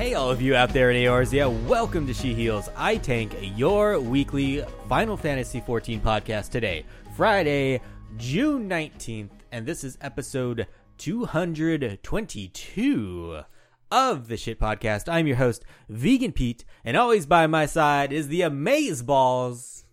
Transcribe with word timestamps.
Hey, 0.00 0.14
all 0.14 0.30
of 0.30 0.40
you 0.40 0.56
out 0.56 0.70
there 0.70 0.90
in 0.90 0.96
Eorzea, 0.96 1.66
welcome 1.66 2.06
to 2.06 2.14
She 2.14 2.32
Heals 2.32 2.70
I 2.74 2.96
Tank, 2.96 3.36
your 3.54 4.00
weekly 4.00 4.64
Final 4.88 5.14
Fantasy 5.14 5.60
XIV 5.60 6.00
podcast 6.00 6.48
today, 6.48 6.86
Friday, 7.18 7.82
June 8.16 8.66
19th, 8.66 9.28
and 9.52 9.66
this 9.66 9.84
is 9.84 9.98
episode 10.00 10.66
222 10.96 13.40
of 13.90 14.28
the 14.28 14.38
Shit 14.38 14.58
Podcast. 14.58 15.06
I'm 15.06 15.26
your 15.26 15.36
host, 15.36 15.66
Vegan 15.90 16.32
Pete, 16.32 16.64
and 16.82 16.96
always 16.96 17.26
by 17.26 17.46
my 17.46 17.66
side 17.66 18.10
is 18.10 18.28
the 18.28 18.40
Amaze 18.40 19.02
Balls. 19.02 19.84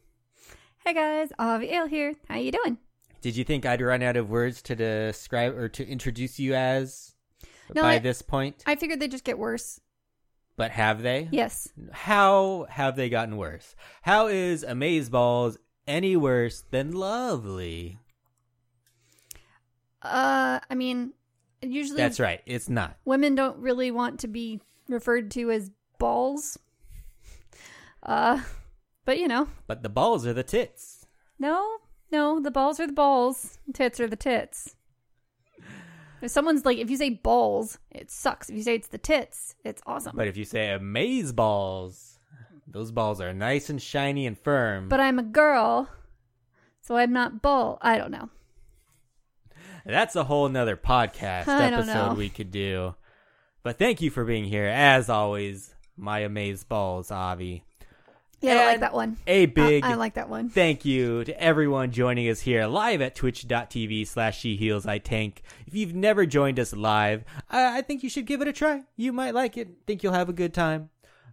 Hey 0.86 0.94
guys, 0.94 1.34
Avi 1.38 1.70
Ale 1.70 1.88
here. 1.88 2.16
How 2.30 2.38
you 2.38 2.54
doing? 2.54 2.78
Did 3.20 3.36
you 3.36 3.44
think 3.44 3.66
I'd 3.66 3.82
run 3.82 4.02
out 4.02 4.16
of 4.16 4.30
words 4.30 4.62
to 4.62 4.74
describe 4.74 5.58
or 5.58 5.68
to 5.68 5.86
introduce 5.86 6.40
you 6.40 6.56
as 6.56 7.14
No, 7.76 7.82
by 7.82 7.96
I- 7.96 8.00
this 8.00 8.22
point? 8.22 8.64
I 8.66 8.78
figured 8.78 9.02
they'd 9.02 9.12
just 9.12 9.26
get 9.26 9.38
worse. 9.38 9.82
But 10.58 10.72
have 10.72 11.04
they? 11.04 11.30
Yes. 11.32 11.70
How 11.92 12.66
have 12.70 12.96
they 12.96 13.10
gotten 13.10 13.38
worse? 13.38 13.76
How 14.02 14.28
is 14.28 14.64
Amaze 14.64 15.08
Balls 15.10 15.58
any 15.88 16.18
worse 16.18 16.64
than 16.72 16.92
Lovely? 16.92 18.00
Uh, 20.02 20.60
I 20.70 20.76
mean, 20.76 21.14
usually 21.62 21.98
That's 21.98 22.20
right. 22.20 22.42
It's 22.46 22.70
not. 22.70 22.98
women 23.06 23.36
don't 23.36 23.58
really 23.60 23.92
want 23.92 24.20
to 24.22 24.28
be 24.28 24.60
referred 24.88 25.32
to 25.32 25.52
as 25.52 25.72
balls. 26.00 26.58
Uh, 28.04 28.42
but 29.06 29.18
you 29.20 29.28
know, 29.28 29.48
But 29.68 29.84
the 29.84 29.90
balls 29.90 30.26
are 30.26 30.34
the 30.34 30.44
tits. 30.44 31.06
no, 31.40 31.78
no, 32.12 32.40
the 32.40 32.52
balls 32.52 32.80
are 32.80 32.88
the 32.88 32.94
balls, 32.94 33.60
tits 33.74 34.00
are 34.00 34.08
the 34.08 34.16
tits. 34.16 34.76
If 36.22 36.32
someone's 36.32 36.66
like, 36.66 36.78
if 36.80 36.90
you 36.90 36.98
say 36.98 37.12
balls, 37.12 37.78
it 37.92 38.10
sucks. 38.10 38.50
If 38.50 38.56
you 38.56 38.64
say 38.64 38.76
it's 38.76 38.88
the 38.88 38.98
tits, 38.98 39.56
it's 39.64 39.82
awesome. 39.86 40.16
But 40.16 40.28
if 40.28 40.36
you 40.38 40.46
say 40.46 40.72
Amaze 40.72 41.32
Balls, 41.32 42.20
those 42.68 42.92
balls 42.92 43.22
are 43.22 43.34
nice 43.34 43.70
and 43.70 43.82
shiny 43.82 44.26
and 44.26 44.38
firm. 44.38 44.90
but 44.90 45.00
I'm 45.00 45.20
a 45.20 45.24
girl, 45.24 45.90
so 46.82 46.98
I'm 46.98 47.14
not 47.14 47.42
ball. 47.42 47.78
I 47.82 47.98
don't 47.98 48.12
know. 48.12 48.30
That's 49.86 50.16
a 50.16 50.24
whole 50.26 50.50
nother 50.50 50.76
podcast 50.76 51.48
I 51.48 51.70
don't 51.70 51.86
know. 51.86 51.94
episode 51.94 52.18
we 52.18 52.30
could 52.30 52.52
do. 52.52 52.96
But 53.64 53.78
thank 53.78 54.02
you 54.02 54.10
for 54.10 54.26
being 54.26 54.46
here, 54.46 54.66
as 54.66 55.10
always, 55.10 55.74
my 55.96 56.20
Amaze 56.20 56.64
Balls, 56.64 57.12
Avi. 57.12 57.64
Yeah, 58.42 58.54
I 58.54 58.66
like 58.66 58.80
that 58.82 58.94
one. 58.94 59.18
A 59.26 59.48
big 59.48 59.84
I, 59.84 59.92
I 59.92 59.96
like 59.96 60.14
that 60.14 60.30
one. 60.30 60.50
Thank 60.50 60.86
you 60.86 61.24
to 61.24 61.42
everyone 61.42 61.92
joining 61.92 62.30
us 62.30 62.42
here 62.42 62.68
live 62.68 63.02
at 63.02 63.16
twitch.tv 63.16 64.06
slash 64.08 64.40
she 64.40 64.56
heals 64.56 64.86
I 64.86 65.00
tank. 65.00 65.42
If 65.66 65.74
you've 65.74 65.96
never 65.96 66.26
joined 66.26 66.60
us 66.60 66.74
live, 66.74 67.24
I, 67.50 67.80
I 67.80 67.82
think 67.82 68.04
you 68.04 68.10
should 68.10 68.26
give 68.28 68.42
it 68.42 68.48
a 68.48 68.54
try. 68.54 68.84
You 68.96 69.12
might 69.12 69.34
like 69.34 69.58
it. 69.58 69.70
Think 69.88 70.04
you'll 70.04 70.14
have 70.14 70.30
a 70.30 70.34
good 70.34 70.54
time. 70.54 70.90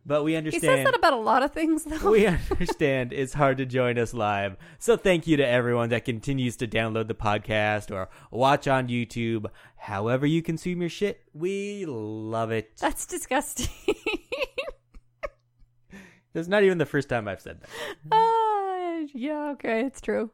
But 0.07 0.23
we 0.23 0.37
understand. 0.37 0.63
He 0.63 0.69
says 0.69 0.85
that 0.85 0.97
about 0.97 1.15
a 1.15 1.17
lot 1.17 1.43
of 1.43 1.53
things, 1.53 1.85
though. 1.85 2.11
we 2.11 2.27
understand 2.51 3.13
it's 3.13 3.33
hard 3.33 3.57
to 3.59 3.67
join 3.67 3.99
us 3.99 4.13
live. 4.13 4.57
So 4.79 4.97
thank 4.97 5.27
you 5.27 5.39
to 5.39 5.47
everyone 5.47 5.89
that 5.91 6.05
continues 6.05 6.57
to 6.57 6.67
download 6.69 7.09
the 7.09 7.15
podcast 7.15 7.91
or 7.91 8.11
watch 8.31 8.69
on 8.69 8.89
YouTube. 8.89 9.47
However 9.77 10.27
you 10.27 10.43
consume 10.43 10.81
your 10.81 10.91
shit, 10.91 11.23
we 11.33 11.87
love 11.87 12.51
it. 12.51 12.77
That's 12.79 13.07
disgusting. 13.07 13.69
It's 16.35 16.49
not 16.49 16.65
even 16.65 16.79
the 16.79 16.87
first 16.87 17.09
time 17.09 17.29
I've 17.29 17.41
said 17.41 17.61
that. 17.61 17.69
Ah, 18.13 19.01
yeah, 19.13 19.51
okay, 19.53 19.87
it's 19.87 20.01
true. 20.01 20.31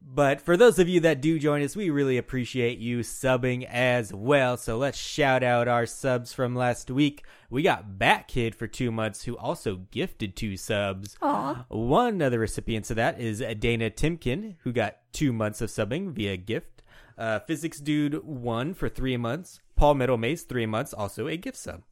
But 0.00 0.40
for 0.40 0.56
those 0.56 0.78
of 0.78 0.88
you 0.88 1.00
that 1.00 1.20
do 1.20 1.38
join 1.38 1.62
us, 1.62 1.76
we 1.76 1.90
really 1.90 2.16
appreciate 2.16 2.78
you 2.78 3.00
subbing 3.00 3.66
as 3.68 4.12
well. 4.12 4.56
So 4.56 4.78
let's 4.78 4.96
shout 4.96 5.42
out 5.42 5.68
our 5.68 5.86
subs 5.86 6.32
from 6.32 6.54
last 6.54 6.90
week. 6.90 7.24
We 7.50 7.62
got 7.62 7.98
Bat 7.98 8.28
Kid 8.28 8.54
for 8.54 8.66
two 8.66 8.90
months, 8.90 9.24
who 9.24 9.36
also 9.36 9.82
gifted 9.90 10.34
two 10.36 10.56
subs. 10.56 11.16
Aw. 11.20 11.66
One 11.68 12.22
of 12.22 12.30
the 12.30 12.38
recipients 12.38 12.90
of 12.90 12.96
that 12.96 13.20
is 13.20 13.44
Dana 13.58 13.90
Timkin, 13.90 14.54
who 14.62 14.72
got 14.72 14.98
two 15.12 15.32
months 15.32 15.60
of 15.60 15.68
subbing 15.68 16.12
via 16.12 16.36
gift. 16.36 16.82
Uh, 17.18 17.40
Physics 17.40 17.80
Dude, 17.80 18.24
one 18.24 18.74
for 18.74 18.88
three 18.88 19.16
months. 19.16 19.60
Paul 19.74 19.94
Middle 19.94 20.16
Mace, 20.16 20.44
three 20.44 20.66
months, 20.66 20.94
also 20.94 21.26
a 21.26 21.36
gift 21.36 21.58
sub. 21.58 21.82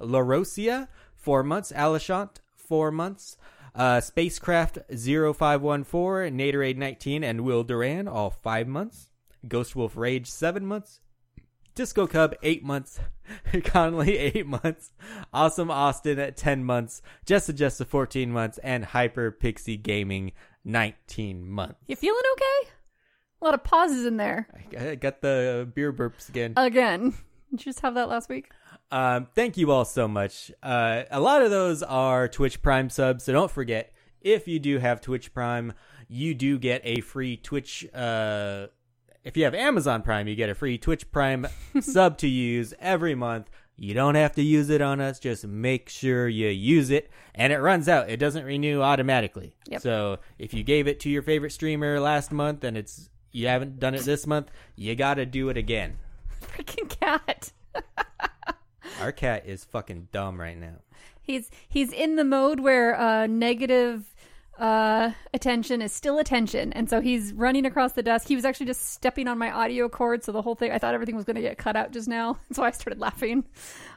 Larosia, 0.00 0.88
four 1.14 1.42
months. 1.42 1.72
Alishant, 1.72 2.38
four 2.70 2.92
months. 2.92 3.36
Uh, 3.74 4.00
Spacecraft 4.00 4.78
0514, 4.88 6.38
Naderade 6.38 6.76
19, 6.76 7.24
and 7.24 7.42
Will 7.42 7.64
Duran, 7.64 8.06
all 8.08 8.30
five 8.30 8.68
months. 8.68 9.10
Ghost 9.46 9.74
Wolf 9.74 9.96
Rage, 9.96 10.28
seven 10.28 10.64
months. 10.64 11.00
Disco 11.74 12.06
Cub, 12.06 12.34
eight 12.42 12.62
months. 12.62 13.00
Connolly, 13.64 14.18
eight 14.18 14.46
months. 14.46 14.92
Awesome 15.32 15.70
Austin 15.70 16.18
at 16.18 16.36
10 16.36 16.64
months. 16.64 17.02
Jessa 17.26 17.52
Jessa, 17.52 17.86
14 17.86 18.30
months. 18.30 18.58
And 18.58 18.84
Hyper 18.84 19.30
Pixie 19.32 19.76
Gaming, 19.76 20.32
19 20.64 21.48
months. 21.48 21.76
You 21.88 21.96
feeling 21.96 22.22
okay? 22.32 22.70
A 23.40 23.44
lot 23.44 23.54
of 23.54 23.64
pauses 23.64 24.04
in 24.04 24.16
there. 24.16 24.46
I 24.78 24.94
got 24.94 25.22
the 25.22 25.68
beer 25.74 25.92
burps 25.92 26.28
again. 26.28 26.54
Again. 26.56 27.14
Did 27.50 27.64
you 27.64 27.72
just 27.72 27.80
have 27.80 27.94
that 27.94 28.08
last 28.08 28.28
week? 28.28 28.50
Um, 28.90 29.28
thank 29.34 29.56
you 29.56 29.70
all 29.70 29.84
so 29.84 30.08
much. 30.08 30.50
Uh, 30.62 31.04
a 31.10 31.20
lot 31.20 31.42
of 31.42 31.50
those 31.50 31.82
are 31.82 32.28
Twitch 32.28 32.60
Prime 32.62 32.90
subs, 32.90 33.24
so 33.24 33.32
don't 33.32 33.50
forget 33.50 33.92
if 34.20 34.48
you 34.48 34.58
do 34.58 34.78
have 34.78 35.00
Twitch 35.00 35.32
Prime, 35.32 35.72
you 36.08 36.34
do 36.34 36.58
get 36.58 36.82
a 36.84 37.00
free 37.00 37.36
Twitch. 37.36 37.86
Uh, 37.94 38.66
if 39.22 39.36
you 39.36 39.44
have 39.44 39.54
Amazon 39.54 40.02
Prime, 40.02 40.26
you 40.28 40.34
get 40.34 40.50
a 40.50 40.54
free 40.54 40.78
Twitch 40.78 41.10
Prime 41.10 41.46
sub 41.80 42.18
to 42.18 42.28
use 42.28 42.74
every 42.80 43.14
month. 43.14 43.48
You 43.76 43.94
don't 43.94 44.14
have 44.14 44.34
to 44.34 44.42
use 44.42 44.68
it 44.68 44.82
on 44.82 45.00
us. 45.00 45.18
Just 45.18 45.46
make 45.46 45.88
sure 45.88 46.28
you 46.28 46.48
use 46.48 46.90
it, 46.90 47.10
and 47.34 47.52
it 47.52 47.58
runs 47.58 47.88
out. 47.88 48.10
It 48.10 48.18
doesn't 48.18 48.44
renew 48.44 48.82
automatically. 48.82 49.54
Yep. 49.68 49.80
So 49.80 50.18
if 50.38 50.52
you 50.52 50.62
gave 50.62 50.86
it 50.86 51.00
to 51.00 51.08
your 51.08 51.22
favorite 51.22 51.52
streamer 51.52 51.98
last 51.98 52.30
month 52.30 52.62
and 52.62 52.76
it's 52.76 53.08
you 53.32 53.46
haven't 53.46 53.78
done 53.78 53.94
it 53.94 54.02
this 54.02 54.26
month, 54.26 54.50
you 54.76 54.94
got 54.96 55.14
to 55.14 55.24
do 55.24 55.48
it 55.48 55.56
again. 55.56 55.96
Freaking 56.42 56.90
cat. 57.00 57.52
Our 59.00 59.12
cat 59.12 59.44
is 59.46 59.64
fucking 59.64 60.08
dumb 60.12 60.38
right 60.40 60.58
now. 60.58 60.76
He's 61.22 61.50
he's 61.68 61.92
in 61.92 62.16
the 62.16 62.24
mode 62.24 62.60
where 62.60 62.98
uh 62.98 63.26
negative 63.26 64.14
uh 64.58 65.12
attention 65.32 65.80
is 65.80 65.90
still 65.92 66.18
attention 66.18 66.70
and 66.74 66.90
so 66.90 67.00
he's 67.00 67.32
running 67.32 67.64
across 67.64 67.92
the 67.92 68.02
desk 68.02 68.28
he 68.28 68.36
was 68.36 68.44
actually 68.44 68.66
just 68.66 68.90
stepping 68.92 69.26
on 69.26 69.38
my 69.38 69.50
audio 69.50 69.88
cord 69.88 70.22
so 70.22 70.32
the 70.32 70.42
whole 70.42 70.54
thing 70.54 70.70
i 70.70 70.76
thought 70.76 70.92
everything 70.92 71.16
was 71.16 71.24
going 71.24 71.36
to 71.36 71.40
get 71.40 71.56
cut 71.56 71.76
out 71.76 71.92
just 71.92 72.06
now 72.08 72.36
so 72.52 72.62
i 72.62 72.70
started 72.70 73.00
laughing 73.00 73.42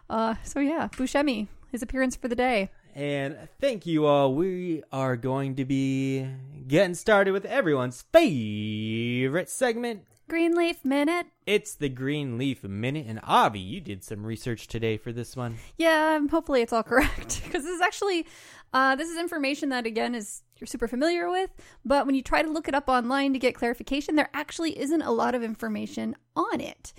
uh 0.10 0.36
so 0.44 0.62
yeah 0.62 0.88
bushemi 0.94 1.48
his 1.70 1.82
appearance 1.82 2.16
for 2.16 2.30
the 2.30 2.36
day 2.36 2.70
And 2.96 3.50
thank 3.60 3.86
you 3.88 4.06
all. 4.06 4.36
We 4.36 4.84
are 4.92 5.18
going 5.18 5.56
to 5.56 5.66
be 5.66 6.28
getting 6.68 6.94
started 6.94 7.32
with 7.32 7.44
everyone's 7.44 8.04
favorite 8.14 9.50
segment. 9.50 10.06
Greenleaf 10.28 10.84
minute 10.84 11.28
It's 11.46 11.76
the 11.76 11.90
Green 11.90 12.38
Leaf 12.38 12.64
Minute. 12.64 13.06
And 13.08 13.20
Avi, 13.24 13.60
you 13.60 13.82
did 13.82 14.04
some 14.04 14.26
research 14.26 14.68
today 14.68 14.98
for 14.98 15.12
this 15.12 15.36
one. 15.36 15.58
Yeah, 15.78 16.16
um, 16.18 16.30
hopefully 16.30 16.62
it's 16.62 16.74
all 16.74 16.84
correct 16.94 17.42
because 17.44 17.64
this 17.64 17.76
is 17.76 17.82
actually 17.82 18.26
uh, 18.74 18.96
this 18.96 19.10
is 19.10 19.18
information 19.18 19.70
that 19.70 19.86
again 19.86 20.16
is 20.16 20.42
you're 20.58 20.68
super 20.68 20.88
familiar 20.88 21.30
with, 21.30 21.50
but 21.84 22.06
when 22.06 22.16
you 22.16 22.22
try 22.22 22.42
to 22.42 22.50
look 22.50 22.68
it 22.68 22.76
up 22.76 22.88
online 22.88 23.34
to 23.34 23.40
get 23.40 23.56
clarification, 23.56 24.16
there 24.16 24.30
actually 24.34 24.80
isn't 24.80 25.02
a 25.02 25.12
lot 25.12 25.36
of 25.36 25.44
information 25.44 26.16
on 26.36 26.62
it. 26.62 26.94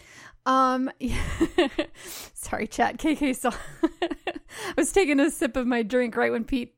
Um, 0.47 0.91
sorry, 2.35 2.67
chat. 2.67 2.99
KK 2.99 3.35
saw. 3.35 3.53
I 3.83 4.75
was 4.77 4.93
taking 4.93 5.21
a 5.21 5.31
sip 5.31 5.57
of 5.57 5.67
my 5.67 5.83
drink 5.83 6.17
right 6.17 6.31
when 6.31 6.45
Pete 6.45 6.75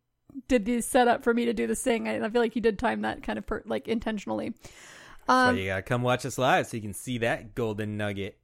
did 0.49 0.65
the 0.65 0.81
setup 0.81 1.25
for 1.25 1.35
me 1.35 1.47
to 1.47 1.53
do 1.53 1.67
the 1.67 1.75
sing. 1.75 2.09
I, 2.09 2.25
I 2.25 2.31
feel 2.31 2.41
like 2.41 2.55
he 2.55 2.61
did 2.61 2.79
time 2.79 3.03
that 3.03 3.23
kind 3.23 3.39
of 3.39 3.47
per, 3.47 3.63
like 3.67 3.89
intentionally. 3.89 4.55
So 5.27 5.33
Um, 5.33 5.57
you 5.57 5.67
gotta 5.67 5.83
come 5.83 6.03
watch 6.03 6.25
us 6.25 6.39
live 6.39 6.67
so 6.67 6.77
you 6.77 6.83
can 6.83 6.95
see 6.95 7.19
that 7.19 7.55
golden 7.55 7.97
nugget. 7.97 8.39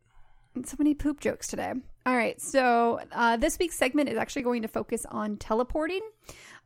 so 0.65 0.77
many 0.79 0.95
poop 0.95 1.21
jokes 1.21 1.47
today. 1.49 1.73
All 2.05 2.17
right, 2.17 2.41
so 2.41 2.99
uh, 3.13 3.37
this 3.37 3.59
week's 3.61 3.77
segment 3.77 4.09
is 4.09 4.19
actually 4.19 4.43
going 4.43 4.63
to 4.63 4.69
focus 4.69 5.07
on 5.09 5.37
teleporting. 5.37 6.01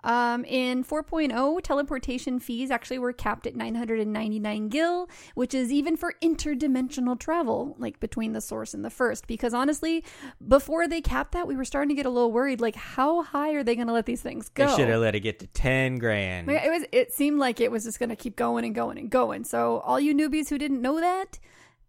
Um, 0.07 0.45
in 0.45 0.85
4.0, 0.85 1.61
teleportation 1.63 2.39
fees 2.39 2.71
actually 2.71 3.01
were 3.01 3.13
capped 3.13 3.45
at 3.45 3.57
999 3.57 4.69
gil, 4.69 5.11
which 5.35 5.53
is 5.53 5.73
even 5.73 5.97
for 5.97 6.15
interdimensional 6.23 7.19
travel, 7.19 7.75
like 7.77 7.99
between 7.99 8.33
the 8.33 8.41
source 8.41 8.73
and 8.73 8.85
the 8.85 8.91
first. 8.91 9.27
Because 9.27 9.53
honestly, 9.53 10.05
before 10.47 10.87
they 10.87 11.01
capped 11.01 11.33
that, 11.33 11.49
we 11.49 11.57
were 11.57 11.65
starting 11.65 11.89
to 11.89 11.97
get 11.97 12.07
a 12.07 12.11
little 12.11 12.31
worried. 12.31 12.61
Like, 12.61 12.77
how 12.77 13.25
high 13.25 13.55
are 13.55 13.65
they 13.65 13.75
going 13.75 13.89
to 13.89 13.93
let 13.93 14.07
these 14.07 14.23
things 14.23 14.49
go? 14.49 14.69
They 14.69 14.77
should 14.77 14.89
have 14.89 15.01
let 15.01 15.17
it 15.17 15.21
get 15.21 15.41
to 15.41 15.49
10 15.49 15.99
grand. 15.99 16.49
It 16.49 16.71
was. 16.71 16.85
It 16.93 17.13
seemed 17.13 17.41
like 17.41 17.61
it 17.61 17.73
was 17.73 17.83
just 17.83 17.99
going 17.99 18.11
to 18.11 18.17
keep 18.17 18.37
going 18.37 18.65
and 18.65 18.77
going 18.77 18.99
and 18.99 19.11
going. 19.11 19.43
So, 19.43 19.79
all 19.81 19.99
you 19.99 20.15
newbies 20.15 20.49
who 20.49 20.57
didn't 20.57 20.81
know 20.81 21.01
that, 21.01 21.41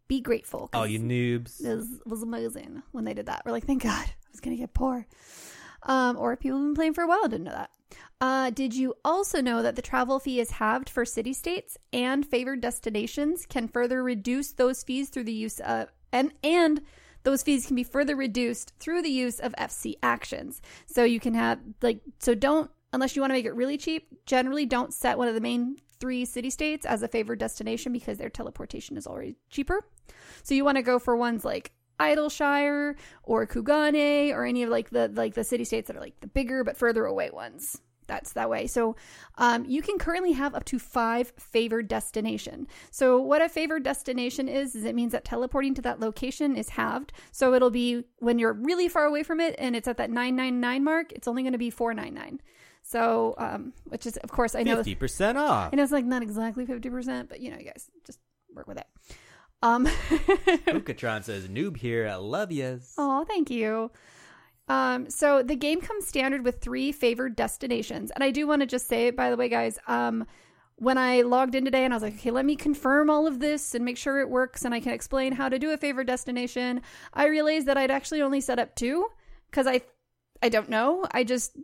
be 0.07 0.21
grateful. 0.21 0.71
All 0.73 0.87
you 0.87 0.99
noobs. 0.99 1.63
it 1.63 1.75
was, 1.75 1.87
was 2.03 2.23
amazing 2.23 2.81
when 2.93 3.03
they 3.03 3.13
did 3.13 3.27
that. 3.27 3.43
We're 3.45 3.51
like, 3.51 3.65
thank 3.65 3.83
God, 3.83 4.05
I 4.07 4.29
was 4.31 4.39
gonna 4.39 4.55
get 4.55 4.73
poor. 4.73 5.05
Um, 5.87 6.17
or 6.17 6.33
if 6.33 6.39
people 6.39 6.59
who've 6.59 6.67
been 6.67 6.75
playing 6.75 6.93
for 6.93 7.03
a 7.03 7.07
while 7.07 7.27
didn't 7.27 7.45
know 7.45 7.51
that. 7.51 7.71
Uh, 8.19 8.49
did 8.49 8.73
you 8.73 8.95
also 9.05 9.41
know 9.41 9.61
that 9.61 9.75
the 9.75 9.81
travel 9.81 10.19
fee 10.19 10.39
is 10.39 10.51
halved 10.51 10.89
for 10.89 11.05
city 11.05 11.33
states 11.33 11.77
and 11.93 12.25
favored 12.25 12.61
destinations 12.61 13.45
can 13.45 13.67
further 13.67 14.03
reduce 14.03 14.51
those 14.51 14.83
fees 14.83 15.09
through 15.09 15.23
the 15.23 15.33
use 15.33 15.59
of 15.59 15.89
and 16.11 16.33
and 16.43 16.81
those 17.23 17.43
fees 17.43 17.65
can 17.67 17.75
be 17.75 17.83
further 17.83 18.15
reduced 18.15 18.73
through 18.79 19.01
the 19.01 19.09
use 19.09 19.39
of 19.39 19.53
FC 19.53 19.95
actions. 20.01 20.61
So 20.85 21.03
you 21.03 21.19
can 21.19 21.33
have 21.33 21.59
like 21.81 22.01
so 22.19 22.33
don't 22.33 22.71
unless 22.93 23.15
you 23.15 23.21
want 23.21 23.31
to 23.31 23.35
make 23.35 23.45
it 23.45 23.55
really 23.55 23.77
cheap, 23.77 24.07
generally 24.25 24.65
don't 24.65 24.93
set 24.93 25.17
one 25.17 25.27
of 25.27 25.35
the 25.35 25.41
main 25.41 25.77
three 25.99 26.25
city 26.25 26.49
states 26.49 26.85
as 26.85 27.03
a 27.03 27.07
favored 27.07 27.39
destination 27.39 27.91
because 27.91 28.17
their 28.17 28.29
teleportation 28.29 28.97
is 28.97 29.07
already 29.07 29.35
cheaper. 29.49 29.85
So 30.43 30.53
you 30.53 30.63
want 30.63 30.77
to 30.77 30.83
go 30.83 30.99
for 30.99 31.15
ones 31.15 31.43
like 31.43 31.71
Idyllshire 31.99 32.95
or 33.23 33.47
Kugane 33.47 34.33
or 34.33 34.45
any 34.45 34.63
of 34.63 34.69
like 34.69 34.89
the 34.89 35.09
like 35.09 35.33
the 35.33 35.43
city 35.43 35.63
states 35.63 35.87
that 35.87 35.95
are 35.95 36.01
like 36.01 36.19
the 36.21 36.27
bigger 36.27 36.63
but 36.63 36.77
further 36.77 37.05
away 37.05 37.29
ones. 37.31 37.81
That's 38.07 38.33
that 38.33 38.49
way. 38.49 38.67
So 38.67 38.95
um, 39.37 39.65
you 39.65 39.81
can 39.81 39.99
currently 39.99 40.31
have 40.31 40.55
up 40.55 40.63
to 40.65 40.79
five 40.79 41.33
favored 41.37 41.87
destination. 41.87 42.67
So 42.89 43.19
what 43.19 43.41
a 43.41 43.49
favored 43.49 43.83
destination 43.83 44.47
is 44.47 44.75
is 44.75 44.85
it 44.85 44.95
means 44.95 45.11
that 45.11 45.25
teleporting 45.25 45.73
to 45.75 45.81
that 45.83 45.99
location 45.99 46.55
is 46.55 46.69
halved. 46.69 47.11
So 47.31 47.53
it'll 47.53 47.69
be 47.69 48.05
when 48.19 48.39
you're 48.39 48.53
really 48.53 48.87
far 48.87 49.05
away 49.05 49.23
from 49.23 49.39
it 49.39 49.55
and 49.59 49.75
it's 49.75 49.87
at 49.87 49.97
that 49.97 50.09
999 50.09 50.83
mark, 50.83 51.11
it's 51.11 51.27
only 51.27 51.43
going 51.43 51.51
to 51.51 51.59
be 51.59 51.69
499. 51.69 52.41
So 52.81 53.35
um, 53.37 53.73
which 53.85 54.05
is 54.05 54.15
of 54.17 54.31
course 54.31 54.55
I 54.55 54.63
know 54.63 54.77
Fifty 54.77 54.95
percent 54.95 55.37
off. 55.37 55.73
I 55.73 55.75
know 55.75 55.83
it's 55.83 55.91
like 55.91 56.05
not 56.05 56.23
exactly 56.23 56.65
50%, 56.65 57.27
but 57.27 57.41
you 57.41 57.51
know, 57.51 57.57
you 57.57 57.65
guys 57.65 57.91
just 58.05 58.19
work 58.55 58.67
with 58.67 58.77
it. 58.77 58.87
Um 59.61 59.85
Ukatron 60.67 61.23
says, 61.23 61.47
"Noob 61.47 61.77
here, 61.77 62.07
I 62.07 62.15
love 62.15 62.51
yous." 62.51 62.93
Oh, 62.97 63.25
thank 63.25 63.49
you. 63.49 63.91
Um, 64.67 65.09
so 65.09 65.41
the 65.43 65.55
game 65.55 65.81
comes 65.81 66.05
standard 66.05 66.43
with 66.43 66.59
three 66.59 66.91
favored 66.91 67.35
destinations. 67.35 68.11
And 68.11 68.23
I 68.23 68.31
do 68.31 68.45
want 68.45 68.61
to 68.61 68.65
just 68.65 68.87
say, 68.87 69.11
by 69.11 69.29
the 69.29 69.37
way, 69.37 69.47
guys, 69.47 69.79
um, 69.87 70.25
when 70.75 70.97
I 70.97 71.21
logged 71.21 71.55
in 71.55 71.63
today 71.65 71.85
and 71.85 71.93
I 71.93 71.95
was 71.95 72.03
like, 72.03 72.15
okay, 72.15 72.31
let 72.31 72.45
me 72.45 72.55
confirm 72.55 73.09
all 73.09 73.25
of 73.27 73.39
this 73.39 73.73
and 73.73 73.85
make 73.85 73.97
sure 73.97 74.19
it 74.19 74.29
works 74.29 74.65
and 74.65 74.73
I 74.73 74.79
can 74.79 74.91
explain 74.91 75.33
how 75.33 75.49
to 75.49 75.57
do 75.57 75.71
a 75.71 75.77
favored 75.77 76.07
destination, 76.07 76.81
I 77.13 77.27
realized 77.27 77.65
that 77.67 77.77
I'd 77.77 77.91
actually 77.91 78.21
only 78.21 78.41
set 78.41 78.59
up 78.59 78.75
two 78.75 79.07
because 79.49 79.67
I 79.67 79.81
I 80.43 80.49
don't 80.49 80.69
know. 80.69 81.05
I 81.11 81.23
just 81.23 81.57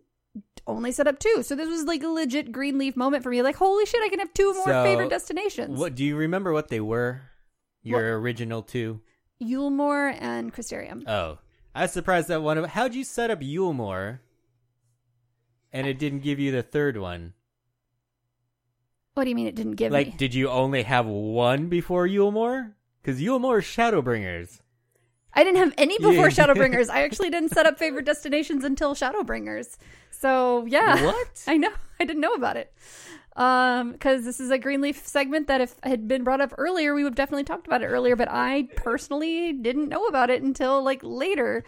only 0.65 0.91
set 0.91 1.07
up 1.07 1.19
two. 1.19 1.43
So 1.43 1.55
this 1.55 1.69
was 1.69 1.83
like 1.83 2.01
a 2.03 2.07
legit 2.07 2.51
green 2.51 2.77
leaf 2.79 2.95
moment 2.95 3.21
for 3.21 3.29
me. 3.29 3.41
Like, 3.43 3.57
holy 3.57 3.85
shit, 3.85 4.01
I 4.01 4.09
can 4.09 4.19
have 4.19 4.33
two 4.33 4.53
more 4.55 4.65
So, 4.65 4.83
favorite 4.83 5.09
destinations. 5.09 5.77
What 5.77 5.93
do 5.93 6.03
you 6.03 6.15
remember? 6.15 6.53
What 6.53 6.69
they 6.69 6.79
were? 6.79 7.21
Your 7.83 8.19
original 8.19 8.61
two? 8.63 9.01
Yulmore 9.41 10.15
and 10.19 10.53
Crystarium. 10.53 11.07
Oh, 11.07 11.39
I 11.75 11.83
was 11.83 11.91
surprised 11.91 12.27
that 12.29 12.41
one 12.41 12.57
of. 12.57 12.65
How'd 12.69 12.95
you 12.95 13.03
set 13.03 13.29
up 13.31 13.41
Yulmore? 13.41 14.19
And 15.71 15.87
it 15.87 15.97
didn't 15.99 16.19
give 16.19 16.39
you 16.39 16.51
the 16.51 16.61
third 16.63 16.97
one. 16.97 17.33
What 19.15 19.23
do 19.23 19.29
you 19.29 19.35
mean 19.35 19.47
it 19.47 19.55
didn't 19.55 19.75
give 19.75 19.91
Like, 19.91 20.07
me? 20.07 20.13
did 20.17 20.33
you 20.33 20.49
only 20.49 20.83
have 20.83 21.05
one 21.05 21.67
before 21.67 22.07
Yulmore? 22.07 22.73
Because 23.01 23.19
Yulmore 23.21 23.59
is 23.59 23.65
Shadowbringers. 23.65 24.59
I 25.33 25.43
didn't 25.43 25.57
have 25.57 25.73
any 25.77 25.97
before. 25.97 26.27
Shadowbringers. 26.29 26.89
I 26.89 27.03
actually 27.03 27.29
didn't 27.31 27.49
set 27.49 27.65
up 27.65 27.77
favorite 27.77 28.05
destinations 28.05 28.63
until 28.63 28.95
Shadowbringers. 28.95 29.77
So 30.11 30.65
yeah, 30.67 31.03
What? 31.05 31.43
I 31.47 31.57
know. 31.57 31.71
I 31.99 32.05
didn't 32.05 32.21
know 32.21 32.33
about 32.33 32.55
it. 32.57 32.71
Um, 33.35 33.93
because 33.93 34.25
this 34.25 34.39
is 34.39 34.51
a 34.51 34.57
Greenleaf 34.57 35.07
segment 35.07 35.47
that 35.47 35.59
if 35.59 35.75
had 35.83 36.07
been 36.07 36.23
brought 36.23 36.41
up 36.41 36.53
earlier, 36.57 36.93
we 36.93 37.03
would 37.03 37.11
have 37.11 37.15
definitely 37.15 37.43
talked 37.43 37.65
about 37.65 37.81
it 37.81 37.87
earlier. 37.87 38.15
But 38.15 38.29
I 38.29 38.67
personally 38.75 39.53
didn't 39.53 39.89
know 39.89 40.05
about 40.05 40.29
it 40.29 40.43
until 40.43 40.83
like 40.83 40.99
later. 41.03 41.63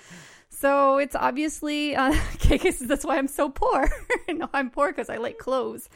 So 0.50 0.98
it's 0.98 1.16
obviously 1.16 1.96
uh, 1.96 2.12
KK 2.38 2.74
says 2.74 2.88
that's 2.88 3.06
why 3.06 3.18
I'm 3.18 3.28
so 3.28 3.50
poor. 3.50 3.90
no, 4.30 4.50
I'm 4.54 4.70
poor 4.70 4.90
because 4.90 5.10
I 5.10 5.18
like 5.18 5.38
clothes. 5.38 5.90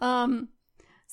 Um, 0.00 0.48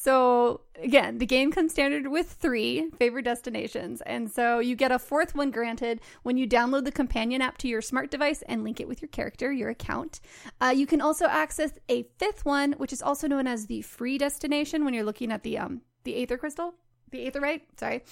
so 0.04 0.60
again, 0.84 1.18
the 1.18 1.26
game 1.26 1.50
comes 1.50 1.72
standard 1.72 2.08
with 2.08 2.30
three 2.30 2.90
favorite 3.00 3.24
destinations, 3.24 4.02
and 4.02 4.30
so 4.30 4.60
you 4.60 4.76
get 4.76 4.92
a 4.92 5.00
fourth 5.00 5.34
one 5.34 5.50
granted 5.50 6.02
when 6.24 6.36
you 6.36 6.46
download 6.46 6.84
the 6.84 6.92
companion 6.92 7.42
app 7.42 7.58
to 7.60 7.70
your 7.70 7.82
smart 7.82 8.12
device 8.12 8.42
and 8.50 8.66
link 8.66 8.82
it 8.82 8.88
with 8.90 9.02
your 9.02 9.08
character, 9.08 9.50
your 9.50 9.70
account. 9.70 10.20
Uh, 10.60 10.74
you 10.76 10.86
can 10.86 11.00
also 11.00 11.28
access 11.28 11.72
a 11.88 12.04
fifth 12.20 12.44
one, 12.44 12.74
which 12.74 12.92
is 12.92 13.02
also 13.02 13.30
known 13.30 13.48
as 13.48 13.68
the 13.68 13.82
free 13.82 14.18
destination 14.18 14.84
when 14.84 14.94
you're 14.94 15.06
looking 15.06 15.32
at 15.32 15.44
the 15.44 15.58
um 15.58 15.80
the 16.04 16.22
Aether 16.22 16.38
Crystal, 16.38 16.74
the 17.12 17.26
Aetheryte. 17.26 17.62
Sorry. 17.78 18.04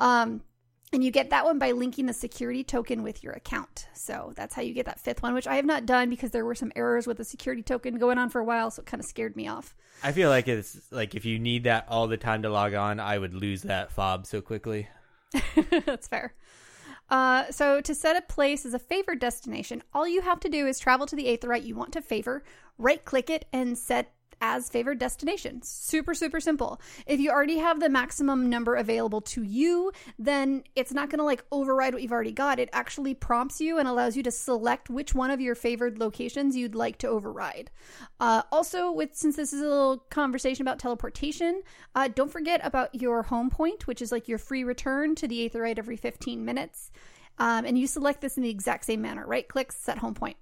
Um, 0.00 0.40
and 0.92 1.02
you 1.02 1.10
get 1.10 1.30
that 1.30 1.44
one 1.44 1.58
by 1.58 1.72
linking 1.72 2.06
the 2.06 2.12
security 2.12 2.62
token 2.62 3.02
with 3.02 3.22
your 3.22 3.32
account. 3.32 3.88
So 3.94 4.32
that's 4.36 4.54
how 4.54 4.62
you 4.62 4.74
get 4.74 4.86
that 4.86 5.00
fifth 5.00 5.22
one, 5.22 5.34
which 5.34 5.46
I 5.46 5.56
have 5.56 5.64
not 5.64 5.86
done 5.86 6.10
because 6.10 6.30
there 6.30 6.44
were 6.44 6.54
some 6.54 6.72
errors 6.76 7.06
with 7.06 7.16
the 7.16 7.24
security 7.24 7.62
token 7.62 7.98
going 7.98 8.18
on 8.18 8.30
for 8.30 8.40
a 8.40 8.44
while, 8.44 8.70
so 8.70 8.80
it 8.80 8.86
kind 8.86 9.00
of 9.00 9.06
scared 9.06 9.34
me 9.36 9.48
off. 9.48 9.74
I 10.02 10.12
feel 10.12 10.30
like 10.30 10.48
it's 10.48 10.80
like 10.90 11.14
if 11.14 11.24
you 11.24 11.38
need 11.38 11.64
that 11.64 11.86
all 11.88 12.06
the 12.06 12.16
time 12.16 12.42
to 12.42 12.50
log 12.50 12.74
on, 12.74 13.00
I 13.00 13.18
would 13.18 13.34
lose 13.34 13.62
that 13.62 13.92
fob 13.92 14.26
so 14.26 14.40
quickly. 14.40 14.88
That's 15.86 16.08
fair. 16.08 16.34
Uh, 17.10 17.50
so 17.50 17.80
to 17.80 17.94
set 17.94 18.16
a 18.16 18.22
place 18.22 18.64
as 18.64 18.74
a 18.74 18.78
favored 18.78 19.18
destination, 19.18 19.82
all 19.92 20.08
you 20.08 20.22
have 20.22 20.40
to 20.40 20.48
do 20.48 20.66
is 20.66 20.78
travel 20.78 21.06
to 21.06 21.16
the 21.16 21.26
Aetheryte 21.26 21.64
you 21.64 21.74
want 21.74 21.92
to 21.92 22.02
favor, 22.02 22.42
right 22.78 23.04
click 23.04 23.28
it, 23.28 23.46
and 23.52 23.76
set 23.76 24.14
as 24.40 24.68
favored 24.68 24.98
destination. 24.98 25.60
Super, 25.62 26.14
super 26.14 26.40
simple. 26.40 26.80
If 27.06 27.20
you 27.20 27.30
already 27.30 27.58
have 27.58 27.80
the 27.80 27.88
maximum 27.88 28.48
number 28.48 28.76
available 28.76 29.20
to 29.22 29.42
you, 29.42 29.92
then 30.18 30.64
it's 30.74 30.92
not 30.92 31.10
going 31.10 31.18
to 31.18 31.24
like 31.24 31.44
override 31.52 31.94
what 31.94 32.02
you've 32.02 32.12
already 32.12 32.32
got. 32.32 32.58
It 32.58 32.70
actually 32.72 33.14
prompts 33.14 33.60
you 33.60 33.78
and 33.78 33.88
allows 33.88 34.16
you 34.16 34.22
to 34.24 34.30
select 34.30 34.90
which 34.90 35.14
one 35.14 35.30
of 35.30 35.40
your 35.40 35.54
favored 35.54 35.98
locations 35.98 36.56
you'd 36.56 36.74
like 36.74 36.98
to 36.98 37.08
override. 37.08 37.70
Uh, 38.20 38.42
also, 38.52 38.90
with 38.90 39.14
since 39.14 39.36
this 39.36 39.52
is 39.52 39.60
a 39.60 39.68
little 39.68 39.98
conversation 40.10 40.62
about 40.62 40.78
teleportation, 40.78 41.62
uh, 41.94 42.08
don't 42.08 42.30
forget 42.30 42.60
about 42.64 42.94
your 42.94 43.22
home 43.22 43.50
point, 43.50 43.86
which 43.86 44.02
is 44.02 44.12
like 44.12 44.28
your 44.28 44.38
free 44.38 44.64
return 44.64 45.14
to 45.14 45.28
the 45.28 45.48
Aetheryte 45.48 45.78
every 45.78 45.96
15 45.96 46.44
minutes. 46.44 46.90
Um, 47.38 47.64
and 47.64 47.78
you 47.78 47.86
select 47.86 48.20
this 48.20 48.36
in 48.36 48.42
the 48.42 48.50
exact 48.50 48.84
same 48.84 49.02
manner. 49.02 49.26
Right 49.26 49.46
click, 49.48 49.72
set 49.72 49.98
home 49.98 50.14
point. 50.14 50.36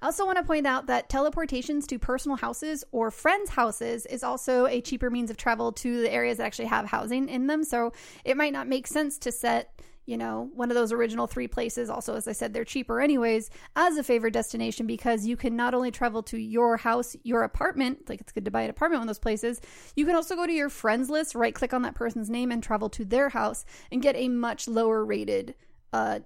I 0.00 0.06
also 0.06 0.26
want 0.26 0.38
to 0.38 0.44
point 0.44 0.66
out 0.66 0.86
that 0.86 1.08
teleportations 1.08 1.86
to 1.88 1.98
personal 1.98 2.36
houses 2.36 2.84
or 2.92 3.10
friends' 3.10 3.50
houses 3.50 4.06
is 4.06 4.22
also 4.22 4.66
a 4.66 4.80
cheaper 4.80 5.10
means 5.10 5.30
of 5.30 5.36
travel 5.36 5.72
to 5.72 6.00
the 6.02 6.12
areas 6.12 6.38
that 6.38 6.44
actually 6.44 6.66
have 6.66 6.86
housing 6.86 7.28
in 7.28 7.46
them. 7.46 7.64
So 7.64 7.92
it 8.24 8.36
might 8.36 8.52
not 8.52 8.68
make 8.68 8.86
sense 8.86 9.18
to 9.18 9.32
set, 9.32 9.80
you 10.06 10.16
know, 10.16 10.48
one 10.54 10.70
of 10.70 10.76
those 10.76 10.92
original 10.92 11.26
three 11.26 11.48
places. 11.48 11.90
Also, 11.90 12.14
as 12.14 12.28
I 12.28 12.32
said, 12.32 12.52
they're 12.52 12.64
cheaper 12.64 13.00
anyways 13.00 13.50
as 13.74 13.96
a 13.96 14.04
favorite 14.04 14.32
destination 14.32 14.86
because 14.86 15.26
you 15.26 15.36
can 15.36 15.56
not 15.56 15.74
only 15.74 15.90
travel 15.90 16.22
to 16.24 16.38
your 16.38 16.76
house, 16.76 17.16
your 17.24 17.42
apartment, 17.42 18.08
like 18.08 18.20
it's 18.20 18.32
good 18.32 18.44
to 18.44 18.50
buy 18.50 18.62
an 18.62 18.70
apartment 18.70 19.00
in 19.00 19.06
those 19.06 19.18
places, 19.18 19.60
you 19.96 20.06
can 20.06 20.14
also 20.14 20.36
go 20.36 20.46
to 20.46 20.52
your 20.52 20.68
friends 20.68 21.10
list, 21.10 21.34
right 21.34 21.54
click 21.54 21.74
on 21.74 21.82
that 21.82 21.94
person's 21.94 22.30
name, 22.30 22.52
and 22.52 22.62
travel 22.62 22.88
to 22.90 23.04
their 23.04 23.30
house 23.30 23.64
and 23.90 24.02
get 24.02 24.16
a 24.16 24.28
much 24.28 24.68
lower 24.68 25.04
rated 25.04 25.54
uh 25.92 26.18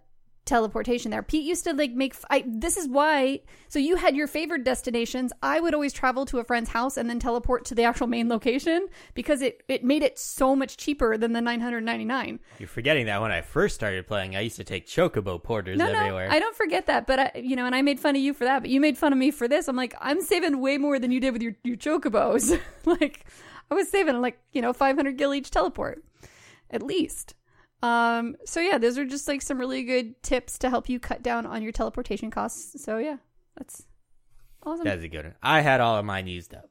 teleportation 0.50 1.10
there. 1.10 1.22
Pete 1.22 1.44
used 1.44 1.64
to 1.64 1.72
like 1.72 1.92
make 1.92 2.14
I 2.28 2.44
this 2.46 2.76
is 2.76 2.88
why 2.88 3.40
so 3.68 3.78
you 3.78 3.96
had 3.96 4.14
your 4.14 4.26
favorite 4.26 4.64
destinations. 4.64 5.32
I 5.42 5.60
would 5.60 5.72
always 5.72 5.92
travel 5.92 6.26
to 6.26 6.38
a 6.40 6.44
friend's 6.44 6.68
house 6.68 6.96
and 6.98 7.08
then 7.08 7.18
teleport 7.20 7.64
to 7.66 7.74
the 7.74 7.84
actual 7.84 8.08
main 8.08 8.28
location 8.28 8.88
because 9.14 9.40
it 9.40 9.62
it 9.68 9.84
made 9.84 10.02
it 10.02 10.18
so 10.18 10.54
much 10.54 10.76
cheaper 10.76 11.16
than 11.16 11.32
the 11.32 11.40
999. 11.40 12.40
You're 12.58 12.68
forgetting 12.68 13.06
that 13.06 13.22
when 13.22 13.30
I 13.30 13.40
first 13.40 13.74
started 13.76 14.06
playing, 14.06 14.36
I 14.36 14.40
used 14.40 14.56
to 14.56 14.64
take 14.64 14.86
chocobo 14.86 15.42
porters 15.42 15.78
No, 15.78 15.86
everywhere. 15.86 16.28
no, 16.28 16.34
I 16.34 16.38
don't 16.40 16.56
forget 16.56 16.86
that, 16.86 17.06
but 17.06 17.18
I, 17.20 17.32
you 17.36 17.56
know, 17.56 17.64
and 17.66 17.74
I 17.74 17.82
made 17.82 18.00
fun 18.00 18.16
of 18.16 18.20
you 18.22 18.34
for 18.34 18.44
that, 18.44 18.60
but 18.60 18.70
you 18.70 18.80
made 18.80 18.98
fun 18.98 19.12
of 19.12 19.18
me 19.18 19.30
for 19.30 19.48
this. 19.48 19.68
I'm 19.68 19.76
like, 19.76 19.94
I'm 20.00 20.20
saving 20.20 20.60
way 20.60 20.76
more 20.76 20.98
than 20.98 21.12
you 21.12 21.20
did 21.20 21.32
with 21.32 21.42
your 21.42 21.54
your 21.62 21.76
chocobos. 21.76 22.58
like, 22.84 23.24
I 23.70 23.74
was 23.74 23.88
saving 23.88 24.20
like 24.20 24.38
you 24.52 24.60
know 24.60 24.72
500 24.72 25.16
gil 25.16 25.32
each 25.32 25.50
teleport, 25.50 26.02
at 26.70 26.82
least. 26.82 27.34
Um, 27.82 28.36
so 28.44 28.60
yeah, 28.60 28.78
those 28.78 28.98
are 28.98 29.04
just 29.06 29.26
like 29.28 29.42
some 29.42 29.58
really 29.58 29.82
good 29.82 30.22
tips 30.22 30.58
to 30.58 30.70
help 30.70 30.88
you 30.88 31.00
cut 31.00 31.22
down 31.22 31.46
on 31.46 31.62
your 31.62 31.72
teleportation 31.72 32.30
costs. 32.30 32.82
So 32.82 32.98
yeah, 32.98 33.16
that's 33.56 33.84
awesome. 34.62 34.84
That's 34.84 35.02
a 35.02 35.08
good 35.08 35.24
one. 35.24 35.34
I 35.42 35.60
had 35.60 35.80
all 35.80 35.96
of 35.96 36.04
mine 36.04 36.26
used 36.26 36.54
up. 36.54 36.68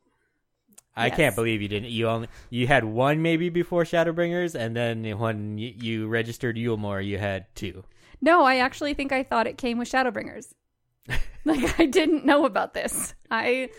I 0.96 1.08
Yes. 1.08 1.16
can't 1.16 1.36
believe 1.36 1.62
you 1.62 1.68
didn't. 1.68 1.89
You 1.89 2.08
only 2.10 2.28
you 2.50 2.68
had 2.68 2.84
one 2.84 3.22
maybe 3.22 3.50
before 3.50 3.84
Shadowbringers, 3.84 4.54
and 4.54 4.75
then 4.75 5.18
when 5.18 5.58
you, 5.58 5.74
you 5.75 6.08
registered 6.08 6.58
Yulmore, 6.58 7.04
you 7.06 7.18
had 7.18 7.46
two. 7.56 7.84
No, 8.22 8.44
I 8.44 8.58
actually 8.58 8.94
think 8.94 9.12
I 9.12 9.24
thought 9.24 9.48
it 9.48 9.58
came 9.58 9.78
with 9.78 9.89
Shadowbringers. 9.89 10.54
like 11.46 11.80
I 11.80 11.86
didn't 11.86 12.25
know 12.25 12.46
about 12.46 12.74
this. 12.74 13.13
I 13.32 13.70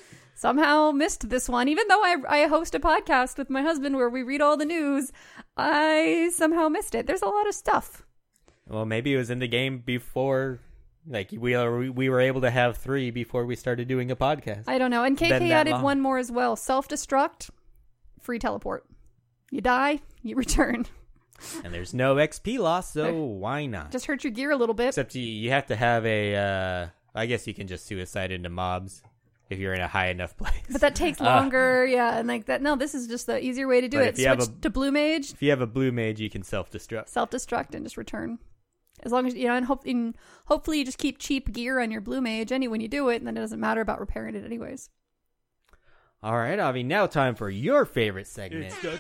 somehow 0.41 0.91
missed 0.91 1.29
this 1.29 1.49
one, 1.49 1.69
even 1.69 1.87
though 1.89 2.03
I 2.03 2.17
I 2.29 2.47
host 2.47 2.75
a 2.75 2.81
podcast 2.81 3.37
with 3.37 3.51
my 3.51 3.63
husband 3.63 3.97
where 3.97 4.09
we 4.09 4.23
read 4.23 4.41
all 4.41 4.57
the 4.57 4.65
news. 4.65 5.13
I 5.57 6.31
somehow 6.35 6.69
missed 6.69 6.95
it. 6.95 7.07
There's 7.07 7.23
a 7.23 7.27
lot 7.29 7.47
of 7.47 7.55
stuff. 7.55 8.03
Well, 8.67 8.87
maybe 8.87 9.13
it 9.13 9.19
was 9.19 9.31
in 9.31 9.41
the 9.41 9.49
game 9.49 9.79
before. 9.79 10.61
Like 11.07 11.31
we 11.33 11.55
are, 11.55 11.79
we 11.91 12.09
were 12.09 12.21
able 12.21 12.43
to 12.43 12.51
have 12.51 12.77
three 12.77 13.11
before 13.11 13.47
we 13.47 13.57
started 13.57 13.89
doing 13.89 14.11
a 14.11 14.17
podcast. 14.17 14.65
I 14.67 14.79
don't 14.79 14.91
know. 14.91 15.03
And 15.03 15.17
KK 15.17 15.51
added 15.51 15.73
long. 15.73 15.83
one 15.83 16.01
more 16.01 16.19
as 16.19 16.31
well. 16.31 16.57
Self 16.57 16.89
destruct, 16.89 17.51
free 18.21 18.39
teleport. 18.39 18.85
You 19.51 19.61
die, 19.61 20.01
you 20.23 20.37
return. 20.45 20.87
and 21.65 21.75
there's 21.75 21.95
no 21.95 22.17
XP 22.17 22.59
loss, 22.59 22.93
so 22.93 23.15
why 23.25 23.67
not? 23.67 23.91
Just 23.93 24.07
hurt 24.07 24.25
your 24.25 24.31
gear 24.31 24.51
a 24.51 24.57
little 24.57 24.75
bit. 24.75 24.89
Except 24.89 25.15
you, 25.15 25.23
you 25.23 25.51
have 25.51 25.67
to 25.67 25.77
have 25.77 26.07
a. 26.07 26.37
Uh, 26.37 26.89
I 27.15 27.27
guess 27.27 27.47
you 27.47 27.55
can 27.55 27.67
just 27.67 27.87
suicide 27.87 28.31
into 28.31 28.51
mobs 28.51 29.03
if 29.51 29.59
you're 29.59 29.75
in 29.75 29.81
a 29.81 29.89
high 29.89 30.09
enough 30.09 30.37
place. 30.39 30.55
But 30.71 30.81
that 30.81 30.95
takes 30.95 31.21
uh, 31.21 31.25
longer, 31.25 31.85
yeah, 31.87 32.19
and 32.19 32.27
like 32.29 32.47
that. 32.47 32.63
No, 32.63 32.77
this 32.77 32.95
is 32.95 33.07
just 33.09 33.27
the 33.27 33.45
easier 33.45 33.69
way 33.69 33.81
to 33.81 33.89
do 33.89 33.99
it. 34.01 34.09
if 34.11 34.19
you 34.19 34.29
have 34.29 34.43
Switch 34.43 34.57
a- 34.57 34.61
to 34.63 34.71
blue 34.71 34.91
mage, 34.93 35.33
if 35.33 35.43
you 35.43 35.51
have 35.51 35.61
a 35.61 35.67
blue 35.67 35.93
mage, 35.93 36.21
you 36.21 36.31
can 36.31 36.43
self 36.43 36.71
destruct. 36.71 37.09
self 37.09 37.31
destruct, 37.31 37.75
and 37.75 37.85
just 37.85 37.97
return. 37.97 38.39
As 39.03 39.13
long 39.13 39.27
as 39.27 39.35
you 39.35 39.47
know, 39.49 39.55
and, 39.55 39.65
hope, 39.67 39.87
and 39.87 40.15
hopefully 40.47 40.79
you 40.79 40.85
just 40.85 40.99
keep 40.99 41.19
cheap 41.19 41.53
gear 41.53 41.81
on 41.81 41.91
your 41.91 42.03
blue 42.03 42.21
mage 42.21 42.53
any 42.53 42.69
when 42.69 42.81
you 42.81 42.89
do 42.89 43.09
it, 43.09 43.17
and 43.17 43.27
then 43.27 43.37
it 43.37 43.41
doesn't 43.41 43.61
matter 43.61 43.81
about 43.81 43.99
repairing 43.99 44.35
it 44.35 44.45
anyways. 44.45 44.91
All 46.23 46.37
right, 46.37 46.59
Avi. 46.59 46.83
Now 46.83 47.07
time 47.07 47.35
for 47.35 47.49
your 47.49 47.87
favorite 47.87 48.27
segment. 48.27 48.75
It's 48.83 48.83
the 48.83 48.99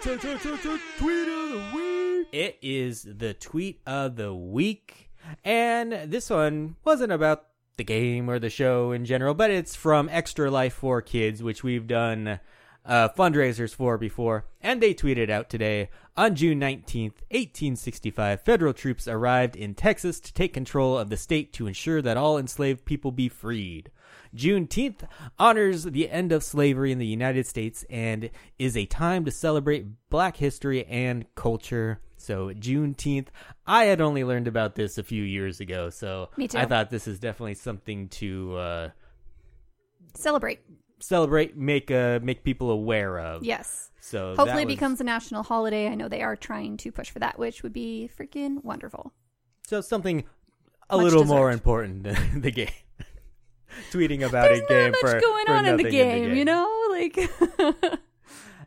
tweet 0.99 1.29
of 1.29 1.51
the 1.51 1.71
week. 1.75 2.29
It 2.33 2.59
is 2.63 3.03
the 3.03 3.35
tweet 3.35 3.81
of 3.87 4.17
the 4.17 4.35
week. 4.35 5.11
And 5.45 5.93
this 6.11 6.31
one 6.31 6.77
wasn't 6.83 7.13
about 7.13 7.45
the 7.81 7.85
game 7.85 8.29
or 8.29 8.39
the 8.39 8.51
show 8.51 8.93
in 8.93 9.07
general, 9.07 9.33
but 9.33 9.51
it's 9.51 9.75
from 9.75 10.07
Extra 10.11 10.51
Life 10.51 10.75
for 10.75 11.01
Kids, 11.01 11.43
which 11.43 11.65
we've 11.65 11.87
done 11.87 12.39
uh, 12.85 13.09
fundraisers 13.17 13.75
for 13.75 13.97
before. 13.97 14.45
And 14.61 14.83
they 14.83 14.93
tweeted 14.93 15.31
out 15.31 15.49
today 15.49 15.89
on 16.15 16.35
June 16.35 16.61
19th, 16.61 17.23
1865, 17.31 18.43
federal 18.43 18.75
troops 18.75 19.09
arrived 19.09 19.57
in 19.57 19.75
Texas 19.75 20.21
to 20.21 20.35
take 20.35 20.53
control 20.53 20.99
of 20.99 21.09
the 21.09 21.17
state 21.17 21.55
to 21.55 21.67
ensure 21.67 22.03
that 22.03 22.19
all 22.19 22.37
enslaved 22.37 22.85
people 22.85 23.13
be 23.13 23.31
freed. 23.31 23.91
Juneteenth 24.37 25.09
honors 25.39 25.85
the 25.85 26.11
end 26.11 26.33
of 26.33 26.45
slavery 26.45 26.93
in 26.93 26.99
the 26.99 27.07
United 27.07 27.47
States 27.47 27.83
and 27.89 28.29
is 28.59 28.77
a 28.77 28.85
time 28.85 29.25
to 29.25 29.31
celebrate 29.31 29.87
black 30.11 30.37
history 30.37 30.85
and 30.85 31.25
culture. 31.35 31.99
So, 32.21 32.49
Juneteenth, 32.51 33.29
I 33.67 33.85
had 33.85 34.01
only 34.01 34.25
learned 34.25 34.47
about 34.47 34.75
this 34.75 34.99
a 34.99 35.03
few 35.03 35.23
years 35.23 35.59
ago, 35.61 35.89
so 35.91 36.29
Me 36.37 36.47
too. 36.49 36.59
I 36.59 36.67
thought 36.67 36.91
this 36.91 37.09
is 37.09 37.19
definitely 37.19 37.55
something 37.55 38.09
to 38.11 38.57
uh, 38.57 38.91
Celebrate. 40.15 40.61
celebrate, 41.01 41.57
make 41.57 41.91
uh, 41.91 42.19
make 42.23 42.45
people 42.45 42.71
aware 42.71 43.19
of. 43.19 43.45
Yes. 43.45 43.91
So 44.01 44.35
Hopefully 44.37 44.63
it 44.63 44.67
was- 44.67 44.75
becomes 44.75 45.01
a 45.01 45.05
national 45.05 45.43
holiday. 45.45 45.89
I 45.89 45.95
know 45.95 46.09
they 46.09 46.23
are 46.23 46.37
trying 46.37 46.77
to 46.79 46.93
push 46.93 47.11
for 47.11 47.21
that, 47.21 47.39
which 47.39 47.63
would 47.63 47.73
be 47.73 48.11
freaking 48.19 48.63
wonderful. 48.65 49.13
so 49.67 49.81
something 49.81 50.25
a 50.91 50.97
Much 50.97 51.05
little 51.05 51.25
more 51.25 51.51
important 51.53 52.03
than 52.03 52.41
the 52.41 52.51
game. 52.51 52.69
Tweeting 53.93 54.27
about 54.27 54.49
There's 54.49 54.59
a 54.59 54.63
not 54.63 54.69
game 54.69 54.91
much 54.91 55.01
for 55.01 55.21
going 55.21 55.47
for 55.47 55.53
on 55.53 55.65
in 55.67 55.77
the, 55.77 55.83
nothing 55.85 55.93
game, 55.97 56.35
you 56.35 56.45
know? 56.45 56.69
Like 56.91 57.31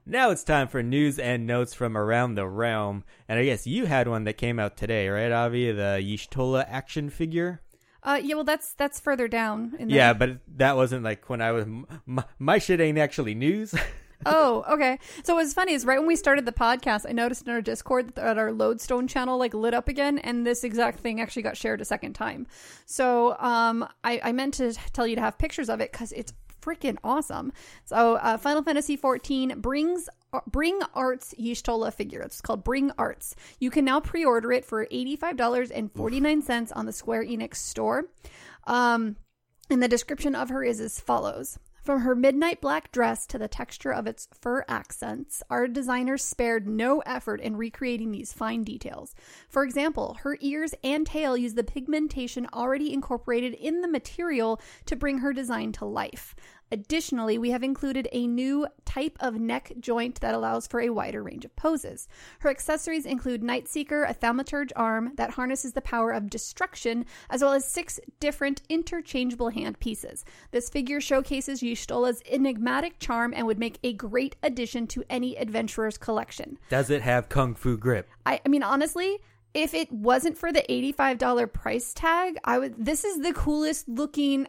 Now 0.05 0.31
it's 0.31 0.43
time 0.43 0.67
for 0.67 0.83
news 0.83 1.17
and 1.17 1.48
notes 1.48 1.74
from 1.74 1.95
around 1.98 2.36
the 2.36 2.45
realm. 2.45 3.05
And 3.29 3.39
I 3.39 3.45
guess 3.45 3.65
you 3.65 3.86
had 3.86 4.07
one 4.07 4.25
that 4.25 4.33
came 4.33 4.60
out 4.60 4.75
today, 4.75 5.07
right, 5.07 5.31
Avi? 5.31 5.72
The 5.72 6.00
Y'shtola 6.01 6.65
action 6.67 7.10
figure? 7.10 7.62
Uh 8.03 8.19
yeah, 8.22 8.36
well 8.36 8.43
that's 8.43 8.74
that's 8.74 9.00
further 9.00 9.29
down 9.29 9.75
in 9.79 9.88
the 9.88 9.93
Yeah, 9.93 10.12
but 10.12 10.39
that 10.57 10.75
wasn't 10.75 11.05
like 11.05 11.29
when 11.29 11.41
I 11.41 11.51
was. 11.53 11.65
My, 12.05 12.25
my 12.38 12.57
shit 12.57 12.81
ain't 12.81 12.98
actually 12.98 13.33
news. 13.33 13.74
Oh, 14.25 14.63
okay. 14.69 15.00
So 15.24 15.36
what's 15.36 15.53
funny 15.53 15.74
is 15.74 15.86
right 15.86 16.00
when 16.00 16.07
we 16.07 16.15
started 16.15 16.45
the 16.45 16.51
podcast, 16.51 17.05
I 17.07 17.12
noticed 17.12 17.45
in 17.45 17.53
our 17.53 17.62
Discord 17.62 18.15
that 18.15 18.38
our 18.38 18.51
Lodestone 18.51 19.07
channel 19.07 19.38
like 19.38 19.53
lit 19.53 19.74
up 19.74 19.88
again, 19.88 20.17
and 20.19 20.45
this 20.45 20.63
exact 20.63 21.00
thing 21.00 21.19
actually 21.19 21.41
got 21.41 21.57
shared 21.57 21.81
a 21.81 21.86
second 21.86 22.13
time. 22.13 22.48
So 22.86 23.38
um, 23.39 23.88
I, 24.03 24.22
I 24.24 24.31
meant 24.31 24.53
to 24.55 24.74
tell 24.93 25.05
you 25.07 25.15
to 25.15 25.22
have 25.22 25.38
pictures 25.38 25.69
of 25.69 25.81
it 25.81 25.91
because 25.91 26.12
it's 26.13 26.33
freaking 26.63 26.98
awesome. 27.03 27.51
So 27.86 28.15
uh, 28.15 28.38
Final 28.38 28.63
Fantasy 28.63 28.98
XIV 28.98 29.58
brings 29.58 30.10
Bring 30.48 30.79
Arts 30.96 31.36
Y'shtola 31.39 31.93
figure. 31.93 32.22
It's 32.22 32.41
called 32.41 32.63
Bring 32.63 32.91
Arts. 32.98 33.36
You 33.60 33.70
can 33.70 33.86
now 33.86 34.00
pre-order 34.00 34.51
it 34.51 34.65
for 34.65 34.88
eighty-five 34.89 35.38
dollars 35.38 35.70
and 35.70 35.91
forty-nine 35.91 36.41
cents 36.41 36.72
on 36.72 36.86
the 36.86 36.93
Square 36.93 37.25
Enix 37.25 37.58
store. 37.58 38.05
Um, 38.65 39.17
and 39.70 39.82
the 39.82 39.88
description 39.88 40.36
of 40.36 40.50
her 40.50 40.63
is 40.63 40.79
as 40.79 41.00
follows. 41.00 41.60
From 41.83 41.99
her 41.99 42.15
midnight 42.15 42.61
black 42.61 42.93
dress 42.93 43.27
to 43.27 43.37
the 43.37 43.49
texture 43.49 43.91
of 43.91 44.07
its 44.07 44.29
fur 44.31 44.63
accents, 44.69 45.43
our 45.49 45.67
designers 45.67 46.23
spared 46.23 46.65
no 46.65 46.99
effort 47.01 47.41
in 47.41 47.57
recreating 47.57 48.13
these 48.13 48.31
fine 48.31 48.63
details. 48.63 49.13
For 49.49 49.65
example, 49.65 50.15
her 50.21 50.37
ears 50.39 50.73
and 50.81 51.05
tail 51.05 51.35
use 51.35 51.55
the 51.55 51.63
pigmentation 51.65 52.47
already 52.53 52.93
incorporated 52.93 53.53
in 53.55 53.81
the 53.81 53.89
material 53.89 54.61
to 54.85 54.95
bring 54.95 55.17
her 55.17 55.33
design 55.33 55.73
to 55.73 55.83
life. 55.83 56.37
Additionally, 56.74 57.38
we 57.38 57.51
have 57.51 57.62
included 57.62 58.08
a 58.12 58.25
new 58.25 58.65
type 58.84 59.15
of 59.20 59.39
neck 59.39 59.74
joint 59.80 60.20
that 60.22 60.34
allows 60.34 60.65
for 60.65 60.82
a 60.82 60.89
wider 60.89 61.22
range 61.22 61.46
of 61.46 61.56
poses. 61.56 62.08
Her 62.39 62.50
accessories 62.50 63.06
include 63.06 63.44
Nightseeker, 63.44 64.10
a 64.10 64.13
thaumaturge 64.15 64.72
arm 64.75 65.12
that 65.18 65.30
harnesses 65.30 65.74
the 65.74 65.82
power 65.82 66.10
of 66.10 66.32
destruction, 66.32 67.06
as 67.30 67.44
well 67.44 67.53
as 67.53 67.63
six 67.63 68.00
different 68.20 68.63
interchangeable 68.70 69.50
hand 69.50 69.80
pieces. 69.80 70.25
This 70.50 70.68
figure 70.68 71.00
showcases 71.00 71.62
Y'shtola's 71.62 72.24
enigmatic 72.25 72.98
charm 72.98 73.36
and 73.38 73.46
would 73.46 73.60
make 73.60 73.77
a 73.84 73.94
great 73.94 74.36
addition 74.42 74.88
to 74.88 75.03
any 75.12 75.38
adventurer's 75.38 76.00
collection. 76.00 76.58
Does 76.72 76.89
it 76.89 77.03
have 77.03 77.30
kung 77.30 77.53
fu 77.53 77.77
grip? 77.77 78.10
I, 78.25 78.42
I 78.44 78.50
mean, 78.50 78.63
honestly, 78.63 79.20
if 79.53 79.75
it 79.75 79.92
wasn't 79.92 80.39
for 80.39 80.51
the 80.51 80.65
$85 80.68 81.53
price 81.53 81.94
tag, 81.94 82.39
I 82.44 82.58
would. 82.58 82.84
This 82.84 83.03
is 83.03 83.20
the 83.22 83.34
coolest 83.34 83.88
looking, 83.88 84.48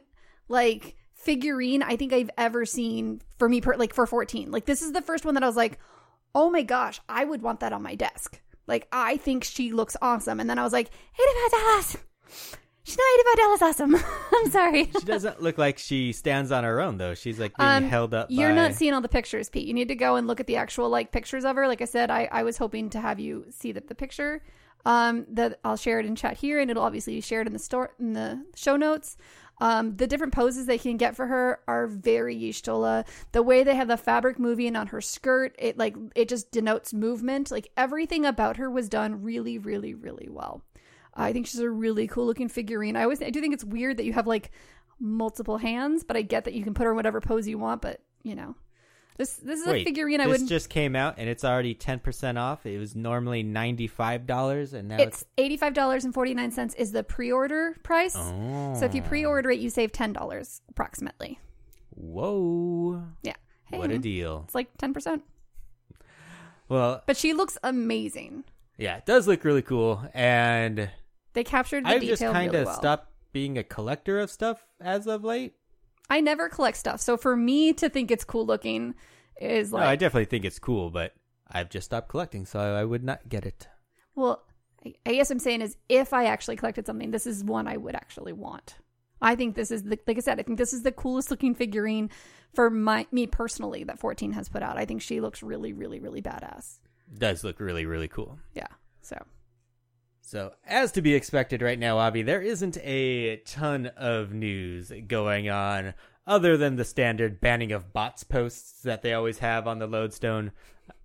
like, 0.49 0.97
figurine 1.25 1.83
I 1.83 1.97
think 1.97 2.13
I've 2.13 2.31
ever 2.37 2.65
seen 2.67 3.21
for 3.39 3.49
me, 3.49 3.61
per, 3.61 3.77
like, 3.77 3.95
for 3.95 4.07
14. 4.07 4.51
Like, 4.51 4.65
this 4.67 4.83
is 4.83 4.93
the 4.93 5.03
first 5.03 5.25
one 5.25 5.35
that 5.35 5.43
I 5.43 5.47
was 5.47 5.57
like, 5.57 5.79
oh 6.35 6.51
my 6.51 6.63
gosh, 6.63 7.01
I 7.09 7.25
would 7.25 7.43
want 7.43 7.61
that 7.61 7.73
on 7.73 7.83
my 7.83 7.95
desk. 7.95 8.41
Like, 8.67 8.89
I 8.93 9.17
think 9.19 9.45
she 9.45 9.73
looks 9.73 9.97
awesome. 10.01 10.41
And 10.41 10.49
then 10.49 10.59
I 10.59 10.63
was 10.63 10.73
like, 10.73 10.91
$85. 11.19 11.97
She's 12.87 12.99
not 12.99 13.39
$85 13.61 13.63
awesome. 13.63 13.97
I'm 14.35 14.51
sorry. 14.51 14.85
She 14.87 15.07
doesn't 15.07 15.41
look 15.41 15.57
like 15.57 15.79
she 15.79 16.13
stands 16.13 16.53
on 16.53 16.65
her 16.65 16.81
own, 16.83 16.99
though. 16.99 17.15
She's 17.15 17.39
like 17.41 17.57
being 17.57 17.67
Um, 17.69 17.85
held 17.85 18.13
up. 18.13 18.27
You're 18.31 18.51
by... 18.51 18.55
not 18.55 18.75
seeing 18.75 18.93
all 18.93 19.01
the 19.01 19.09
pictures, 19.09 19.49
Pete. 19.49 19.67
You 19.67 19.73
need 19.73 19.89
to 19.89 19.95
go 19.95 20.17
and 20.17 20.27
look 20.27 20.39
at 20.39 20.47
the 20.47 20.57
actual 20.57 20.91
like 20.91 21.11
pictures 21.11 21.45
of 21.47 21.57
her. 21.57 21.67
Like 21.67 21.81
I 21.81 21.87
said, 21.87 22.11
I, 22.11 22.29
I 22.31 22.43
was 22.43 22.59
hoping 22.59 22.91
to 22.91 23.01
have 23.01 23.19
you 23.19 23.47
see 23.51 23.73
that 23.73 23.89
the 23.89 23.95
picture. 23.95 24.43
Um, 24.87 25.25
that 25.31 25.61
I'll 25.65 25.79
share 25.79 25.99
it 25.99 26.05
in 26.05 26.15
chat 26.15 26.37
here, 26.37 26.61
and 26.61 26.71
it'll 26.71 26.83
obviously 26.83 27.15
be 27.15 27.23
shared 27.23 27.47
in 27.47 27.55
the 27.55 27.59
store 27.59 27.95
in 27.99 28.13
the 28.13 28.45
show 28.55 28.77
notes. 28.77 29.17
Um, 29.61 29.97
the 29.97 30.07
different 30.07 30.33
poses 30.33 30.67
they 30.67 30.79
can 30.79 30.97
get 30.97 31.15
for 31.15 31.27
her 31.27 31.61
are 31.69 31.87
very 31.87 32.37
Y'shtola. 32.37 33.07
The 33.33 33.43
way 33.43 33.63
they 33.63 33.77
have 33.77 33.89
the 33.89 33.97
fabric 33.97 34.39
moving 34.39 34.75
on 34.77 34.89
her 34.89 35.01
skirt, 35.01 35.55
it 35.59 35.79
like 35.79 35.97
it 36.15 36.29
just 36.29 36.51
denotes 36.51 36.93
movement. 36.93 37.51
Like 37.51 37.71
everything 37.77 38.25
about 38.25 38.57
her 38.57 38.71
was 38.71 38.89
done 38.89 39.23
really, 39.23 39.59
really, 39.59 39.95
really 39.95 40.29
well. 40.29 40.63
I 41.15 41.33
think 41.33 41.47
she's 41.47 41.61
a 41.61 41.71
really 41.71 42.09
cool 42.09 42.27
looking 42.27 42.49
figurine. 42.49 42.97
I 42.97 43.03
always 43.05 43.23
I 43.23 43.31
do 43.31 43.41
think 43.41 43.55
it's 43.55 43.65
weird 43.65 43.99
that 43.99 44.05
you 44.05 44.13
have 44.13 44.27
like 44.27 44.51
multiple 44.99 45.59
hands, 45.59 46.03
but 46.03 46.17
I 46.17 46.23
get 46.23 46.45
that 46.45 46.55
you 46.55 46.65
can 46.65 46.75
put 46.75 46.85
her 46.85 46.91
in 46.91 46.97
whatever 46.97 47.21
pose 47.21 47.47
you 47.47 47.59
want. 47.59 47.81
But 47.81 48.01
you 48.25 48.35
know, 48.35 48.57
this 49.17 49.35
this 49.35 49.61
is 49.61 49.67
Wait, 49.67 49.83
a 49.83 49.85
figurine 49.85 50.21
I 50.21 50.27
this 50.27 50.41
would. 50.41 50.49
just 50.49 50.69
came 50.69 50.97
out 50.97 51.15
and 51.19 51.29
it's 51.29 51.45
already 51.45 51.75
ten 51.75 51.99
percent 52.01 52.37
off. 52.39 52.67
It 52.67 52.79
was 52.79 52.95
normally 52.97 53.43
ninety 53.43 53.87
five 53.87 54.27
dollars, 54.27 54.73
and 54.73 54.89
now 54.89 54.97
it's, 54.97 55.23
It's 55.23 55.25
eighty 55.39 55.57
five 55.57 55.73
dollars 55.75 56.05
and 56.05 56.13
forty 56.13 56.35
nine 56.35 56.51
cents 56.51 56.75
is 56.75 56.93
the 56.93 57.03
pre 57.05 57.31
order 57.31 57.77
price. 57.83 58.15
oh, 58.17 58.75
So 58.79 58.85
if 58.87 58.95
you 58.95 59.03
oh. 59.05 59.09
pre 59.09 59.25
order 59.25 59.51
it, 59.51 59.61
you 59.61 59.71
save 59.71 59.93
ten 59.93 60.13
dollars 60.13 60.61
approximately. 60.69 61.39
whoa, 61.91 63.03
Yeah, 63.23 63.35
hey, 63.67 63.79
what 63.79 63.91
a 63.91 63.99
deal! 63.99 64.43
it's 64.47 64.55
like 64.55 64.77
ten 64.79 64.93
percent. 64.93 65.23
Well, 66.69 67.03
But 67.07 67.17
she 67.17 67.35
looks 67.35 67.59
amazing. 67.63 68.45
yeah, 68.79 68.97
it 68.97 69.07
does 69.07 69.29
look 69.29 69.45
really 69.45 69.63
cool, 69.63 70.03
and 70.15 70.91
They 71.35 71.45
captured 71.45 71.85
the 71.85 71.89
I've 71.91 72.01
detail 72.01 72.17
just 72.17 72.23
kind 72.33 72.49
of 72.49 72.53
really 72.55 72.65
well. 72.67 72.75
stopped 72.75 73.11
being 73.33 73.59
a 73.59 73.65
collector 73.65 74.19
of 74.19 74.31
stuff 74.31 74.65
as 74.81 75.07
of 75.07 75.25
late. 75.25 75.55
I 76.11 76.21
never 76.21 76.49
collect 76.49 76.77
stuff, 76.77 77.01
so 77.01 77.17
for 77.17 77.37
me 77.37 77.73
to 77.75 77.89
think 77.89 78.11
it's 78.11 78.25
cool 78.25 78.47
looking 78.47 78.95
is 79.41 79.73
no, 79.73 79.79
like 79.79 79.87
I 79.89 79.97
definitely 79.97 80.27
think 80.27 80.45
it's 80.45 80.59
cool, 80.59 80.91
but 80.91 81.15
I've 81.51 81.71
just 81.71 81.87
stopped 81.87 82.09
collecting, 82.09 82.47
so 82.47 82.59
I 82.61 82.85
would 82.85 83.03
not 83.05 83.29
get 83.29 83.45
it. 83.47 83.69
Well, 84.15 84.45
I- 84.85 84.95
I 85.07 85.13
guess 85.15 85.31
I'm 85.31 85.39
saying 85.39 85.63
is 85.63 85.77
if 85.89 86.13
I 86.13 86.27
actually 86.27 86.57
collected 86.57 86.87
something, 86.87 87.11
this 87.11 87.27
is 87.27 87.43
one 87.43 87.67
I 87.67 87.77
would 87.77 87.95
actually 87.95 88.33
want. 88.33 88.77
I 89.23 89.35
think 89.37 89.55
this 89.55 89.71
is 89.71 89.85
the 89.85 89.99
like 90.07 90.19
I 90.19 90.21
said, 90.21 90.39
I 90.39 90.43
think 90.43 90.59
this 90.59 90.73
is 90.75 90.83
the 90.83 90.93
coolest 90.93 91.31
looking 91.31 91.55
figurine 91.55 92.11
for 92.55 92.69
my 92.71 93.07
me 93.11 93.27
personally 93.27 93.83
that 93.85 93.99
14 93.99 94.33
has 94.33 94.49
put 94.49 94.63
out. 94.63 94.77
I 94.77 94.85
think 94.85 95.01
she 95.01 95.21
looks 95.21 95.43
really, 95.43 95.73
really, 95.73 95.99
really 96.01 96.21
badass. 96.21 96.79
does 97.17 97.43
look 97.45 97.59
really, 97.61 97.87
really 97.87 98.09
cool. 98.09 98.39
Yeah. 98.55 98.67
So 99.01 99.17
So, 100.27 100.55
as 100.67 100.91
to 100.93 101.03
be 101.03 101.15
expected 101.15 101.61
right 101.61 101.79
now, 101.79 101.99
Avi, 101.99 102.23
there 102.23 102.41
isn't 102.41 102.79
a 102.79 103.37
ton 103.45 103.89
of 103.89 104.33
news 104.33 104.91
going 105.07 105.51
on 105.51 105.93
other 106.27 106.57
than 106.57 106.77
the 106.77 106.85
standard 106.85 107.43
banning 107.43 107.73
of 107.73 107.93
bots 107.93 108.25
posts 108.25 108.81
that 108.83 109.03
they 109.03 109.13
always 109.13 109.41
have 109.41 109.69
on 109.69 109.81
the 109.81 109.87
Lodestone. 109.87 110.53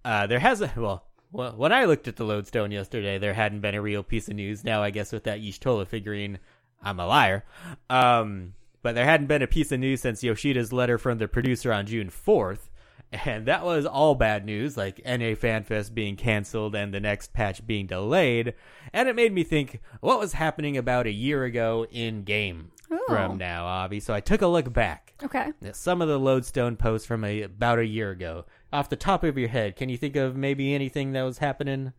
Uh, 0.06 0.26
there 0.26 0.40
hasn't, 0.40 0.76
well, 0.78 1.04
when 1.32 1.74
I 1.74 1.84
looked 1.84 2.08
at 2.08 2.16
the 2.16 2.24
Lodestone 2.24 2.72
yesterday, 2.72 3.18
there 3.18 3.34
hadn't 3.34 3.60
been 3.60 3.76
a 3.76 3.82
real 3.82 4.04
piece 4.04 4.30
of 4.30 4.36
news. 4.36 4.64
Now, 4.64 4.82
I 4.82 4.90
guess 4.90 5.12
with 5.12 5.26
that 5.26 5.42
Y'shtola 5.42 5.86
figurine, 5.86 6.40
I'm 6.82 7.02
a 7.02 7.06
liar. 7.06 7.44
Um, 7.90 8.54
but 8.82 8.96
there 8.96 9.06
hadn't 9.06 9.28
been 9.28 9.42
a 9.42 9.48
piece 9.48 9.74
of 9.74 9.82
news 9.82 10.00
since 10.00 10.24
Yoshida's 10.24 10.72
letter 10.72 10.98
from 10.98 11.18
the 11.18 11.28
producer 11.28 11.74
on 11.74 11.86
June 11.88 12.10
4th. 12.10 12.69
And 13.12 13.48
that 13.48 13.66
was 13.66 13.86
all 13.88 14.14
bad 14.14 14.46
news, 14.46 14.78
like 14.78 15.02
NA 15.04 15.34
FanFest 15.34 15.94
being 15.96 16.16
canceled 16.16 16.76
and 16.76 16.94
the 16.94 17.00
next 17.00 17.34
patch 17.34 17.66
being 17.66 17.88
delayed. 17.88 18.54
And 18.94 19.10
it 19.10 19.16
made 19.16 19.34
me 19.34 19.44
think, 19.44 19.80
what 20.00 20.20
was 20.20 20.34
happening 20.34 20.78
about 20.78 21.08
a 21.08 21.12
year 21.12 21.44
ago 21.44 21.88
in 21.92 22.24
game 22.24 22.72
Oh. 22.92 23.06
from 23.08 23.38
now, 23.38 23.66
Avi? 23.66 24.00
So 24.00 24.14
I 24.14 24.20
took 24.20 24.42
a 24.42 24.48
look 24.48 24.72
back 24.74 25.14
okay. 25.24 25.54
some 25.74 26.02
of 26.02 26.08
the 26.08 26.20
Lodestone 26.20 26.76
posts 26.76 27.08
from 27.08 27.24
a, 27.24 27.44
about 27.44 27.80
a 27.80 27.86
year 27.86 28.12
ago. 28.12 28.46
Off 28.72 28.90
the 28.90 28.96
top 28.96 29.24
of 29.24 29.38
your 29.38 29.50
head, 29.50 29.76
can 29.76 29.90
you 29.90 29.98
think 29.98 30.16
of 30.16 30.36
maybe 30.36 30.74
anything 30.74 31.12
that 31.14 31.24
was 31.24 31.40
happening 31.40 31.94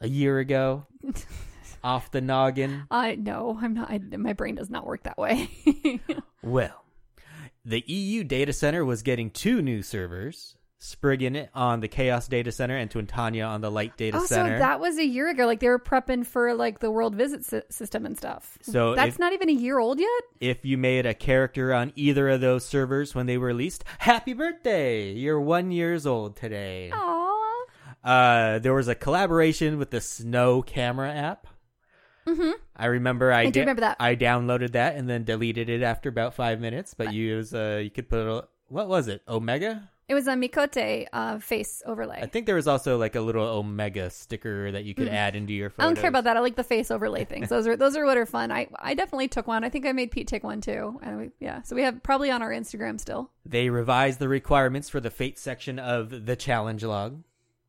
a 0.00 0.08
year 0.08 0.38
ago? 0.38 0.86
off 1.84 2.10
the 2.10 2.20
noggin? 2.22 2.84
I 2.90 3.14
no, 3.16 3.58
I'm 3.60 3.74
not. 3.74 3.90
I, 3.90 3.98
my 4.16 4.32
brain 4.32 4.54
does 4.54 4.70
not 4.70 4.86
work 4.86 5.02
that 5.04 5.18
way. 5.18 5.50
Well, 6.42 6.83
the 7.64 7.82
EU 7.86 8.24
data 8.24 8.52
center 8.52 8.84
was 8.84 9.02
getting 9.02 9.30
two 9.30 9.62
new 9.62 9.82
servers. 9.82 10.56
Spriggan 10.84 11.48
on 11.54 11.80
the 11.80 11.88
Chaos 11.88 12.28
data 12.28 12.52
center 12.52 12.76
and 12.76 12.90
Twintania 12.90 13.48
on 13.48 13.62
the 13.62 13.70
Light 13.70 13.96
data 13.96 14.18
oh, 14.20 14.26
center. 14.26 14.56
so 14.56 14.58
that 14.58 14.80
was 14.80 14.98
a 14.98 15.04
year 15.04 15.30
ago. 15.30 15.46
Like 15.46 15.60
they 15.60 15.68
were 15.68 15.78
prepping 15.78 16.26
for 16.26 16.52
like 16.52 16.80
the 16.80 16.90
world 16.90 17.14
visit 17.14 17.42
sy- 17.42 17.62
system 17.70 18.04
and 18.04 18.18
stuff. 18.18 18.58
So 18.60 18.94
that's 18.94 19.14
if- 19.14 19.18
not 19.18 19.32
even 19.32 19.48
a 19.48 19.52
year 19.52 19.78
old 19.78 19.98
yet. 19.98 20.22
if 20.40 20.62
you 20.62 20.76
made 20.76 21.06
a 21.06 21.14
character 21.14 21.72
on 21.72 21.94
either 21.96 22.28
of 22.28 22.42
those 22.42 22.66
servers 22.66 23.14
when 23.14 23.24
they 23.24 23.38
were 23.38 23.46
released, 23.46 23.82
happy 23.98 24.34
birthday! 24.34 25.12
You're 25.12 25.40
one 25.40 25.70
years 25.70 26.06
old 26.06 26.36
today. 26.36 26.90
Aww. 26.92 27.60
Uh, 28.04 28.58
there 28.58 28.74
was 28.74 28.88
a 28.88 28.94
collaboration 28.94 29.78
with 29.78 29.90
the 29.90 30.02
Snow 30.02 30.60
camera 30.60 31.10
app. 31.10 31.46
Mm-hmm. 32.26 32.52
I 32.76 32.86
remember 32.86 33.32
I, 33.32 33.42
I 33.42 33.44
do 33.46 33.50
da- 33.52 33.60
remember 33.60 33.80
that. 33.80 33.96
I 34.00 34.16
downloaded 34.16 34.72
that 34.72 34.96
and 34.96 35.08
then 35.08 35.24
deleted 35.24 35.68
it 35.68 35.82
after 35.82 36.08
about 36.08 36.34
five 36.34 36.60
minutes. 36.60 36.94
But 36.94 37.12
you 37.12 37.24
use 37.24 37.54
uh, 37.54 37.80
you 37.82 37.90
could 37.90 38.08
put 38.08 38.20
a, 38.26 38.46
what 38.68 38.88
was 38.88 39.08
it? 39.08 39.22
Omega. 39.28 39.90
It 40.06 40.12
was 40.12 40.26
a 40.26 40.32
Miqo'te 40.34 41.06
uh, 41.14 41.38
face 41.38 41.82
overlay. 41.86 42.20
I 42.20 42.26
think 42.26 42.44
there 42.44 42.56
was 42.56 42.68
also 42.68 42.98
like 42.98 43.14
a 43.14 43.22
little 43.22 43.46
Omega 43.46 44.10
sticker 44.10 44.70
that 44.72 44.84
you 44.84 44.94
could 44.94 45.08
add 45.08 45.34
into 45.34 45.54
your 45.54 45.70
Mm. 45.70 45.74
I 45.78 45.84
don't 45.84 45.96
care 45.98 46.10
about 46.10 46.24
that. 46.24 46.36
I 46.36 46.40
like 46.40 46.56
the 46.56 46.64
face 46.64 46.90
overlay 46.90 47.24
things. 47.32 47.48
Those 47.48 47.66
are 47.66 47.74
those 47.74 47.96
are 47.96 48.04
what 48.04 48.18
are 48.18 48.26
fun. 48.26 48.52
I 48.52 48.68
I 48.78 48.92
definitely 48.92 49.28
took 49.28 49.46
one. 49.46 49.64
I 49.64 49.70
think 49.70 49.86
I 49.86 49.92
made 49.92 50.10
Pete 50.10 50.28
take 50.28 50.44
one 50.44 50.60
too. 50.60 51.00
And 51.02 51.18
we, 51.18 51.30
yeah, 51.40 51.62
so 51.62 51.74
we 51.74 51.82
have 51.82 52.02
probably 52.02 52.30
on 52.30 52.42
our 52.42 52.50
Instagram 52.50 53.00
still. 53.00 53.30
They 53.46 53.70
revised 53.70 54.18
the 54.18 54.28
requirements 54.28 54.90
for 54.90 55.00
the 55.00 55.10
fate 55.10 55.38
section 55.38 55.78
of 55.78 56.26
the 56.26 56.36
challenge 56.36 56.84
log. 56.84 57.22